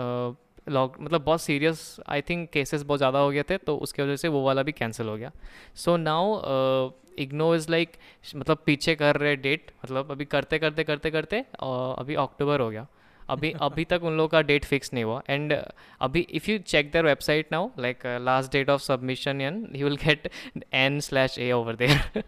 लॉक 0.68 0.97
मतलब 1.01 1.24
बहुत 1.24 1.41
सीरियस 1.43 1.97
आई 2.09 2.22
थिंक 2.22 2.49
केसेस 2.51 2.83
बहुत 2.83 2.99
ज़्यादा 2.99 3.18
हो 3.18 3.31
गए 3.31 3.43
थे 3.43 3.57
तो 3.59 3.76
उसके 3.78 4.03
वजह 4.03 4.16
से 4.16 4.28
वो 4.28 4.43
वाला 4.45 4.62
भी 4.62 4.72
कैंसिल 4.72 5.07
हो 5.09 5.16
गया। 5.16 5.31
So 5.74 5.97
now 5.97 6.91
IGNOU 7.18 7.55
is 7.55 7.70
like 7.70 7.93
मतलब 8.37 8.62
पीछे 8.66 8.95
कर 8.95 9.16
रहे 9.16 9.37
डेट 9.37 9.70
मतलब 9.85 10.11
अभी 10.11 10.24
करते 10.24 10.59
करते 10.59 10.85
करते 10.85 11.11
करते 11.11 11.41
अ, 11.41 11.66
अभी 11.99 12.14
अक्टूबर 12.14 12.61
हो 12.61 12.70
गया। 12.70 12.87
अभी 13.31 13.53
अभी 13.62 13.85
तक 13.85 14.05
उन 14.05 14.16
लोगों 14.16 14.28
का 14.28 14.41
डेट 14.49 14.64
फिक्स 14.64 14.93
नहीं 14.95 15.05
हुआ। 15.05 15.20
एंड 15.31 15.53
अभी 16.01 16.20
if 16.33 16.51
you 16.51 16.59
check 16.66 16.91
their 16.93 17.05
website 17.07 17.53
now 17.53 17.68
like 17.78 18.07
last 18.22 18.53
date 18.53 18.70
of 18.70 18.83
submission 18.83 19.41
N 19.41 19.66
you 19.74 19.87
will 19.87 19.97
get 20.05 20.31
N 20.74 21.01
slash 21.09 21.39
A 21.39 21.51
over 21.53 21.76
there 21.85 22.22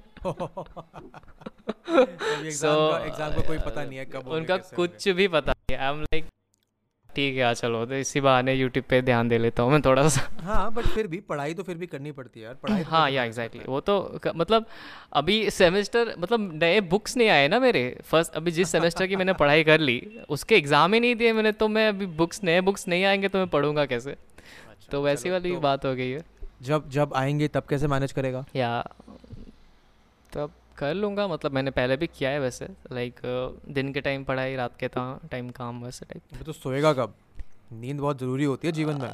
so 2.53 2.71
exam 2.97 3.33
का 3.33 3.47
कोई 3.47 3.59
पता 3.59 3.85
नहीं 3.85 3.99
है 3.99 4.05
कब 4.13 4.29
उनका 4.37 4.57
कुछ 4.77 5.09
भी 5.11 5.29
पता 5.31 5.53
नहीं 5.53 5.79
आई 5.79 5.89
एम 5.89 6.01
लाइक 6.03 6.25
ठीक 7.17 7.35
है 7.35 7.41
यार 7.41 7.55
चलो 7.55 7.85
तो 7.87 7.95
इसी 7.95 8.21
बहाने 8.21 8.55
यूट्यूब 8.55 8.85
पे 8.89 9.01
ध्यान 9.03 9.29
दे 9.29 9.39
लेता 9.39 9.63
हूँ 9.63 9.71
मैं 9.73 9.81
थोड़ा 9.83 10.09
सा। 10.09 10.21
हाँ 10.43 10.73
बट 10.75 10.85
फिर 10.85 11.07
भी 11.07 11.21
पढ़ाई 11.21 11.55
तो 11.55 11.63
फिर 11.63 11.77
भी 11.77 11.87
करनी 11.87 12.13
पड़ती 12.13 12.41
है 12.41 12.47
यार 12.47 12.55
पढ़ाई 12.55 12.85
तो 12.85 12.91
हाँ 12.91 13.11
या 13.11 13.25
एग्जैक्टली। 13.25 13.65
वो 13.69 13.81
तो 13.81 13.99
क- 14.23 14.33
मतलब 14.37 14.67
अभी 15.13 15.51
सेमेस्टर 15.51 16.15
मतलब 16.19 16.51
नए 16.63 16.81
बुक्स 16.81 17.17
नहीं 17.17 17.29
आए 17.29 17.49
ना 17.49 17.59
मेरे 17.61 17.85
फ़र्स्ट 18.05 18.35
अभी 18.35 18.51
जिस 18.51 18.71
सेमेस्टर 18.71 19.07
की 19.07 19.17
मैंने 19.17 19.33
पढ़ाई 19.33 19.65
कर 19.65 19.81
ली 19.81 19.99
उसके 20.29 20.57
एग्ज़ाम 20.57 20.95
ही 20.95 21.01
नहीं 21.01 21.17
दिए 21.17 21.33
मैंने 21.33 21.53
तो 21.53 21.69
मैं 21.69 21.89
अभी 21.89 22.07
बुक्स 22.23 22.43
नए 22.45 22.61
बुक्स 22.61 22.89
नहीं 22.89 23.05
आएँगे 23.05 23.29
तो 23.29 23.39
मैं 23.39 23.49
पढ़ूँगा 23.49 23.87
कैसे? 23.87 24.17
तो 24.91 25.03
वैसी 25.03 25.31
वाली 25.31 25.53
तो 25.53 25.61
बात 25.61 25.85
हो 25.85 25.95
गई 25.95 26.11
है। 26.11 26.25
जब 26.63 26.89
जब 26.91 27.13
आएँगे 27.17 27.49
तब 27.49 27.63
कैसे 27.71 27.87
मैनेज 27.87 28.13
करेगा? 28.13 28.45
या 28.57 28.73
तब 30.33 30.51
कर 30.79 30.95
लूँगा 30.95 31.27
मतलब 31.29 31.53
मैंने 31.53 31.71
पहले 31.71 31.97
भी 31.97 32.07
किया 32.09 32.31
है 32.31 32.41
वैसे 32.41 32.69
लाइक 32.93 33.21
दिन 33.69 33.93
के 33.93 34.01
टाइम 34.01 34.25
पढ़ाई 34.25 34.57
रात 34.57 34.77
के 34.81 34.89
टाइम 34.89 35.51
काम 35.51 35.83
वैसे 35.85 36.07
टाइप 36.07 36.45
तो 36.47 36.53
सोएगा 36.53 36.93
कब? 36.93 37.15
नींद 37.73 38.01
बहुत 38.01 38.21
ज़रूरी 38.21 38.45
होती 38.45 38.69
है 38.69 38.73
जीवन 38.73 39.01
में। 39.01 39.11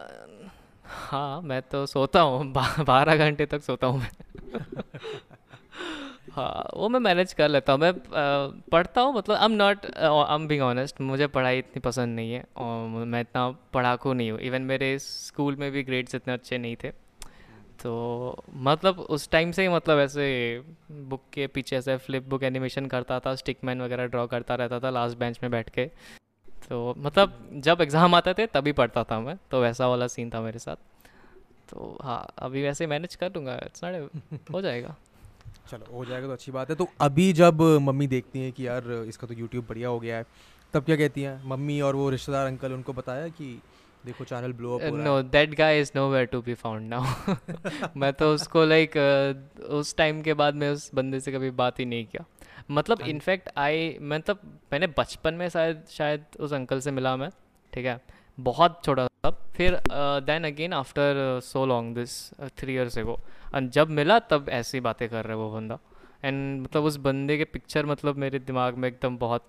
हाँ 0.84 1.40
मैं 1.42 1.60
तो 1.62 1.84
सोता 1.86 2.20
हूँ 2.20 2.52
बारह 2.52 3.16
घंटे 3.16 3.46
तक 3.46 3.62
सोता 3.62 3.86
हूँ 3.86 3.98
मैं। 3.98 4.10
हाँ 6.32 6.70
वो 6.76 6.88
मैं 6.88 7.00
मैनेज 7.00 7.32
कर 7.32 7.48
लेता 7.48 7.72
हूँ। 7.72 7.80
मैं 7.80 7.92
पढ़ता 8.72 9.00
हूँ 9.00 9.14
मतलब 9.14 9.36
I 9.36 9.44
am 9.44 9.52
not 9.52 9.86
I 9.96 10.34
am 10.34 10.46
being 10.48 10.62
honest 10.62 11.00
मुझे 11.00 11.26
पढ़ाई 11.26 11.58
इतनी 11.58 11.80
पसंद 11.80 12.16
नहीं 12.16 12.32
है 12.32 12.44
और 12.56 13.04
मैं 13.06 13.20
इतना 13.20 13.48
पढ़ाकू 13.72 14.12
नहीं 14.12 14.30
हूँ। 14.30 14.38
इवन 14.40 14.62
मेरे 14.62 14.98
स्कूल 14.98 15.56
में 15.56 15.70
भी 15.72 15.82
ग्रेड्स 15.82 16.14
इतने 16.14 16.34
अच्छे 16.34 16.58
नहीं 16.58 16.76
थे। 16.84 16.92
तो 17.82 18.44
मतलब 18.58 18.98
उस 19.00 19.28
टाइम 19.30 19.50
से 19.52 19.62
ही 19.62 19.68
मतलब 19.68 19.98
ऐसे 19.98 20.26
बुक 20.90 21.22
के 21.32 21.46
पीछे 21.46 21.76
ऐसे 21.76 21.96
फ्लिप 21.96 22.28
बुक 22.28 22.42
एनिमेशन 22.44 22.86
करता 22.86 23.18
था 23.20 23.34
स्टिकमैन 23.36 23.82
वगैरह 23.82 24.06
ड्रॉ 24.06 24.26
करता 24.26 24.54
रहता 24.54 24.80
था 24.80 24.90
लास्ट 24.90 25.18
बेंच 25.18 25.38
में 25.42 25.50
बैठ 25.50 25.70
के। 25.70 25.84
तो 26.68 26.94
मतलब 26.98 27.38
जब 27.64 27.80
एग्ज़ाम 27.80 28.14
आते 28.14 28.34
थे 28.34 28.46
तभी 28.48 28.72
पढ़ता 28.72 29.04
था 29.04 29.20
मैं 29.20 29.36
तो 29.50 29.60
वैसा 29.62 29.88
वाला 29.88 30.06
सीन 30.08 30.30
था 30.30 30.40
मेरे 30.40 30.58
साथ। 30.58 30.76
तो 31.70 31.96
हाँ 32.02 32.26
अभी 32.38 32.62
वैसे 32.62 32.86
मैनेज 32.86 33.14
कर 33.14 33.32
लूँगा 33.34 33.54
इट्स 33.66 33.84
नॉट 33.84 34.50
हो 34.52 34.60
जाएगा। 34.62 34.94
चलो 35.70 35.92
हो 35.92 36.04
जाएगा 36.04 36.26
तो 36.26 36.32
अच्छी 36.32 36.52
बात 36.52 36.70
है। 36.70 36.76
तो 36.76 36.88
अभी 37.00 37.32
जब 37.34 37.62
मम्मी 37.82 38.06
देखती 38.08 38.40
हैं 38.40 38.52
कि 38.52 38.66
यार 38.66 38.92
इसका 39.08 39.26
तो 39.26 39.34
यूट्यूब 39.34 39.66
बढ़िया 39.68 39.88
हो 39.88 39.98
गया 40.00 40.16
है 40.16 40.26
तब 40.74 40.84
क्या 40.84 40.96
कहती 40.96 41.22
हैं? 41.22 41.40
मम्मी 41.44 41.80
और 41.80 41.96
वो 41.96 42.08
रिश्तेदार 42.10 42.46
अंकल 42.46 42.72
उनको 42.72 42.92
बताया 42.92 43.28
कि 43.30 43.58
देखो 44.06 44.24
चैनल 44.24 44.52
ब्लो 44.52 44.74
अप 44.78 44.82
हो 44.82 44.96
रहा 44.96 45.04
no 45.04 45.22
that 45.22 45.54
guy 45.54 45.80
is 45.80 45.90
no 45.96 46.08
where 46.10 46.24
to 46.24 46.40
be 46.42 46.54
found 46.54 46.88
now 46.94 47.34
मैं 47.96 48.12
तो 48.12 48.32
उसको 48.34 48.64
लाइक 48.64 48.92
like, 48.92 49.64
uh, 49.64 49.70
उस 49.70 49.96
टाइम 49.96 50.22
के 50.22 50.34
बाद 50.34 50.54
मैं 50.54 50.70
उस 50.70 50.90
बंदे 50.94 51.20
से 51.20 51.32
कभी 51.32 51.50
बात 51.60 51.80
ही 51.80 51.84
नहीं 51.84 52.06
किया। 52.06 52.24
मतलब 52.70 53.00
इनफैक्ट 53.00 53.50
आई 53.56 53.96
मैं 54.00 54.20
तब 54.20 54.40
मैंने 54.72 54.86
बचपन 54.98 55.34
में 55.34 55.48
शायद 55.48 55.82
शायद 55.90 56.24
उस 56.40 56.52
अंकल 56.52 56.80
से 56.80 56.90
मिला 56.90 57.16
मैं 57.16 57.30
ठीक 57.72 57.86
है? 57.86 58.00
बहुत 58.38 58.80
छोटा 58.84 59.06
था। 59.06 59.30
फिर 59.56 59.80
then 60.26 60.44
again 60.44 60.72
after 60.72 61.40
so 61.44 61.66
long 61.66 61.94
this 61.94 62.18
three 62.58 62.74
years 62.74 62.98
ago 62.98 63.18
and 63.54 63.70
जब 63.70 63.90
मिला 63.90 64.18
तब 64.18 64.48
ऐसी 64.48 64.80
बातें 64.80 65.08
कर 65.08 65.24
रहे 65.24 65.36
वो 65.36 65.50
बंदा। 65.50 65.78
एंड 66.24 66.62
मतलब 66.62 66.84
उस 66.84 66.96
बंदे 66.96 67.36
के 67.38 67.44
पिक्चर 67.44 67.86
मतलब 67.86 68.16
मेरे 68.16 68.38
दिमाग 68.38 68.74
में 68.74 68.88
एकदम 68.88 69.16
बहुत 69.18 69.48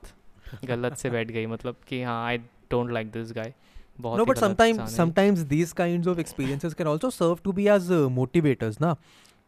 गलत 0.66 0.95
से 0.97 1.10
बैठ 1.10 1.32
गई 1.32 1.45
मतलब 1.45 1.76
कि 1.88 2.02
हाँ 2.04 2.26
I 2.26 2.38
don't 2.72 2.91
like 2.91 3.12
this 3.12 3.32
guy 3.34 3.54
बहुत 4.00 4.20
no 4.20 4.26
but 4.26 4.36
गलत 4.36 4.43
sometimes 4.43 4.80
इंसान 4.80 4.88
है 4.88 4.93
ये। 4.93 4.97
sometimes 4.97 5.47
these 5.54 5.74
kinds 5.80 6.12
of 6.12 6.20
experiences 6.24 6.76
can 6.82 6.89
also 6.91 7.10
serve 7.16 7.41
to 7.47 7.56
be 7.58 7.66
as 7.76 7.89
uh, 7.97 8.06
motivators 8.20 8.82
ना? 8.82 8.95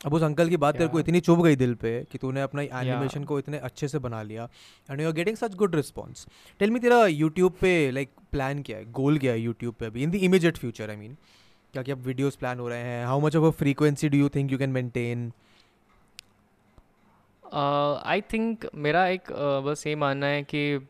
अब 0.06 0.14
उस 0.14 0.24
अंकल 0.24 0.50
की 0.50 0.58
बात 0.58 0.78
तेरे 0.78 0.88
को 0.90 1.00
इतनी 1.00 1.20
चुभ 1.20 1.44
गई 1.44 1.56
दिल 1.56 1.74
पे 1.76 1.92
कि 2.12 2.18
तूने 2.18 2.42
अपना 2.42 2.62
एनिमेशन 2.62 3.24
को 3.24 3.40
इतने 3.40 3.58
अच्छे 3.58 3.88
से 3.88 4.00
बना 4.00 4.22
लिया 4.24 4.48
and 4.92 5.02
you 5.02 5.08
are 5.08 5.14
getting 5.14 5.38
such 5.38 5.56
good 5.56 5.76
response 5.76 6.26
tell 6.60 6.72
me 6.72 6.80
तेरा 6.80 7.06
यूट्यूब 7.08 7.54
पे 7.62 7.92
लाइक 7.92 8.10
प्लान 8.32 8.62
क्या 8.62 8.78
है? 8.78 8.92
गोल 8.92 9.18
क्या 9.18 9.32
है 9.32 9.40
यूट्यूब 9.40 9.76
पे 9.80 9.86
अभी? 9.86 10.04
In 10.04 10.12
the 10.12 10.16
immediate 10.16 10.58
future 10.58 10.90
I 10.90 10.96
mean 10.96 11.16
क्या 11.74 11.84
क्या 11.84 11.96
वीडियोस 11.96 12.36
प्लान 12.36 12.60
हो 12.60 12.70
रहे 12.70 12.80
हैं? 12.80 13.06
How 13.06 13.20
much 13.20 13.36
of 13.36 13.46
a 13.46 13.58
frequency 13.58 14.10
do 14.10 14.18
you 14.18 14.30
think 14.30 14.52
you 14.52 14.58
can 14.58 14.70
maintain 14.70 15.32
I 17.54 18.22
think 18.34 18.66
मेरा 18.76 19.08
एक 19.08 19.22
uh, 19.22 19.68
बस 19.68 19.84
ये 19.88 19.96
मानना 19.96 20.26
है 20.26 20.44
कि 20.44 20.88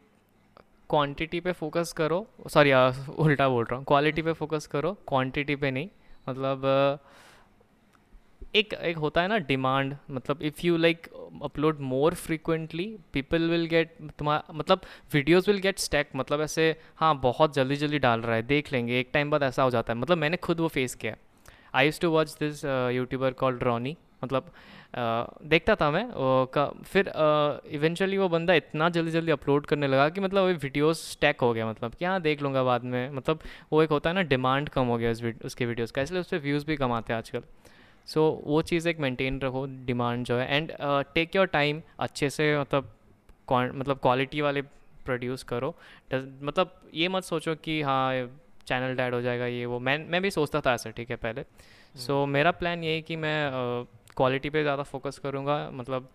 क्वांटिटी 0.92 1.40
पे 1.40 1.52
फोकस 1.54 1.94
करो। 1.98 2.26
सॉरी 2.50 2.74
उल्टा 3.20 3.50
बोल 3.50 3.66
रहा 3.66 3.76
हूँ। 3.76 3.86
क्वालिटी 3.88 4.22
पे 4.22 4.34
फोकस 4.34 4.68
करो 4.68 4.94
क्वांटिटी 5.08 5.56
पे 5.56 5.72
नहीं। 5.72 5.90
मतलब 6.30 6.66
uh, 6.66 7.10
एक 8.56 8.74
एक 8.74 8.98
होता 8.98 9.22
है 9.22 9.28
ना 9.28 9.38
डिमांड 9.40 9.96
मतलब 10.12 10.42
if 10.44 10.56
you 10.64 10.78
like 10.78 11.08
upload 11.44 11.80
more 11.82 12.14
frequently 12.16 12.86
people 13.14 13.50
will 13.50 13.66
get 13.66 13.96
तुम्हारा 14.20 14.54
मतलब 14.54 14.82
वीडियोस 15.14 15.48
विल 15.48 15.60
गेट 15.60 15.80
स्टैक 15.80 16.10
मतलब 16.16 16.42
ऐसे 16.42 16.76
हाँ 16.98 17.14
बहुत 17.20 17.54
जल्दी 17.56 17.76
जल्दी 17.76 18.00
डाल 18.00 18.22
रहा 18.22 18.36
है। 18.36 18.44
देख 18.44 18.72
लेंगे 18.74 19.00
एक 19.00 19.10
टाइम 19.14 19.32
बाद 19.32 19.44
ऐसा 19.44 19.64
हो 19.64 19.70
जाता 19.72 19.94
है। 19.94 20.00
मतलब 20.00 20.18
मैंने 20.18 20.38
खुद 20.38 20.60
वो 20.60 20.68
फेस 20.68 20.96
किया 20.96 21.16
I 21.76 21.86
use 21.86 22.00
to 22.02 22.10
watch 22.12 22.36
this 22.40 22.64
YouTuber 22.96 23.34
called 23.34 23.64
Ronny 23.64 23.96
मतलब 24.24 24.46
uh, 24.46 25.48
देखता 25.50 25.76
था 25.76 25.90
मैं 25.92 26.04
वो 26.06 26.46
का 26.54 26.66
फिर 26.84 27.12
इवेंचुअली 27.72 28.18
वो 28.18 28.28
बंदा 28.30 28.54
इतना 28.54 28.90
जल्दी 28.90 29.12
जल्दी 29.12 29.32
अपलोड 29.32 29.66
करने 29.66 29.88
लगा 29.88 30.08
कि 30.10 30.22
मतलब 30.22 30.44
वो 30.44 30.54
वीडियोस 30.60 31.12
स्टैक 31.12 31.42
हो 31.42 31.54
गया 31.54 31.70
मतलब 31.70 31.94
कि 31.94 32.06
हाँ 32.06 32.22
देख 32.22 32.42
लूँगा 32.42 32.64
बाद 32.64 32.84
में। 32.84 33.10
मतलब 33.12 33.40
वो 33.72 33.82
एक 33.84 33.90
होता 33.90 34.10
है 34.10 34.16
ना 34.16 34.22
डिमांड 34.30 34.70
कम 34.70 34.86
हो 34.86 34.98
गया 34.98 35.12
उस 35.12 35.24
उसके 35.46 35.66
वीडियोस 35.66 35.92
का 35.92 36.02
इसलिए 36.02 36.22
उस 36.22 36.28
पर 36.28 36.38
व्यूज़ 36.40 36.66
भी 36.66 36.76
कम 36.76 36.92
आते 36.92 37.14
हैं 37.14 37.18
आजकल। 37.18 37.44
सो 38.08 38.20
so, 38.20 38.48
वो 38.48 38.62
चीज़ 38.62 38.88
एक 38.90 39.00
मेंटेन 39.00 39.40
रखो 39.42 39.66
डिमांड 39.86 40.26
जो 40.26 40.38
है। 40.38 40.56
एंड 40.56 40.72
टेक 41.14 41.36
योर 41.36 41.48
टाइम 41.48 41.82
अच्छे 42.00 42.30
से 42.30 42.58
मतलब 42.60 42.92
मतलब 43.52 43.98
क्वालिटी 43.98 44.42
वाले 44.42 44.62
प्रोड्यूस 45.06 45.44
करो। 45.44 45.76
मतलब 46.14 46.76
ये 46.94 47.08
मत 47.08 47.24
सोचो 47.24 47.56
कि 47.56 47.82
हाँ 47.82 48.28
चैनल 48.68 48.96
डैड 48.96 49.14
हो 49.14 49.22
जाएगा 49.22 49.46
ये 49.46 49.66
वो। 49.66 49.80
मैं 49.80 49.98
मैं 50.10 50.22
भी 50.22 50.32
सोचता 50.32 50.62
था 50.62 50.74
ऐसा 50.74 50.90
ठीक 50.90 51.10
है 51.10 51.16
पहले। 51.16 51.44
सो 51.96 52.22
so, 52.24 52.30
मेरा 52.30 52.52
प्लान 52.52 52.84
ये 52.84 52.94
है 52.94 53.02
कि 53.02 53.16
मैं 53.16 53.86
क्वालिटी 54.18 54.50
पे 54.50 54.62
ज़्यादा 54.64 54.84
फोकस 54.84 55.20
करूँगा 55.24 55.58
मतलब 55.74 56.10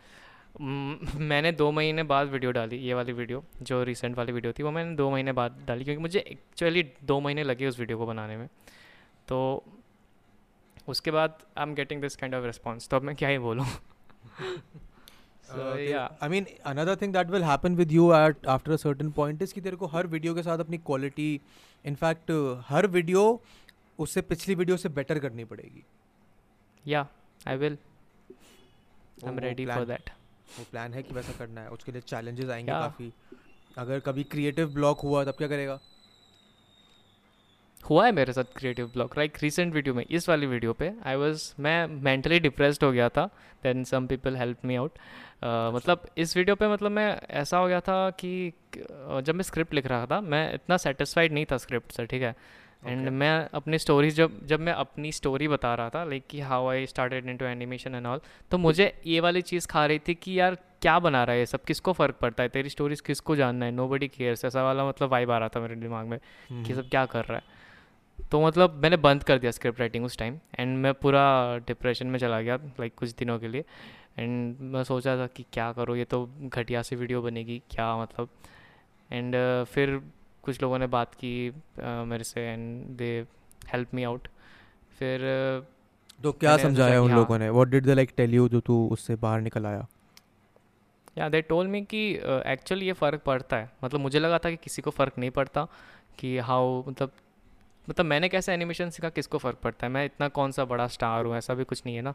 मैंने 0.60 1.52
दो 1.52 1.70
महीने 1.72 2.02
बाद 2.10 2.28
वीडियो 2.28 2.52
डाली 2.52 2.76
ये 2.78 2.94
वाली 2.94 3.12
वीडियो 3.12 3.42
जो 3.62 3.82
रिसेंट 3.84 4.16
वाली 4.16 4.32
वीडियो 4.32 4.52
थी 4.52 4.62
वो 4.62 4.70
मैंने 4.70 4.94
दो 4.96 5.10
महीने 5.10 5.32
बाद 5.32 5.58
डाली 5.66 5.84
क्योंकि 5.84 6.02
मुझे 6.02 6.18
एक्चुअली 6.20 6.82
दो 7.04 7.18
महीने 7.20 7.42
लगे 7.44 7.66
उस 7.66 7.78
वीडियो 7.80 7.98
को 7.98 8.06
बनाने 8.06 8.36
में। 8.36 8.48
तो 9.28 9.64
उसके 10.88 11.10
बाद 11.10 11.38
I 11.58 11.62
am 11.62 11.74
getting 11.74 12.00
this 12.02 12.16
kind 12.16 12.34
of 12.34 12.44
response 12.44 12.88
तो 12.88 12.96
अब 12.96 13.02
मैं 13.02 13.14
क्या 13.16 13.28
ही 13.28 13.38
बोलूँ? 13.38 13.66
I 15.48 16.28
mean 16.28 16.46
another 16.66 16.96
thing 16.96 17.12
that 17.12 17.30
will 17.30 17.44
happen 17.44 17.74
with 17.76 17.92
you 17.92 18.12
at 18.14 18.46
after 18.46 18.72
a 18.72 18.76
certain 18.76 19.10
point 19.16 19.42
is 19.42 19.54
कि 19.54 19.60
तेरे 19.60 19.76
को 19.76 19.86
हर 19.86 20.06
वीडियो 20.06 20.34
के 20.34 20.42
साथ 20.42 20.58
अपनी 20.58 20.78
क्वालिटी 20.78 21.40
इनफैक्ट 21.84 22.30
हर 22.68 22.86
वीडियो 22.86 23.40
उससे 23.98 24.20
पिछली 24.22 24.54
वीडियो 24.54 24.76
से 24.76 24.88
बेटर 24.90 25.18
करनी 25.18 25.44
पड़ेगी। 25.44 25.84
या 26.84 27.06
I 27.48 27.56
will 27.56 27.78
I 29.24 29.30
am 29.32 29.38
ready 29.38 29.66
for 29.66 29.84
that 29.84 30.10
वो 30.58 30.64
प्लान 30.70 30.94
है 30.94 31.02
कि 31.02 31.14
वैसा 31.14 31.32
करना 31.38 31.60
है 31.60 31.68
उसके 31.68 31.92
लिए 31.92 32.00
चैलेंजेस 32.00 32.50
आएँगे 32.50 32.72
Yeah. 32.72 32.80
काफ़ी। 32.80 33.12
अगर 33.78 34.00
कभी 34.00 34.24
क्रिएटिव 34.24 34.68
ब्लॉक 34.68 35.00
हुआ 35.00 35.24
तब 35.24 35.30
क्या 35.30 35.48
करेगा? 35.48 35.78
हुआ 37.90 38.04
है 38.06 38.12
मेरे 38.12 38.32
साथ 38.32 38.44
creative 38.56 38.86
block 38.86 39.16
like 39.18 39.32
recent 39.42 39.74
video 39.74 39.94
में 39.94 40.04
इस 40.10 40.28
वाली 40.28 40.46
वीडियो 40.46 40.72
पे 40.72 40.92
आई 41.04 41.16
वाज 41.16 41.54
मैं 41.60 41.86
मेंटली 41.86 42.40
डिप्रेस्ड 42.40 42.84
हो 42.84 42.90
गया 42.92 43.08
था 43.08 43.26
then 43.62 43.84
some 43.84 44.06
people 44.06 44.36
help 44.36 44.64
me 44.64 44.76
out 44.76 44.98
मतलब 45.74 46.06
इस 46.18 46.36
वीडियो 46.36 46.56
पे 46.56 46.68
मतलब 46.68 46.90
मैं 46.90 47.20
ऐसा 47.30 47.58
हो 47.58 47.66
गया 47.68 47.80
था 47.80 48.10
कि 48.10 48.52
uh, 48.76 49.20
जब 49.20 49.34
मैं 49.34 49.42
स्क्रिप्ट 49.42 49.74
लिख 49.74 49.86
रहा 49.86 50.06
था 50.06 50.20
मैं 50.20 50.54
इतना 50.54 50.76
सेटिस्फाइड 50.76 51.32
नहीं 51.32 51.46
था 51.52 51.56
स्क्रिप्ट 51.56 51.92
से 51.92 52.06
ठीक 52.06 52.22
है? 52.22 52.36
And 52.84 53.00
Okay. 53.00 53.12
मैं 53.12 53.48
अपनी 53.54 53.78
स्टोरीज 53.78 54.14
जब 54.14 54.46
जब 54.46 54.60
मैं 54.60 54.72
अपनी 54.72 55.12
स्टोरी 55.12 55.48
बता 55.48 55.74
रहा 55.74 55.88
था 55.88 56.04
लाइक 56.04 56.26
कि 56.30 56.40
how 56.40 56.68
I 56.68 56.86
started 56.86 57.28
into 57.28 57.44
animation 57.44 57.94
and 57.94 58.06
all 58.06 58.20
तो 58.50 58.58
मुझे 58.58 59.00
ये 59.06 59.20
वाली 59.20 59.42
चीज़ 59.42 59.66
खा 59.66 59.86
रही 59.86 59.98
थी 59.98 60.14
कि 60.14 60.40
यार 60.40 60.54
क्या 60.54 60.98
बना 60.98 61.24
रहा 61.24 61.32
है 61.32 61.38
ये 61.38 61.46
सब 61.46 61.64
किसको 61.64 61.92
फ़र्क 61.92 62.14
पड़ता 62.14 62.42
है? 62.42 62.48
तेरी 62.48 62.68
स्टोरीज 62.68 63.00
किसको 63.00 63.36
जानना 63.36 63.66
है? 63.66 63.72
नो 63.72 63.88
बडी 63.88 64.08
केयर्स 64.08 64.44
ऐसा 64.44 64.62
वाला 64.62 64.88
मतलब 64.88 65.08
वाइब 65.08 65.30
आ 65.30 65.38
रहा 65.38 65.48
था 65.48 65.60
मेरे 65.60 65.74
दिमाग 65.74 66.06
में 66.06 66.18
hmm. 66.18 66.66
कि 66.66 66.74
सब 66.74 66.88
क्या 66.88 67.06
कर 67.06 67.24
रहा 67.24 67.38
है। 67.38 67.44
तो 68.30 68.46
मतलब 68.46 68.74
मैंने 68.82 68.96
बंद 68.96 69.24
कर 69.24 69.38
दिया 69.38 69.50
स्क्रिप्ट 69.50 69.80
राइटिंग 69.80 70.04
उस 70.04 70.18
टाइम 70.18 70.38
एंड 70.58 70.78
मैं 70.78 70.94
पूरा 70.94 71.56
डिप्रेशन 71.58 72.06
में 72.06 72.18
चला 72.18 72.40
गया 72.40 72.56
लाइक 72.56 72.76
like, 72.78 72.94
कुछ 72.94 73.10
दिनों 73.10 73.38
के 73.38 73.48
लिए। 73.48 73.64
एंड 74.18 74.56
मैं 74.60 74.84
सोचा 74.84 75.16
था 75.16 75.26
कि 75.26 75.44
क्या 75.52 75.72
करूँ 75.72 75.96
ये 75.96 76.04
तो 76.04 76.30
घटिया 76.40 76.82
सी 76.82 76.96
वीडियो 76.96 77.22
बनेगी 77.22 77.62
क्या 77.70 77.96
मतलब? 78.02 78.28
एंड 79.12 79.36
uh, 79.36 79.70
फिर 79.70 80.00
कुछ 80.46 80.62
लोगों 80.62 80.78
ने 80.78 80.86
बात 80.88 81.14
की 81.14 81.32
आ, 81.48 82.04
मेरे 82.04 82.24
से 82.24 82.40
and 82.42 82.96
they 82.98 83.10
help 83.68 83.94
me 83.94 84.04
out 84.04 84.28
फिर 84.98 85.20
तो 86.22 86.32
क्या 86.34 86.56
समझाया 86.58 87.00
उन। 87.02 87.12
लोगों 87.12 87.38
ने? 87.38 87.48
What 87.50 87.68
did 87.68 87.84
they 87.84 87.94
like 87.94 88.12
tell 88.16 88.34
you 88.34 88.48
जो 88.48 88.60
तू 88.60 88.86
उससे 88.92 89.16
बाहर 89.16 89.40
निकल 89.40 89.66
आया? 89.66 89.86
या 91.18 91.28
दे 91.28 91.40
टोल 91.42 91.66
मी 91.66 91.80
कि 91.84 92.00
एक्चुअली 92.46 92.86
ये 92.86 92.92
फ़र्क 92.92 93.22
पड़ता 93.26 93.56
है। 93.56 93.70
मतलब 93.84 94.00
मुझे 94.00 94.18
लगा 94.18 94.38
था 94.38 94.50
कि 94.50 94.56
किसी 94.56 94.82
को 94.82 94.90
फ़र्क 94.90 95.18
नहीं 95.18 95.30
पड़ता 95.30 95.66
कि 96.18 96.36
हाउ 96.38 96.82
मतलब 96.88 97.12
मतलब 97.88 98.06
मैंने 98.06 98.28
कैसे 98.28 98.52
एनिमेशन 98.52 98.90
सीखा, 98.90 99.08
किसको 99.08 99.38
फ़र्क 99.38 99.58
पड़ता 99.62 99.86
है? 99.86 99.92
मैं 99.92 100.04
इतना 100.04 100.28
कौन 100.30 100.52
सा 100.52 100.64
बड़ा 100.64 100.86
स्टार 100.88 101.24
हूँ, 101.24 101.36
ऐसा 101.36 101.54
भी 101.54 101.64
कुछ 101.64 101.82
नहीं 101.86 101.96
है 101.96 102.02
ना? 102.02 102.14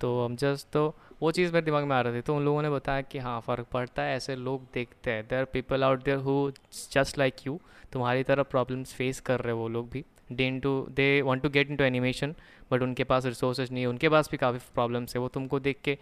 तो 0.00 0.24
हम 0.24 0.36
जस्ट 0.36 0.68
तो 0.72 0.94
वो 1.22 1.30
चीज़ 1.32 1.52
मेरे 1.52 1.64
दिमाग 1.64 1.84
में 1.84 1.94
आ 1.96 2.00
रही 2.00 2.16
थी 2.16 2.20
तो 2.20 2.36
उन 2.36 2.44
लोगों 2.44 2.62
ने 2.62 2.70
बताया 2.70 3.00
कि 3.02 3.18
हाँ 3.18 3.40
फ़र्क 3.40 3.66
पड़ता 3.72 4.02
है, 4.02 4.16
ऐसे 4.16 4.36
लोग 4.36 4.66
देखते 4.74 5.10
हैं। 5.10 5.26
There 5.28 5.44
people 5.52 5.84
out 5.84 6.04
there 6.04 6.18
who 6.18 6.50
just 6.92 7.18
like 7.18 7.46
you 7.46 7.60
तुम्हारी 7.92 8.22
तरह 8.22 8.42
प्रॉब्लम्स 8.44 8.94
फेस 8.94 9.20
कर 9.20 9.40
रहे 9.40 9.52
वो 9.54 9.68
लोग 9.68 9.90
भी। 9.90 10.04
Day 10.32 10.46
in 10.48 10.58
to 10.60 10.70
they 10.90 11.20
want 11.22 11.42
to 11.42 11.48
get 11.50 11.70
into 11.76 11.84
animation 11.84 12.34
but 12.70 12.82
उनके 12.82 13.04
पास 13.04 13.26
रिसोर्सेज 13.26 13.72
नहीं 13.72 13.82
है। 13.82 13.88
उनके 13.88 14.08
पास 14.08 14.28
भी 14.30 14.36
काफ़ी 14.36 14.58
प्रॉब्लम्स 14.74 15.14
है, 15.16 15.20
वो 15.20 15.28
तुमको 15.28 15.60
देख 15.60 15.80
के 15.84 15.98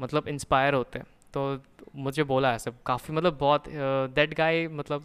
मतलब 0.00 0.28
इंस्पायर 0.28 0.74
होते 0.74 0.98
हैं। 0.98 1.06
तो 1.34 1.62
मुझे 1.96 2.22
बोला 2.24 2.52
ऐसे, 2.54 2.70
काफ़ी 2.86 3.14
मतलब 3.14 3.36
बहुत 3.40 3.64
दैट 3.68 4.34
गाय 4.34 4.66
मतलब 4.68 5.04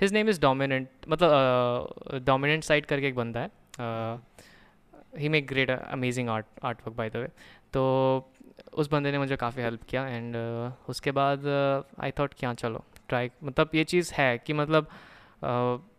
हिज 0.00 0.12
नेम 0.12 0.28
इज़ 0.28 0.40
डोमिनेंट 0.40 0.88
मतलब 1.08 2.22
डोमिनेंट 2.24 2.62
uh, 2.62 2.68
साइड 2.68 2.86
करके 2.86 3.08
एक 3.08 3.14
बंदा 3.14 3.40
है। 3.40 3.50
He 5.18 5.28
make 5.28 5.46
great 5.46 5.70
amazing 5.70 6.28
art 6.28 6.46
art 6.64 6.78
work 6.86 6.96
by 6.96 7.10
the 7.10 7.16
way 7.16 7.28
तो 7.72 7.84
उस 8.72 8.90
बंदे 8.90 9.10
ने 9.12 9.18
मुझे 9.18 9.36
काफ़ी 9.36 9.62
हेल्प 9.62 9.82
किया 9.82 10.06
एंड 10.06 10.34
uh, 10.36 10.90
उसके 10.90 11.10
बाद 11.10 11.46
आई 12.00 12.10
uh, 12.10 12.18
थॉट 12.18 12.34
क्या 12.34 12.54
चलो 12.54 12.84
ट्राई 13.08 13.30
मतलब 13.44 13.70
ये 13.74 13.84
चीज़ 13.84 14.12
है 14.14 14.38
कि 14.38 14.52
मतलब 14.52 14.86
uh, 15.44 15.95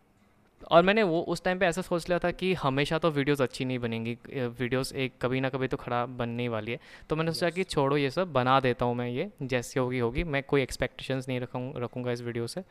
और 0.67 0.83
मैंने 0.83 1.03
वो 1.03 1.19
उस 1.23 1.43
टाइम 1.43 1.59
पे 1.59 1.65
ऐसा 1.65 1.81
सोच 1.81 2.07
लिया 2.09 2.19
था 2.19 2.31
कि 2.31 2.53
हमेशा 2.55 2.97
तो 2.99 3.09
वीडियोस 3.11 3.41
अच्छी 3.41 3.65
नहीं 3.65 3.79
बनेंगी 3.79 4.17
वीडियोस 4.29 4.91
एक 4.95 5.13
कभी 5.21 5.39
ना 5.41 5.49
कभी 5.49 5.67
तो 5.67 5.77
खराब 5.77 6.17
बनने 6.17 6.47
वाली 6.49 6.71
है। 6.71 6.79
तो 7.09 7.15
मैंने 7.15 7.31
सोचा 7.33 7.49
कि 7.49 7.63
छोड़ो 7.65 7.97
ये 7.97 8.09
सब 8.09 8.33
बना 8.33 8.59
देता 8.59 8.85
हूँ 8.85 8.95
मैं 8.95 9.07
ये 9.09 9.29
जैसी 9.43 9.79
होगी 9.79 9.99
होगी। 9.99 10.23
मैं 10.25 10.43
कोई 10.43 10.61
एक्सपेक्टेशंस 10.61 11.27
नहीं 11.27 11.39
रखूँ 11.39 11.73
रखूँगा 11.81 12.11
इस 12.11 12.21
वीडियो 12.21 12.47
से। 12.47 12.63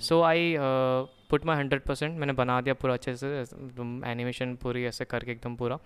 So 0.00 0.20
I 0.22 0.54
put 0.58 1.46
my 1.46 1.56
hundred 1.56 1.82
percent 1.82 2.18
मैंने 2.18 2.32
बना 2.34 2.60
दिया 2.60 2.74
पूरा 2.74 2.94
अच्छे 2.94 3.16
से 3.16 3.28
एनिमेशन 4.06 4.54
पूरी 4.62 4.84
ऐसे 4.84 5.04
करके 5.04 5.32
एकदम 5.32 5.56
पूरा। 5.56 5.78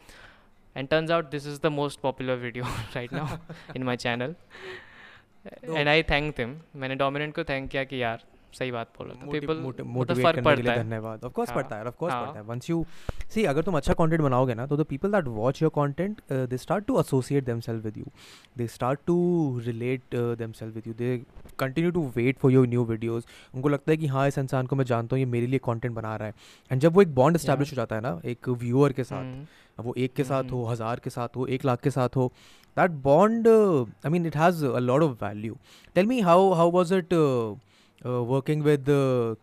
And 0.76 0.88
turns 0.88 1.10
out 1.10 1.30
this 1.30 1.46
is 1.46 1.60
the 1.62 1.72
most 1.72 2.00
popular 2.00 2.36
video 2.36 2.64
right 2.94 3.12
now 3.12 3.36
in 3.76 3.82
my 3.82 3.96
channel 3.96 4.34
and 5.66 5.88
I 5.88 6.02
thank 6.02 6.36
them 6.36 6.56
मैंने 6.76 6.94
डोमिनेंट 6.96 7.34
को 7.34 7.44
थैंक 7.44 7.70
किया 7.70 7.84
कि 7.84 8.02
यार 8.02 8.22
सही 8.54 8.70
बात 8.70 8.88
बोल 8.98 9.08
रहे 9.08 9.30
पीपल 9.30 9.56
मोटिवेट 9.84 10.24
करने 10.26 10.54
के 10.56 10.62
लिए 10.62 10.74
धन्यवाद। 10.76 11.24
ऑफ़ 11.24 11.32
कोर्स 11.32 11.50
पड़ता 11.52 11.76
है 11.76 11.84
ऑफ़ 11.86 11.96
कोर्स 11.98 12.14
पड़ता 12.14 12.38
है। 12.38 12.44
वंस 12.46 12.70
यू 12.70 12.84
सी 13.34 13.44
अगर 13.44 13.62
तुम 13.62 13.76
अच्छा 13.76 13.94
कंटेंट 13.94 14.22
बनाओगे 14.22 14.54
ना 14.54 14.66
तो 14.66 14.76
the 14.76 14.84
people 14.90 15.12
that 15.12 15.28
watch 15.36 15.62
your 15.62 15.72
content 15.76 16.20
they 16.50 16.56
start 16.58 16.84
to 16.86 16.98
associate 17.00 17.44
themselves 17.44 17.84
with 17.84 17.98
you 17.98 18.04
they 18.58 18.66
start 18.68 19.00
to 19.06 19.16
relate 19.66 20.16
themselves 20.38 20.74
with 20.74 20.86
you 20.86 20.94
they 20.94 21.16
continue 21.58 21.90
to 21.90 22.06
wait 22.16 22.38
for 22.38 22.52
your 22.52 22.66
new 22.68 22.84
videos 22.84 23.26
उनको 23.54 23.68
लगता 23.68 23.92
है 23.92 23.96
कि 23.96 24.06
हाँ 24.06 24.26
इस 24.28 24.38
इंसान 24.38 24.66
को 24.66 24.76
मैं 24.76 24.84
जानता 24.84 25.16
हूँ 25.16 25.20
ये 25.20 25.30
मेरे 25.32 25.46
लिए 25.46 25.60
कंटेंट 25.64 25.94
बना 25.94 26.16
रहा 26.16 26.28
है। 26.28 26.34
एंड 26.70 26.80
जब 26.80 26.94
वो 26.94 27.02
एक 27.02 27.14
बॉन्ड 27.14 27.36
एस्टैब्लिश 27.36 27.72
हो 27.72 27.76
जाता 27.76 27.96
है 27.96 28.02
ना 28.02 28.20
एक 28.24 28.48
व्यूअर 28.48 28.92
के 28.92 29.04
साथ 29.04 29.24
hmm. 29.24 29.46
वो 29.78 29.94
एक 29.98 30.12
के 30.14 30.24
साथ 30.24 30.50
हो 30.52 30.64
हज़ार 30.64 31.00
के 31.04 31.10
साथ 31.10 31.36
हो 31.36 31.46
एक 31.46 31.64
लाख 31.64 31.80
के 31.82 31.90
साथ 31.90 32.16
हो 32.16 32.26
that 32.76 32.90
bond 33.04 33.48
I 33.48 34.10
mean 34.10 34.26
it 34.26 34.36
has 34.36 34.64
a 34.66 34.78
lot 34.78 35.02
of 35.02 35.24
value 35.24 35.56
tell 35.96 36.06
me 36.06 36.20
how 36.20 36.52
how 36.52 36.70
was 36.70 36.94
it 36.94 37.14
working 38.04 38.62
with 38.62 38.86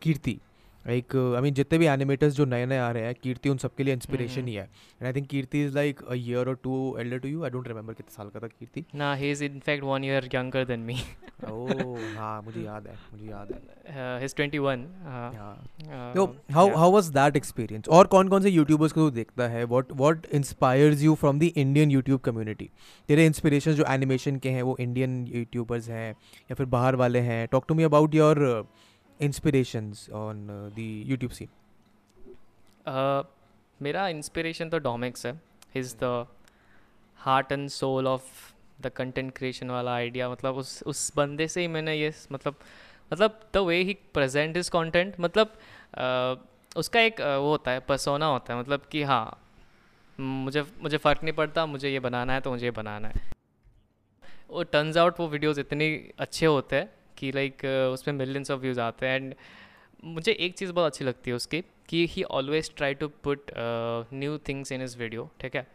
Kirti 0.02 0.40
like 0.88 1.16
I 1.36 1.42
mean 1.42 1.54
जितने 1.54 1.78
भी 1.80 1.86
एनिमेटर्स 1.88 2.34
जो 2.36 2.46
नए 2.46 2.66
नए 2.66 2.78
आ 2.78 2.90
रहे 2.92 3.04
हैं 3.04 3.16
कीर्ति 3.24 3.50
उन 3.50 3.58
सबके 3.58 3.84
लिए 3.84 3.94
इंस्पिरेशन 3.94 4.48
ही 4.48 4.54
है। 4.54 4.64
And 4.64 5.06
I 5.06 5.14
think 5.14 5.28
Kirti 5.30 5.64
is 5.64 5.76
like 5.76 6.02
a 6.02 6.14
year 6.16 6.50
or 6.50 6.60
two 6.64 6.76
elder 7.00 7.20
to 7.20 7.30
you 7.30 7.44
I 7.44 7.50
don't 7.50 7.68
remember 7.68 7.94
कितने 7.94 8.16
साल 8.16 8.30
का 8.30 8.40
था 8.40 8.48
कीर्ति। 8.48 8.86
ना 8.96 9.14
he 9.16 9.32
is 9.32 9.44
in 9.44 9.60
fact 9.66 9.84
one 9.84 10.04
year 10.04 10.30
younger 10.36 10.66
than 10.66 10.80
me 10.80 10.98
oh 11.50 12.18
हाँ 12.18 12.42
मुझे 12.42 12.62
याद 12.62 12.88
है 12.88 12.96
मुझे 13.14 13.26
याद 13.26 13.52
है। 13.52 14.20
ही 14.20 14.26
इज़ 14.26 14.36
21 14.36 14.86
हाँ। 15.06 16.14
तो 16.16 16.26
how 16.54 16.76
how 16.76 16.92
was 16.92 17.10
that 17.12 17.36
experience 17.36 17.90
और 17.90 18.08
कौन-कौन 18.08 18.42
से 18.42 18.50
यूट्यूबर्स 18.50 18.92
को 18.92 19.00
तू 19.02 19.16
देखता 19.16 19.48
है? 19.48 19.64
What 19.66 19.92
what 19.94 20.26
inspires 20.34 21.02
you 21.04 21.16
from 21.16 21.40
the 21.40 21.52
Indian 21.56 21.92
YouTube 21.92 22.20
community 22.20 22.70
तेरे 23.10 23.26
इंस्पिरेशंस 23.26 23.76
जो 23.76 23.86
एनिमेशन 23.90 24.38
के 24.38 24.50
हैं 24.50 24.62
वो 24.64 24.76
इंडियन 24.80 25.26
यूट्यूबर्स 25.28 25.90
हैं 25.90 26.10
या 26.12 26.56
फिर 26.56 26.66
बाहर 26.68 26.96
वाले 26.96 27.20
हैं? 27.22 27.48
Talk 27.52 27.66
to 27.68 27.76
me 27.76 27.84
about 27.84 28.16
your 28.16 28.40
inspirations 29.22 30.10
on 30.12 30.50
uh, 30.50 30.70
the 30.76 30.88
YouTube 31.10 31.34
scene? 31.40 31.54
Uh, 32.86 33.24
मेरा 33.82 34.08
इंस्पिरेशन 34.08 34.70
तो 34.70 34.80
डोमिक्स 34.80 35.26
है. 35.26 35.34
Is 35.76 35.96
the 36.04 36.28
heart 37.20 37.52
and 37.52 37.68
soul 37.70 38.08
of 38.08 38.24
the 38.82 38.92
content 38.96 39.34
creation 39.38 39.70
वाला 39.72 39.94
आइडिया 39.96 40.30
मतलब 40.30 40.56
उस 40.58 40.82
उस 40.84 41.12
बंदे 41.18 41.48
से 41.48 41.62
ही 41.62 41.68
मैंने 41.68 41.96
ये 41.96 42.14
मतलब 42.32 42.56
मतलब 43.14 43.40
the 43.54 43.58
way 43.68 43.82
he 43.84 43.94
present 44.14 44.58
is 44.58 44.70
content 44.72 45.20
मतलब 45.20 45.54
uh, 45.98 46.38
उसका 46.78 47.02
एक 47.02 47.16
uh, 47.16 47.38
वो 47.38 47.50
होता 47.50 47.72
है 47.72 47.80
परसोना 47.90 48.26
होता 48.26 48.54
है. 48.54 48.60
मतलब 48.60 48.86
कि 48.92 49.04
हाँ 49.04 49.38
मुझे 50.20 50.66
मुझे 50.82 50.98
फ़र्क 50.98 51.24
नहीं 51.24 51.34
पड़ता 51.34 51.66
मुझे 51.66 51.90
ये 51.90 52.00
बनाना 52.00 52.34
है 52.34 52.42
तो 52.42 52.52
मुझे 52.52 52.66
ये 52.66 52.72
बनाना 52.72 53.08
है. 53.08 53.30
वो 54.50 54.64
टर्न्स 54.64 54.98
आउट 54.98 55.20
वो 55.20 55.28
वीडियोस 55.28 55.58
इतनी 55.58 55.88
अच्छे 56.20 56.46
होते 56.46 56.76
हैं 56.76 56.90
कि 57.22 57.32
लाइक 57.32 57.62
uh, 57.62 57.94
उसमें 57.94 58.14
मिलियंस 58.16 58.52
ऑफ़ 58.52 58.62
व्यूज़ 58.62 58.80
आते 58.80 59.06
हैं. 59.06 59.16
एंड 59.16 59.36
मुझे 60.04 60.32
एक 60.32 60.58
चीज़ 60.58 60.72
बहुत 60.72 60.92
अच्छी 60.92 61.06
लगती 61.06 61.30
है 61.32 61.36
उसकी 61.36 61.62
कि 61.90 62.06
he 62.12 62.24
always 62.36 62.74
try 62.76 62.94
to 62.96 63.08
put 63.24 63.52
new 64.14 64.38
things 64.48 64.72
in 64.72 64.82
इस 64.82 64.98
वीडियो 64.98 65.30
ठीक 65.42 65.56
है? 65.56 65.68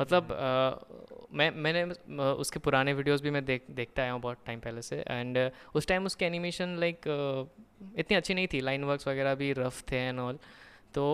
मतलब 0.00 0.28
uh, 0.28 1.26
मैं 1.32 1.50
मैंने 1.50 1.84
uh, 1.86 2.20
उसके 2.44 2.58
पुराने 2.58 2.92
वीडियोस 2.94 3.22
भी 3.22 3.30
मैं 3.30 3.44
देख 3.44 3.70
देखता 3.70 4.02
आया 4.02 4.12
हूँ 4.12 4.20
बहुत 4.20 4.38
टाइम 4.46 4.60
पहले 4.60 4.82
से. 4.82 4.96
एंड 5.00 5.38
uh, 5.38 5.50
उस 5.76 5.86
टाइम 5.88 6.06
उसकी 6.06 6.24
एनिमेशन 6.24 6.76
लाइक 6.80 7.08
uh, 7.08 7.98
इतनी 7.98 8.16
अच्छी 8.16 8.34
नहीं 8.34 8.48
थी. 8.52 8.60
लाइन 8.60 8.84
वर्क्स 8.84 9.08
वगैरह 9.08 9.34
भी 9.34 9.52
रफ 9.58 9.82
थे 9.90 10.06
एंड 10.08 10.20
ऑल 10.20 10.38
तो 10.94 11.04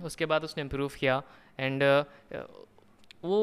उसके 0.00 0.26
बाद 0.26 0.44
उसने 0.44 0.62
इम्प्रूव 0.62 0.90
किया. 1.00 1.22
एंड 1.58 1.82
वो 3.26 3.38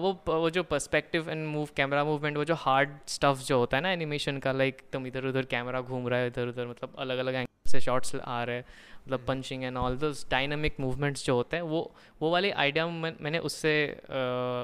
वो 0.00 0.12
वो 0.28 0.50
जो 0.50 0.62
perspective 0.64 1.30
and 1.30 1.46
move 1.46 1.68
camera 1.76 2.04
movement 2.04 2.36
वो 2.36 2.44
जो 2.44 2.54
हार्ड 2.58 2.90
स्टफ़ 3.08 3.44
जो 3.44 3.58
होता 3.58 3.76
है 3.76 3.82
ना 3.82 3.90
एनिमेशन 3.92 4.38
का 4.38 4.52
लाइक 4.52 4.80
तुम 4.92 5.06
इधर 5.06 5.26
उधर 5.26 5.44
कैमरा 5.50 5.80
घूम 5.80 6.08
रहा 6.08 6.18
है 6.20 6.26
इधर 6.26 6.48
उधर 6.48 6.66
मतलब 6.66 6.94
अलग 6.98 7.18
अलग 7.18 7.34
एंगल 7.34 7.70
से 7.70 7.80
शॉट्स 7.80 8.14
आ 8.16 8.42
रहे 8.44 8.56
हैं 8.56 8.64
मतलब 9.06 9.24
punching 9.28 9.64
and 9.64 9.76
all 9.76 9.96
those 9.98 10.24
dynamic 10.30 10.80
movements 10.80 11.24
जो 11.26 11.34
होते 11.34 11.56
हैं 11.56 11.62
वो 11.64 11.80
वो 12.20 12.30
वाली 12.30 12.50
आइडिया 12.64 12.86
मैंने 12.86 13.38
उससे 13.50 13.74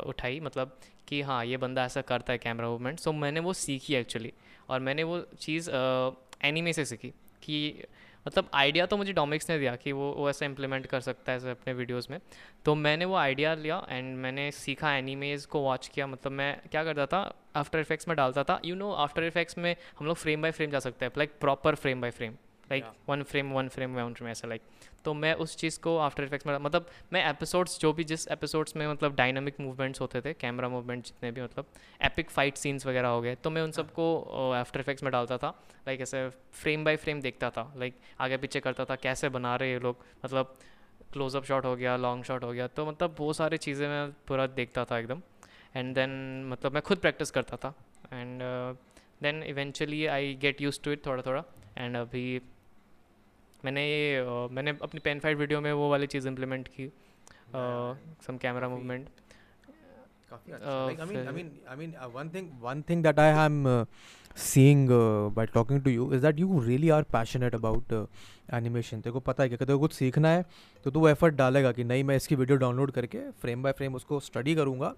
उठाई 0.08 0.40
मतलब 0.40 0.76
कि 1.08 1.20
हाँ 1.22 1.44
ये 1.44 1.56
बंदा 1.56 1.84
ऐसा 1.84 2.00
करता 2.02 2.32
है 2.32 2.38
कैमरा 2.38 2.68
मूवमेंट 2.68 3.00
सो 3.00 3.12
मैंने 3.14 3.40
वो 3.40 3.52
सीखी 3.54 3.94
एक्चुअली 3.94 4.32
और 4.70 4.80
मैंने 4.80 5.02
वो 5.02 5.20
चीज़ 5.40 5.70
एनीमे 6.44 6.72
से 6.72 6.84
सीखी 6.84 7.08
कि 7.42 7.58
मतलब 8.26 8.50
आइडिया 8.54 8.86
तो 8.86 8.96
मुझे 8.96 9.12
डोमिक्स 9.12 9.50
ने 9.50 9.58
दिया 9.58 9.74
कि 9.76 9.92
वो 9.92 10.10
वो 10.12 10.28
ऐसा 10.30 10.46
इंप्लीमेंट 10.46 10.86
कर 10.86 11.00
सकता 11.00 11.32
है 11.32 11.50
अपने 11.50 11.72
वीडियोस 11.74 12.10
में। 12.10 12.18
तो 12.64 12.74
मैंने 12.74 13.04
वो 13.04 13.14
आइडिया 13.16 13.54
लिया 13.54 13.82
एंड 13.88 14.16
मैंने 14.16 14.50
सीखा 14.50 14.94
एनिमेज 14.94 15.46
को 15.46 15.60
वॉच 15.60 15.88
किया। 15.88 16.06
मतलब 16.06 16.32
मैं 16.32 16.56
क्या 16.70 16.84
करता 16.84 17.06
था? 17.06 17.22
आफ्टर 17.56 17.78
इफेक्ट्स 17.78 18.08
में 18.08 18.16
डालता 18.16 18.44
था। 18.44 18.60
यू 18.64 18.74
नो 18.76 18.92
आफ्टर 18.92 19.24
इफेक्ट्स 19.24 19.58
में 19.58 19.74
हम 19.98 20.06
लोग 20.06 20.16
फ्रेम 20.16 20.42
बाय 20.42 20.50
फ्रेम 20.50 20.70
जा 20.70 20.78
सकते 20.78 21.04
हैं। 21.04 21.12
Like 21.18 21.38
proper 21.40 21.74
frame 21.74 22.00
by 22.00 22.10
frame 22.10 22.34
like 22.70 22.84
one 23.08 23.22
frame 23.22 23.52
one 23.52 23.68
frame 23.68 23.94
one 23.94 24.12
frame 24.14 24.30
ऐसा 24.30 24.48
लाइक 24.48 24.62
तो 25.04 25.14
मैं 25.14 25.32
उस 25.34 25.56
चीज़ 25.56 25.78
को 25.80 25.96
आफ्टर 25.98 26.24
इफेक्ट्स 26.24 26.46
में 26.46 26.56
मतलब 26.58 26.86
मैं 27.12 27.24
एपिसोड्स 27.30 27.78
जो 27.80 27.92
भी 27.92 28.04
जिस 28.04 28.26
एपिसोड्स 28.28 28.76
में 28.76 28.86
मतलब 28.86 29.14
डायनामिक 29.16 29.60
मूवमेंट्स 29.60 30.00
होते 30.00 30.20
थे 30.20 30.32
कैमरा 30.34 30.68
मूवमेंट 30.68 31.04
जितने 31.04 31.30
भी 31.30 31.42
मतलब 31.42 31.66
एपिक 32.02 32.30
फाइट 32.30 32.56
सीन्स 32.56 32.86
वगैरह 32.86 33.08
हो 33.08 33.20
गए 33.20 33.34
तो 33.34 33.50
मैं 33.50 33.62
उन 33.62 33.70
सबको 33.72 34.06
आफ्टर 34.54 34.80
इफेक्ट्स 34.80 35.02
में 35.02 35.12
डालता 35.12 35.38
था 35.38 35.54
लाइक 35.86 36.00
ऐसे 36.00 36.28
फ्रेम 36.52 36.84
बाय 36.84 36.96
फ्रेम 36.96 37.20
देखता 37.20 37.50
था 37.50 37.72
लाइक 37.76 37.98
आगे 38.20 38.36
पीछे 38.36 38.60
करता 38.60 38.84
था 38.84 38.96
कैसे 38.98 39.28
बना 39.28 39.56
रहे 39.56 39.72
ये 39.72 39.78
लोग 39.78 40.04
मतलब 40.24 40.56
क्लोजअप 41.12 41.44
शॉट 41.44 41.64
हो 41.64 41.74
गया 41.76 41.96
लॉन्ग 41.96 42.24
शॉट 42.24 42.44
हो 42.44 42.52
गया 42.52 42.66
तो 42.68 42.86
मतलब 42.86 43.16
वो 43.18 43.32
सारी 43.32 43.56
चीज़ें 43.58 43.86
मैं 43.88 44.10
पूरा 44.28 44.46
देखता 44.54 44.84
था 44.84 44.98
एकदम 44.98 45.22
एंड 45.76 45.94
देन 45.94 46.10
मतलब 46.48 46.72
मैं 46.72 46.82
खुद 46.82 46.98
प्रैक्टिस 46.98 47.30
करता 47.30 47.56
था 47.56 47.74
and 48.12 48.42
then 49.22 49.42
eventually 49.42 50.04
I 50.08 50.34
get 50.34 50.60
use 50.60 50.80
to 50.84 50.92
it 50.92 51.04
थोड़ा 51.06 51.22
थोड़ा 51.22 51.44
एंड 51.78 51.96
अभी 51.96 52.40
मैंने 53.64 53.82
ये 53.86 54.48
मैंने 54.54 54.76
अपनी 54.82 55.00
पेन 55.04 55.20
फाइट 55.20 55.38
वीडियो 55.38 55.60
में 55.60 55.72
वो 55.72 55.90
वाली 55.90 56.06
चीज़ 56.06 56.28
इम्प्लीमेंट 56.28 56.68
की 56.78 56.90
some 58.26 58.36
camera 58.42 58.68
movement 58.68 59.08
seeing 64.36 64.82
uh, 64.88 65.28
by 65.28 65.44
talking 65.54 65.80
to 65.82 65.90
you 65.90 66.04
is 66.12 66.20
that 66.22 66.38
you 66.38 66.46
really 66.66 66.90
are 66.96 67.04
passionate 67.14 67.54
about 67.58 67.92
uh, 67.92 68.06
animation 68.58 69.02
तेरे 69.02 69.12
को 69.12 69.20
पता 69.20 69.42
है 69.42 69.48
कि 69.48 69.56
अगर 69.60 69.76
कुछ 69.76 69.92
सीखना 69.92 70.28
है 70.28 70.44
तो 70.84 70.90
तू 70.90 71.06
एफर्ट 71.08 71.34
डालेगा 71.34 71.72
कि 71.72 71.84
नहीं 71.84 72.04
मैं 72.04 72.16
इसकी 72.16 72.34
वीडियो 72.34 72.58
डाउनलोड 72.58 72.90
करके 72.98 73.30
फ्रेम 73.42 73.62
बाय 73.62 73.72
फ्रेम 73.80 73.94
उसको 73.94 74.20
स्टडी 74.20 74.54
करूँगा। 74.54 74.92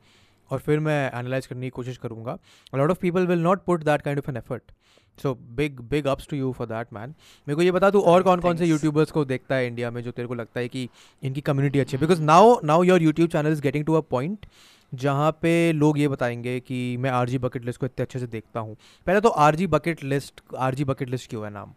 और 0.50 0.58
फिर 0.58 0.80
मैं 0.80 1.10
एनालाइज 1.10 1.46
करने 1.46 1.66
की 1.66 1.70
कोशिश 1.70 1.96
करूँगा। 1.96 2.38
Lot 2.72 2.90
of 2.90 2.98
people 3.00 3.26
will 3.26 3.42
not 3.42 3.64
put 3.64 3.84
that 3.84 4.02
kind 4.02 4.18
of 4.18 4.30
an 4.30 4.36
effort 4.36 4.72
so 5.18 5.34
big 5.56 5.80
big 5.90 6.06
ups 6.06 6.26
to 6.28 6.36
you 6.36 6.52
for 6.52 6.66
that 6.66 6.92
man 6.92 7.08
मेरे 7.46 7.54
को 7.54 7.62
ये 7.62 7.72
बता 7.72 7.90
तू 7.90 8.00
और 8.02 8.22
कौन 8.22 8.40
कौन 8.40 8.56
से 8.56 8.66
यूट्यूबर्स 8.66 9.10
को 9.10 9.24
देखता 9.24 9.54
है 9.54 9.66
इंडिया 9.66 9.90
में 9.90 10.02
जो 10.02 10.10
तेरे 10.10 10.28
को 10.28 10.34
लगता 10.34 10.60
है 10.60 10.68
कि 10.68 10.88
इनकी 11.22 11.40
कम्युनिटी 11.40 11.78
अच्छी 11.78 11.96
है? 11.96 12.00
Because 12.00 12.22
now 12.22 12.54
now 12.64 12.82
your 12.82 13.02
YouTube 13.02 13.28
channel 13.30 13.52
is 13.52 13.62
getting 13.62 13.84
to 13.84 13.94
a 13.94 14.00
point 14.10 14.46
जहाँ 14.92 15.30
पे 15.42 15.72
लोग 15.72 15.98
ये 15.98 16.08
बताएँगे 16.08 16.58
कि 16.60 16.96
मैं 16.96 17.10
आर 17.10 17.28
जी 17.28 17.38
बकेट 17.38 17.64
लिस्ट 17.64 17.80
को 17.80 17.86
इतने 17.86 18.02
अच्छे 18.02 18.18
से 18.18 18.26
देखता 18.26 18.60
हूँ। 18.60 18.76
पहले 19.06 19.20
तो 19.20 19.28
R 19.28 19.54
G 19.54 19.66
bucket 19.66 20.02
list 20.04 20.42
R 20.58 20.74
G 20.74 20.84
bucket 20.84 21.10
list 21.10 21.30
क्यों 21.30 21.44
है 21.44 21.50
नाम? 21.50 21.72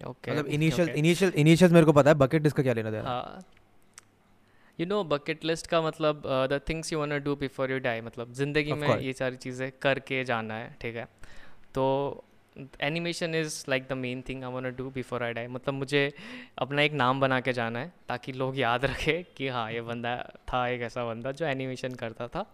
मतलब 0.00 0.46
इनिशियल 0.46 0.88
इनिशियल 0.88 1.32
इनिशियल 1.36 1.72
मेरे 1.72 1.86
को 1.86 1.92
पता 1.92 2.10
है 2.10 2.16
बकेट 2.16 2.42
लिस्ट 2.42 2.56
का 2.56 2.62
क्या 2.62 2.72
लेना 2.72 2.90
देना 2.90 3.42
यू 4.80 4.86
नो 4.86 5.02
बकेट 5.04 5.44
लिस्ट 5.44 5.66
का 5.66 5.80
मतलब 5.82 6.22
the 6.50 6.60
things 6.68 6.92
you 6.92 6.98
want 6.98 7.12
do 7.24 7.34
before 7.36 7.70
you 7.72 7.78
die 7.78 8.00
मतलब 8.00 8.32
ज़िंदगी 8.32 8.72
में 8.72 8.88
ये 9.00 9.12
सारी 9.12 9.36
चीज़ें 9.36 9.70
करके 9.82 10.24
जाना 10.24 10.54
है 10.54 10.76
ठीक 10.80 10.96
है? 10.96 11.06
तो 11.74 12.24
animation 12.80 13.34
is 13.34 13.64
like 13.68 13.86
the 13.88 13.92
main 13.92 14.22
thing 14.28 14.44
I 14.44 14.52
want 14.52 14.76
do 14.76 14.90
before 14.90 15.22
I 15.22 15.32
die 15.32 15.46
मतलब 15.46 15.74
मुझे 15.74 16.12
अपना 16.58 16.82
एक 16.82 16.92
नाम 16.92 17.20
बना 17.20 17.40
के 17.40 17.52
जाना 17.52 17.78
है 17.78 17.92
ताकि 18.08 18.32
लोग 18.32 18.58
याद 18.58 18.84
रखें 18.92 19.24
कि 19.36 19.48
हाँ 19.48 19.70
ये 19.72 19.80
बंदा 19.80 20.16
था 20.52 20.66
एक 20.68 20.82
ऐसा 20.82 21.04
बंदा 21.04 21.32
जो 21.32 21.46
एनिमेशन 21.46 21.94
करता 21.94 22.28
था। 22.28 22.46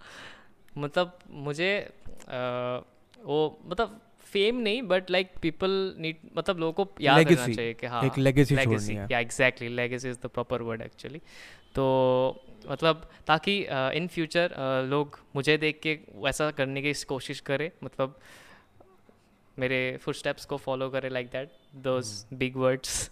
मतलब 0.78 1.18
मुझे 1.30 1.78
अ, 2.28 2.82
वो 3.24 3.58
मतलब 3.66 4.00
फेम 4.32 4.56
नहीं 4.56 4.82
बट 4.82 5.10
लाइक 5.10 5.30
पीपल 5.42 5.70
नीड 5.98 6.16
मतलब 6.36 6.58
लोगों 6.58 6.84
को 6.84 6.92
याद 7.00 7.16
रखना 7.18 7.46
चाहिए 7.54 7.74
कि 7.74 7.86
हाँ 7.86 8.02
एक 8.04 8.12
legacy, 8.58 8.90
है। 8.98 9.06
या 9.10 9.18
exactly 9.18 9.68
legacy 9.68 10.08
is 10.10 10.18
the 10.22 10.26
proper 10.26 10.62
word 10.62 10.82
actually 10.82 11.20
तो 11.74 11.84
मतलब 12.68 13.08
ताकि 13.26 13.58
इन 13.96 14.06
फ्यूचर 14.06 14.54
लोग 14.90 15.18
मुझे 15.36 15.56
देख 15.58 15.80
के 15.82 15.98
वैसा 16.24 16.50
करने 16.50 16.82
की 16.82 16.92
कोशिश 17.08 17.40
करें 17.40 17.70
मतलब 17.84 18.18
मेरे 19.56 19.80
फुट 20.02 20.14
स्टेप्स 20.14 20.44
को 20.44 20.56
फॉलो 20.56 20.88
करें 20.90 21.10
like 21.10 21.26
that 21.26 21.50
those 21.84 22.12
big 22.34 22.56
words 22.56 23.10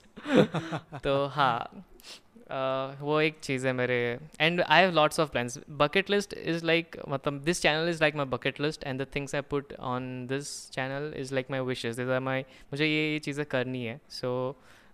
तो 1.05 1.25
हाँ 1.27 1.85
uh, 2.51 3.01
वो 3.01 3.21
एक 3.21 3.39
चीज़ 3.43 3.67
है 3.67 3.73
मेरे 3.73 3.97
and 4.41 4.61
I 4.61 4.81
have 4.83 4.93
lots 4.95 5.21
of 5.21 5.31
plans 5.31 5.59
bucket 5.83 6.11
list 6.11 6.35
is 6.35 6.65
like 6.67 6.97
मतलब 7.09 7.41
this 7.45 7.63
channel 7.63 7.89
is 7.89 8.01
like 8.01 8.17
my 8.17 8.27
bucket 8.27 8.61
list 8.61 8.85
and 8.85 9.03
the 9.03 9.07
things 9.15 9.35
I 9.35 9.41
put 9.51 9.73
on 9.93 10.27
this 10.27 10.49
channel 10.71 11.13
is 11.17 11.35
like 11.35 11.51
my 11.51 11.61
wishes 11.61 11.97
this 11.97 12.09
are 12.09 12.21
my 12.21 12.43
मुझे 12.73 12.87
ये 12.87 13.13
ये 13.13 13.19
चीज़ें 13.19 13.45
करनी 13.47 13.85
है. 13.85 14.01
So 14.11 14.31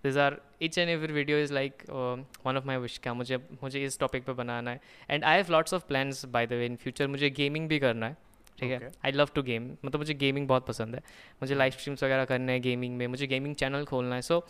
this 0.07 0.17
are 0.17 0.41
each 0.63 0.79
and 0.79 0.91
every 0.91 1.13
video 1.13 1.39
is 1.39 1.53
like 1.55 1.83
one 1.91 2.57
of 2.57 2.67
my 2.67 2.77
wish 2.79 2.99
क्या 3.03 3.15
मुझे 3.15 3.37
मुझे 3.63 3.85
इस 3.85 3.99
टॉपिक 4.01 4.25
पे 4.25 4.33
बनाना 4.35 4.71
है। 4.71 4.81
And 5.11 5.25
I 5.25 5.37
have 5.37 5.53
lots 5.53 5.75
of 5.75 5.87
plans 5.89 6.25
by 6.27 6.47
the 6.47 6.53
way 6.53 6.67
in 6.67 6.77
future 6.77 7.07
मुझे 7.09 7.31
गेमिंग 7.31 7.69
भी 7.69 7.79
करना 7.79 8.07
है 8.07 8.17
ठीक 8.59 8.71
है? 8.73 8.91
आई 9.05 9.13
लव 9.13 9.29
टू 9.35 9.43
गेम 9.43 9.65
मतलब 9.85 10.01
मुझे 10.01 10.15
गेमिंग 10.15 10.47
बहुत 10.49 10.67
पसंद 10.67 10.95
है। 10.95 11.01
मुझे 11.43 11.55
लाइव 11.55 11.73
स्ट्रीम्स 11.73 12.05
वगैरह 12.05 12.25
करने 12.25 12.53
हैं 12.53 12.63
गेमिंग 12.63 12.97
में 12.97 13.07
मुझे 13.07 13.27
गेमिंग 13.27 13.55
चैनल 13.57 13.85
खोलना 13.85 14.15
है। 14.15 14.23
So 14.23 14.45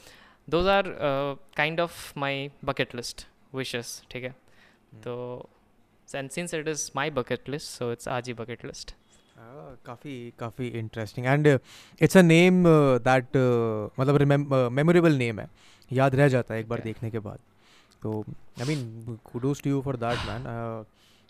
those 0.49 0.69
are 0.69 0.85
kind 1.57 1.81
of 1.81 2.19
my 2.19 2.51
bucket 2.65 2.95
list 2.95 3.27
wishes 3.55 4.03
ठीक 4.11 4.25
है? 4.25 4.35
तो 5.05 5.49
and 6.09 6.31
since 6.31 6.55
it 6.55 6.69
is 6.69 6.91
my 6.97 7.11
bucket 7.11 7.49
list 7.49 7.69
so 7.69 7.91
it's 7.93 8.09
आज 8.09 8.29
ही 8.29 8.35
बकेट 8.35 8.65
लिस्ट 8.65 8.95
काफ़ी 9.87 10.33
काफ़ी 10.39 10.69
interesting 10.79 11.27
and 11.27 11.47
it's 11.47 12.17
a 12.17 12.23
name 12.23 12.65
that 13.09 13.37
मतलब 14.01 14.23
मेमोरेबल 14.73 15.17
नेम 15.19 15.41
है। 15.41 15.49
याद 15.91 16.15
रह 16.15 16.29
जाता 16.29 16.55
है 16.55 16.61
एक 16.61 16.69
बार 16.69 16.79
Yeah. 16.79 16.87
देखने 16.87 17.11
के 17.11 17.19
बाद। 17.19 17.39
तो 18.03 18.25
I 18.61 18.67
mean 18.69 19.19
kudos 19.25 19.63
to 19.63 19.71
you 19.71 19.81
for 19.83 19.97
that 19.97 20.19
man 20.29 20.47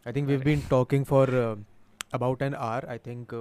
I 0.07 0.12
think 0.12 0.28
we 0.28 0.36
been 0.44 0.62
talking 0.70 1.04
for 1.04 1.30
about 2.14 2.42
an 2.42 2.54
hour 2.54 2.86
I 2.90 2.98
think 3.07 3.34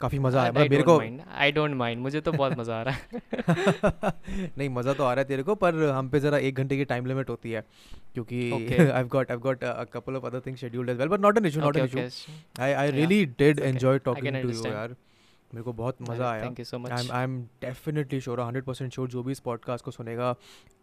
काफ़ी 0.00 0.18
मज़ा 0.18 0.40
आया। 0.42 0.50
मतलब 0.52 0.70
मेरे 0.70 0.82
को 0.82 0.98
आई 1.36 1.52
डोंट 1.52 1.74
माइंड 1.76 2.00
मुझे 2.02 2.20
तो 2.20 2.32
बहुत 2.32 2.58
मज़ा 2.58 2.78
आ 2.78 2.82
रहा 2.82 2.94
है। 2.94 4.12
नहीं 4.58 4.68
मज़ा 4.68 4.92
तो 4.92 5.04
आ 5.04 5.12
रहा 5.12 5.22
है 5.22 5.28
तेरे 5.28 5.42
को 5.42 5.54
पर 5.56 5.82
हम 5.88 6.08
पे 6.08 6.20
ज़रा 6.20 6.38
एक 6.38 6.56
घंटे 6.56 6.76
की 6.76 6.84
टाइम 6.84 7.06
लिमिट 7.06 7.30
होती 7.30 7.50
है 7.50 7.64
क्योंकि 8.14 8.50
I 8.84 9.02
got 9.16 9.30
I 9.30 9.36
got 9.38 9.64
a 9.64 9.84
couple 9.92 10.16
of 10.16 10.26
other 10.26 10.40
things 10.46 10.60
scheduled 10.60 10.90
as 10.90 10.96
well 10.96 11.08
but 11.08 11.20
not 11.20 11.38
an 11.38 11.46
issue 11.46 11.60
not 11.60 11.76
an 11.76 11.84
issue 11.84 12.32
I 12.62 12.72
I 12.72 12.90
really 12.90 13.24
did 13.38 13.58
enjoy 13.60 13.98
talking 13.98 14.42
to 14.42 14.50
you 14.50 14.64
यार 14.66 14.94
मेरे 15.54 15.62
को 15.64 15.72
बहुत 15.72 16.02
मज़ा 16.10 16.30
आया। 16.30 16.44
Thank 16.44 16.58
you 16.58 16.64
so 16.64 16.78
much 16.78 17.10
I 17.10 17.24
am 17.24 17.40
definitely 17.62 18.20
sure 18.20 18.40
hundred 18.40 18.64
percent 18.64 18.92
sure 18.94 19.08
जो 19.08 19.22
भी 19.22 19.32
इस 19.32 19.40
podcast 19.40 19.84
को 19.84 19.90
सुनेगा 19.90 20.34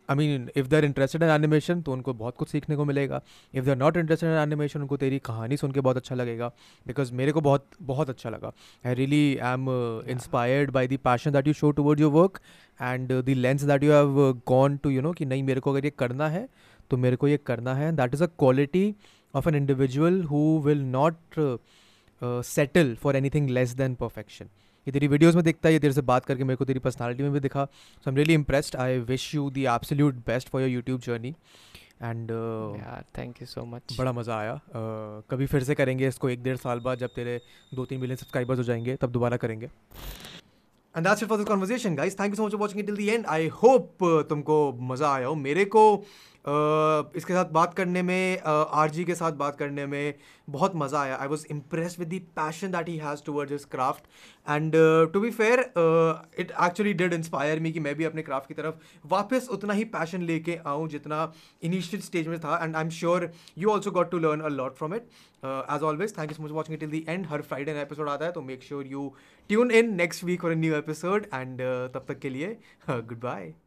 I 0.10 0.16
mean 0.16 0.50
if 0.56 0.68
they 0.68 0.76
are 0.78 0.86
interested 0.86 1.24
in 1.24 1.30
animation 1.30 1.82
तो 1.82 1.92
उनको 1.94 2.14
बहुत 2.14 2.36
कुछ 2.38 2.50
सीखने 2.50 2.76
को 2.76 2.86
मिलेगा। 2.86 3.22
If 3.54 3.66
they 3.66 3.72
are 3.72 3.78
not 3.78 3.98
interested 3.98 4.30
in 4.30 4.38
animation 4.38 4.82
उनको 4.82 4.98
तेरी 4.98 5.20
कहानी 5.26 5.58
सुन 5.58 5.72
के 5.72 5.82
बहुत 5.82 5.98
अच्छा 5.98 6.16
लगेगा 6.16 6.48
बिकॉज़ 6.86 7.14
मेरे 7.14 7.32
को 7.32 7.42
बहुत 7.42 7.66
बहुत 7.82 8.10
अच्छा 8.10 8.30
लगा। 8.30 8.52
I 8.86 8.94
really 8.94 9.38
I 9.38 9.54
am 9.54 9.70
inspired 10.10 10.72
by 10.72 10.88
the 10.88 10.98
passion 11.06 11.32
that 11.32 11.48
you 11.48 11.54
show 11.54 11.72
toward 11.72 12.00
your 12.00 12.12
work 12.12 12.40
and 12.80 13.12
the 13.12 13.36
lens 13.38 13.64
that 13.64 13.84
you 13.84 13.92
have 13.92 14.42
gone 14.48 14.78
to 14.78 14.90
you 14.90 15.02
know 15.02 15.12
कि 15.14 15.26
नहीं 15.26 15.44
मेरे 15.44 15.60
को 15.60 15.72
अगर 15.72 15.86
ये 15.86 15.92
करना 16.00 16.30
है 16.30 16.48
तो 16.92 16.98
मेरे 16.98 17.16
को 17.16 17.28
ये 17.28 17.38
करना 17.46 17.74
है। 17.76 17.92
That 17.96 18.14
is 18.14 18.24
a 18.24 18.28
quality 18.40 18.94
of 19.34 19.50
an 19.50 19.56
individual 19.56 20.22
who 20.24 20.44
will 20.66 20.84
not 20.92 21.40
settle 22.46 22.96
for 22.96 23.16
anything 23.16 23.50
less 23.50 23.74
than 23.76 23.96
perfection 23.96 24.50
ये 24.88 24.92
तेरी 24.92 25.08
वीडियोस 25.08 25.36
में 25.36 25.44
दिखता 25.44 25.68
है 25.70 25.74
ये 25.74 25.80
तेरे 25.80 25.94
से 25.94 26.02
बात 26.04 26.26
करके 26.26 26.44
मेरे 26.44 26.58
को 26.58 26.66
तेरी 26.66 26.80
पर्सनालिटी 26.80 27.24
में 27.24 27.32
भी 27.34 27.40
दिखा। 27.40 27.66
So 28.06 28.10
am 28.10 28.16
really 28.18 28.34
impressed 28.34 28.76
I 28.76 28.98
wish 29.08 29.34
you 29.36 29.50
the 29.50 29.66
absolute 29.68 30.16
best 30.28 30.50
for 30.50 30.62
your 30.62 30.72
YouTube 30.72 31.02
journey 31.02 31.30
and 32.04 32.32
thank 33.18 33.42
you 33.42 33.48
so 33.48 33.66
much 33.66 33.98
बड़ा 34.00 34.12
मज़ा 34.12 34.38
आया। 34.38 34.54
Uh, 34.56 35.32
कभी 35.32 35.46
फिर 35.46 35.64
से 35.64 35.76
करेंगे 35.76 36.08
इसको 36.08 36.30
एक 36.30 36.44
डेढ़ 36.44 36.58
साल 36.58 36.80
बाद 36.80 37.00
जब 37.00 37.14
तेरे 37.16 37.40
दो 37.74 37.86
तीन 37.86 38.00
मिलियन 38.02 38.18
सब्सक्राइबर्स 38.18 38.60
हो 38.60 38.64
जाएँगे 38.64 38.96
तब 38.96 39.12
दोबारा 39.12 39.38
करेंगे। 39.38 39.70
And 40.96 41.06
that's 41.08 41.24
it 41.24 41.30
for 41.30 41.38
this 41.38 41.48
conversation 41.48 41.96
guys 41.96 42.20
thank 42.20 42.30
you 42.30 42.36
so 42.36 42.46
much 42.46 42.52
for 42.52 42.60
watching 42.60 42.86
till 42.86 42.96
the 42.96 43.10
end 43.10 43.26
I 43.26 43.48
hope 43.64 43.98
तुमको 44.30 44.58
मज़ा 44.92 45.14
आया 45.14 45.28
हो। 45.28 45.36
मेरे 45.36 45.66
को 45.66 45.84
इसके 46.48 47.34
साथ 47.34 47.52
बात 47.52 47.74
करने 47.74 48.02
में 48.02 48.40
आर 48.40 48.90
जी 48.90 49.04
के 49.06 49.16
साथ 49.16 49.32
बात 49.34 49.56
करने 49.58 49.86
में 49.86 50.14
बहुत 50.50 50.76
मज़ा 50.76 51.00
आया। 51.02 51.16
I 51.16 51.28
was 51.28 51.46
impress 51.52 51.96
with 52.00 52.10
the 52.10 52.20
passion 52.36 52.72
that 52.72 52.90
he 52.90 52.98
has 52.98 53.24
towards 53.26 53.52
his 53.52 53.66
craft 53.72 54.04
and 54.50 54.76
to 55.14 55.20
be 55.20 55.30
fair 55.32 55.60
it 56.40 56.52
actually 56.64 56.94
did 56.94 57.14
inspire 57.14 57.60
me 57.60 57.72
कि 57.72 57.80
मैं 57.80 57.96
भी 57.96 58.04
अपने 58.04 58.22
क्राफ्ट 58.22 58.48
की 58.48 58.54
तरफ़ 58.54 59.08
वापस 59.08 59.48
उतना 59.52 59.74
ही 59.74 59.84
पैशन 59.96 60.22
लेके 60.24 60.60
आऊँ 60.68 60.88
जितना 60.90 61.32
इनिशियल 61.64 62.02
स्टेज 62.04 62.28
में 62.28 62.40
था। 62.40 62.64
And 62.64 62.76
I 62.76 62.84
am 62.84 62.90
sure 63.00 63.30
you 63.58 63.70
also 63.72 63.92
got 63.92 64.12
to 64.12 64.18
learn 64.20 64.42
a 64.42 64.50
lot 64.52 64.76
from 64.78 64.96
it 64.96 65.10
as 65.46 65.84
always 65.84 66.18
thank 66.18 66.32
you 66.32 66.38
so 66.38 66.44
much 66.44 66.52
watching 66.52 66.78
till 66.80 66.90
the 66.92 67.04
end 67.10 67.28
her 67.28 67.42
Friday 67.42 67.74
नया 67.74 67.82
एपिसोड 67.82 68.10
आता 68.10 68.26
है 68.26 68.32
तो 68.32 68.42
make 68.44 68.64
sure 68.64 68.88
you 68.88 69.14
tune 69.50 69.72
in 69.72 69.94
next 69.96 70.24
week 70.24 70.42
for 70.42 70.52
our 70.52 70.58
new 70.58 70.76
episode 70.76 71.28
and 71.34 71.62
तब 71.94 72.06
तक 72.08 72.20
के 72.20 72.30
लिए 72.30 72.58
good 72.90 73.20
bye 73.20 73.65